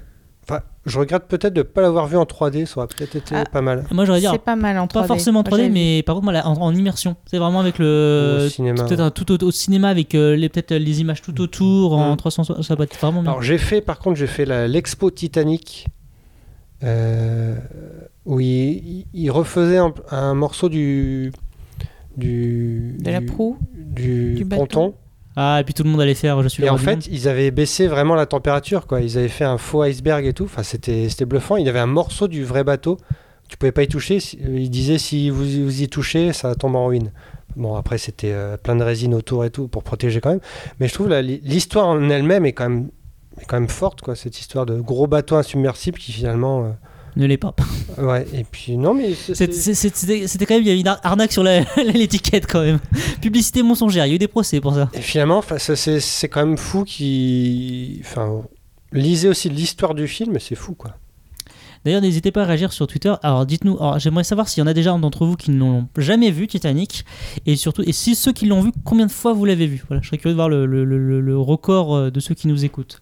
enfin, 0.43 0.61
je 0.86 0.97
regrette 0.99 1.24
peut-être 1.28 1.53
de 1.53 1.59
ne 1.59 1.63
pas 1.63 1.82
l'avoir 1.82 2.07
vu 2.07 2.15
en 2.17 2.24
3D, 2.24 2.65
ça 2.65 2.78
aurait 2.80 2.88
peut-être 2.88 3.15
été 3.15 3.36
Ah, 3.36 3.43
pas 3.51 3.61
mal. 3.61 3.84
Moi, 3.91 4.05
j'aurais 4.05 4.19
dire 4.22 4.32
C'est 4.32 4.39
pas 4.41 4.55
mal 4.55 4.78
en 4.78 4.86
3D. 4.86 4.93
pas 4.93 5.07
forcément 5.07 5.39
en 5.41 5.43
Moi, 5.43 5.57
j'avais 5.57 5.63
3D, 5.63 5.67
vu. 5.67 5.74
mais 5.74 6.03
par 6.03 6.15
contre, 6.15 6.32
moi, 6.32 6.41
en, 6.45 6.53
en 6.61 6.74
immersion. 6.76 7.15
C'est 7.26 7.38
vraiment 7.38 7.59
avec 7.59 7.78
le. 7.80 8.43
Au 8.45 8.49
cinéma, 8.49 8.84
Peut-être 8.86 8.99
un- 9.01 9.11
tout 9.11 9.32
au, 9.32 9.38
au 9.47 9.51
cinéma 9.51 9.89
avec 9.89 10.15
euh, 10.15 10.36
les, 10.36 10.47
peut-être 10.49 10.74
les 10.74 11.01
images 11.01 11.22
tout 11.22 11.39
autour 11.41 11.93
en 11.97 12.13
Mm. 12.13 12.17
360. 12.17 12.63
Ça 12.63 12.76
va 12.76 12.86
être 12.86 12.97
vraiment 12.99 13.22
bien. 13.22 13.32
Alors 13.32 13.43
j'ai 13.43 13.57
fait, 13.57 13.82
par 13.82 13.99
contre, 13.99 14.17
j'ai 14.17 14.28
fait 14.28 14.45
la- 14.45 14.67
l'expo 14.67 15.11
Titanic 15.11 15.88
euh, 16.84 17.55
où 18.26 18.39
il, 18.39 19.05
il- 19.13 19.32
refaisait 19.32 19.78
un, 19.78 19.93
un 20.11 20.34
morceau 20.34 20.69
du 20.69 21.32
du 22.17 22.97
De 22.99 23.11
la 23.11 23.22
proue 23.22 23.57
du, 23.74 24.45
ponton. 24.49 24.93
Ah, 25.43 25.59
et 25.59 25.63
puis 25.63 25.73
tout 25.73 25.83
le 25.83 25.89
monde 25.89 26.01
allait 26.01 26.13
faire 26.13 26.41
Je 26.43 26.47
suis 26.49 26.61
Et 26.61 26.65
le 26.67 26.71
en 26.71 26.75
du 26.75 26.83
fait, 26.83 26.91
monde. 26.95 27.05
ils 27.11 27.27
avaient 27.27 27.49
baissé 27.51 27.87
vraiment 27.87 28.13
la 28.15 28.25
température, 28.27 28.85
quoi. 28.85 29.01
Ils 29.01 29.17
avaient 29.17 29.27
fait 29.27 29.43
un 29.43 29.57
faux 29.57 29.81
iceberg 29.83 30.25
et 30.25 30.33
tout. 30.33 30.43
Enfin, 30.45 30.61
c'était 30.63 31.25
bluffant. 31.25 31.57
Il 31.57 31.65
y 31.65 31.69
avait 31.69 31.79
un 31.79 31.87
morceau 31.87 32.27
du 32.27 32.43
vrai 32.43 32.63
bateau. 32.63 32.97
Tu 33.49 33.57
pouvais 33.57 33.71
pas 33.71 33.83
y 33.83 33.87
toucher. 33.87 34.17
Euh, 34.17 34.59
Il 34.59 34.69
disait 34.69 34.97
si 34.97 35.29
vous, 35.29 35.43
vous 35.43 35.81
y 35.81 35.87
touchez, 35.89 36.31
ça 36.31 36.53
tombe 36.55 36.75
en 36.75 36.85
ruine. 36.85 37.11
Bon, 37.55 37.75
après, 37.75 37.97
c'était 37.97 38.31
euh, 38.31 38.55
plein 38.55 38.75
de 38.75 38.83
résine 38.83 39.13
autour 39.13 39.43
et 39.43 39.49
tout 39.49 39.67
pour 39.67 39.83
protéger 39.83 40.21
quand 40.21 40.29
même. 40.29 40.39
Mais 40.79 40.87
je 40.87 40.93
trouve 40.93 41.09
l'histoire 41.09 41.87
en 41.87 42.09
elle-même 42.09 42.45
est 42.45 42.53
quand 42.53 42.69
même 42.69 42.89
est 43.39 43.45
quand 43.45 43.59
même 43.59 43.69
forte, 43.69 44.01
quoi. 44.01 44.15
Cette 44.15 44.39
histoire 44.39 44.65
de 44.65 44.79
gros 44.79 45.07
bateau 45.07 45.35
insubmersible 45.35 45.97
qui 45.97 46.11
finalement, 46.11 46.65
euh, 46.65 46.69
Ne 47.16 47.26
l'est 47.26 47.38
pas. 47.38 47.53
ouais. 47.97 48.26
Et 48.34 48.43
puis 48.43 48.78
non, 48.78 48.93
mais 48.93 49.14
C'était 49.14 50.45
quand 50.45 50.53
même, 50.55 50.64
il 50.64 50.68
y 50.68 50.72
avait 50.72 50.80
une 50.80 50.88
ar- 50.88 50.99
arnaque 51.03 51.32
sur 51.32 51.43
l'étiquette 51.93 52.47
quand 52.47 52.62
même. 52.62 52.80
Publicité 53.22 53.64
mensongère, 53.64 54.05
il 54.05 54.09
y 54.09 54.12
a 54.14 54.16
eu 54.16 54.20
des 54.20 54.28
procès 54.30 54.62
pour 54.62 54.74
ça. 54.76 54.89
Et 54.93 55.01
finalement, 55.01 55.38
enfin, 55.39 55.57
c'est 55.57 56.30
quand 56.30 56.45
même 56.45 56.57
fou 56.57 56.84
qui, 56.86 57.99
enfin, 58.03 58.41
lisez 58.93 59.28
aussi 59.30 59.49
l'histoire 59.49 59.93
du 59.93 60.07
film, 60.07 60.38
c'est 60.39 60.55
fou, 60.55 60.74
quoi. 60.74 60.95
D'ailleurs, 61.84 62.01
n'hésitez 62.01 62.32
pas 62.32 62.43
à 62.43 62.45
réagir 62.45 62.72
sur 62.74 62.86
Twitter. 62.86 63.12
Alors, 63.24 63.45
dites-nous, 63.45 63.78
j'aimerais 63.97 64.24
savoir 64.24 64.47
s'il 64.47 64.62
y 64.62 64.64
en 64.64 64.68
a 64.68 64.74
déjà 64.74 64.91
d'entre 64.97 65.26
vous 65.26 65.36
qui 65.36 65.49
n'ont 65.49 65.88
jamais 65.97 66.30
vu 66.30 66.45
Titanic. 66.47 67.05
Et 67.47 67.55
surtout, 67.55 67.82
et 67.88 67.91
si 67.91 68.14
ceux 68.14 68.32
qui 68.34 68.45
l'ont 68.45 68.62
vu, 68.62 68.72
combien 68.86 69.07
de 69.07 69.12
fois 69.12 69.34
vous 69.34 69.45
l'avez 69.45 69.66
vu? 69.66 69.84
Voilà, 69.88 69.99
je 70.03 70.07
serais 70.07 70.20
curieux 70.20 70.34
de 70.34 70.38
voir 70.38 70.47
le, 70.47 70.68
le- 70.68 70.86
le- 70.86 71.20
le 71.20 71.38
record 71.39 71.95
euh, 71.95 72.12
de 72.12 72.20
ceux 72.20 72.36
qui 72.36 72.47
nous 72.47 72.64
écoutent. 72.66 73.01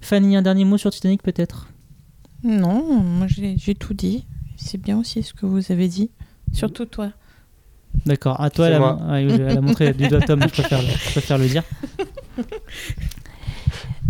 Fanny, 0.00 0.36
un 0.36 0.42
dernier 0.42 0.64
mot 0.64 0.78
sur 0.78 0.90
Titanic 0.90 1.22
peut-être? 1.24 1.66
Non, 2.44 2.82
moi 3.00 3.26
j'ai 3.28 3.74
tout 3.74 3.94
dit. 3.94 4.24
C'est 4.56 4.78
bien 4.78 4.98
aussi 4.98 5.22
ce 5.22 5.32
que 5.34 5.46
vous 5.46 5.72
avez 5.72 5.88
dit. 5.88 6.10
Surtout 6.52 6.84
toi. 6.84 7.10
D'accord, 8.06 8.40
à 8.40 8.50
toi, 8.50 8.66
elle 8.68 8.74
a, 8.74 8.98
ah 9.08 9.20
elle 9.20 9.56
a 9.58 9.60
montré 9.60 9.92
du 9.94 10.08
doigt 10.08 10.20
Tom, 10.20 10.40
je 10.42 10.48
préfère, 10.48 10.82
le- 10.82 10.88
je 10.88 11.10
préfère 11.12 11.38
le 11.38 11.48
dire. 11.48 11.62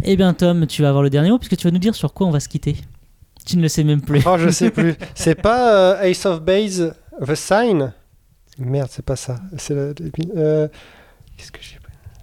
Eh 0.06 0.16
bien, 0.16 0.34
Tom, 0.34 0.66
tu 0.66 0.82
vas 0.82 0.88
avoir 0.90 1.02
le 1.02 1.08
dernier 1.08 1.30
mot 1.30 1.38
puisque 1.38 1.56
tu 1.56 1.66
vas 1.66 1.70
nous 1.70 1.78
dire 1.78 1.94
sur 1.94 2.12
quoi 2.12 2.26
on 2.26 2.30
va 2.30 2.40
se 2.40 2.48
quitter. 2.48 2.76
Tu 3.46 3.56
ne 3.56 3.62
le 3.62 3.68
sais 3.68 3.84
même 3.84 4.02
plus. 4.02 4.20
Oh, 4.26 4.36
je 4.38 4.50
sais 4.50 4.70
plus. 4.70 4.96
C'est 5.14 5.34
pas 5.34 5.94
euh, 5.96 6.02
Ace 6.02 6.26
of 6.26 6.42
Base, 6.42 6.94
The 7.26 7.34
Sign? 7.34 7.92
Merde, 8.58 8.88
c'est 8.90 9.04
pas 9.04 9.16
ça. 9.16 9.40
C'est 9.56 9.74
le- 9.74 9.94
euh, 10.36 10.68
Qu'est-ce 11.36 11.50
que 11.52 11.60
j'ai 11.62 11.78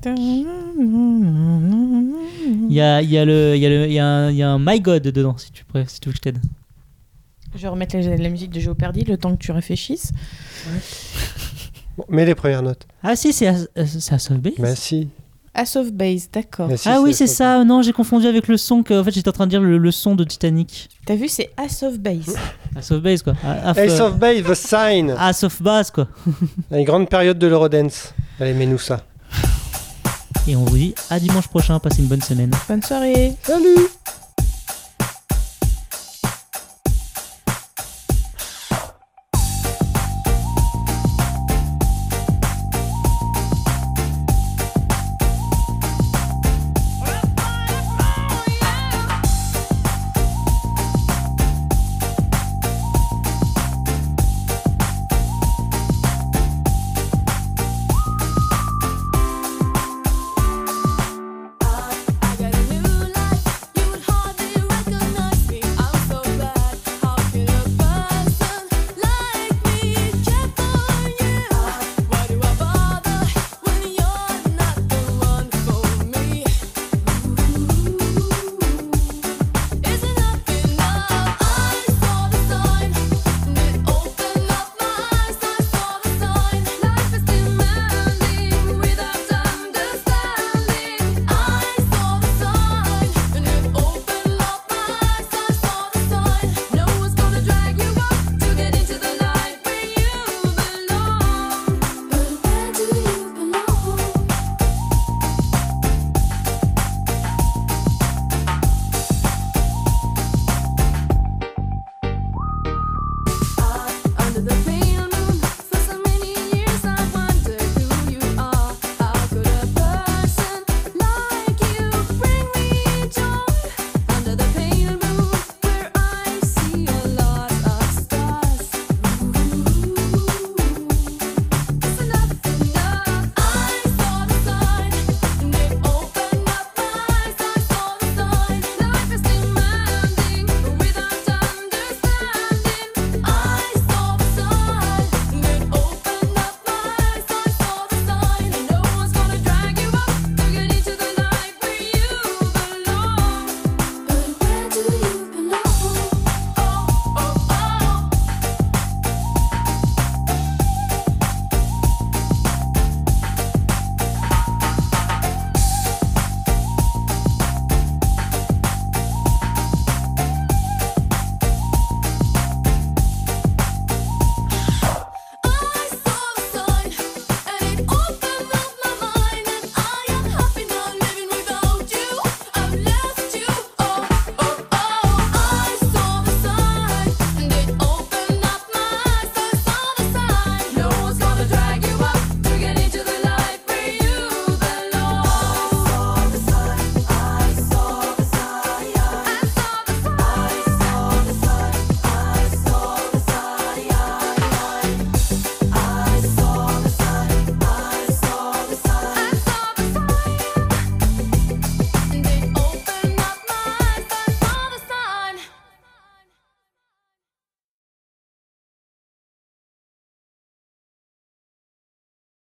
Il 0.06 0.46
y 2.74 2.82
a, 2.82 3.02
il 3.02 3.10
y, 3.10 3.18
a 3.18 3.26
le- 3.26 3.56
il 3.56 3.62
y, 3.62 3.66
a 3.66 3.70
le- 3.70 3.88
il 3.88 3.94
y, 3.94 4.00
a 4.00 4.06
un- 4.06 4.30
il 4.32 4.38
y 4.38 4.44
a 4.44 4.50
un 4.50 4.60
My 4.60 4.80
God 4.80 5.04
dedans, 5.04 5.38
si 5.38 5.52
tu, 5.52 5.64
si 5.88 6.00
tu 6.00 6.10
veux 6.10 6.14
que 6.14 6.18
je 6.18 6.22
t'aide. 6.22 6.40
Je 7.56 7.62
vais 7.62 7.68
remettre 7.68 7.98
la, 7.98 8.16
la 8.18 8.30
musique 8.30 8.52
de 8.52 8.60
Géopardy 8.60 9.04
le 9.04 9.18
temps 9.18 9.36
que 9.36 9.44
tu 9.44 9.52
réfléchisses. 9.52 10.12
Bon, 11.98 12.06
mets 12.10 12.26
les 12.26 12.36
premières 12.36 12.64
notes. 12.64 12.88
Ah 13.04 13.16
si, 13.16 13.34
c'est 13.34 13.48
As- 13.48 13.68
euh, 13.78 14.38
Base 14.38 14.54
Bah 14.58 14.76
si. 14.76 15.10
Of 15.76 15.92
Base, 15.92 16.30
d'accord. 16.32 16.70
Bah, 16.70 16.78
si, 16.78 16.88
Ah 16.88 17.02
oui, 17.02 17.14
c'est 17.14 17.28
ça. 17.28 17.64
Non, 17.66 17.82
j'ai 17.82 17.92
confondu 17.92 18.26
avec 18.26 18.48
le 18.48 18.56
son 18.56 18.84
que. 18.84 18.94
En 19.00 19.04
fait, 19.04 19.12
j'étais 19.12 19.28
en 19.28 19.34
train 19.34 19.46
de 19.46 19.50
dire 19.52 19.62
le, 19.62 19.78
le 19.78 19.92
son 19.92 20.16
de 20.16 20.24
Titanic. 20.24 20.90
T'as 21.06 21.16
vu, 21.16 21.28
c'est 21.28 21.50
Ace 21.62 21.84
of 21.84 22.00
Base. 22.00 22.34
Ace 22.78 22.92
of 22.92 23.02
Base, 23.02 23.22
quoi. 23.22 23.34
Ah, 23.44 23.74
Base. 23.74 23.92
Ace 23.94 24.00
of 24.00 24.18
Base, 24.18 24.44
The 24.44 24.54
Sign 24.56 25.14
Ace 25.20 25.44
of 25.44 25.62
Base, 25.62 25.92
quoi. 25.92 26.08
Une 26.72 26.86
grande 26.86 27.10
période 27.10 27.38
de 27.38 27.48
l'Eurodance. 27.48 28.14
Allez, 28.40 28.54
mets-nous 28.54 28.78
ça. 28.78 29.06
Et 30.48 30.56
on 30.56 30.64
vous 30.66 30.78
dit 30.78 30.96
à 31.10 31.20
dimanche 31.20 31.48
prochain. 31.48 31.80
Passez 31.80 32.00
une 32.00 32.08
bonne 32.08 32.22
semaine. 32.22 32.52
Bonne 32.68 32.84
soirée. 32.84 33.36
Salut 33.44 33.88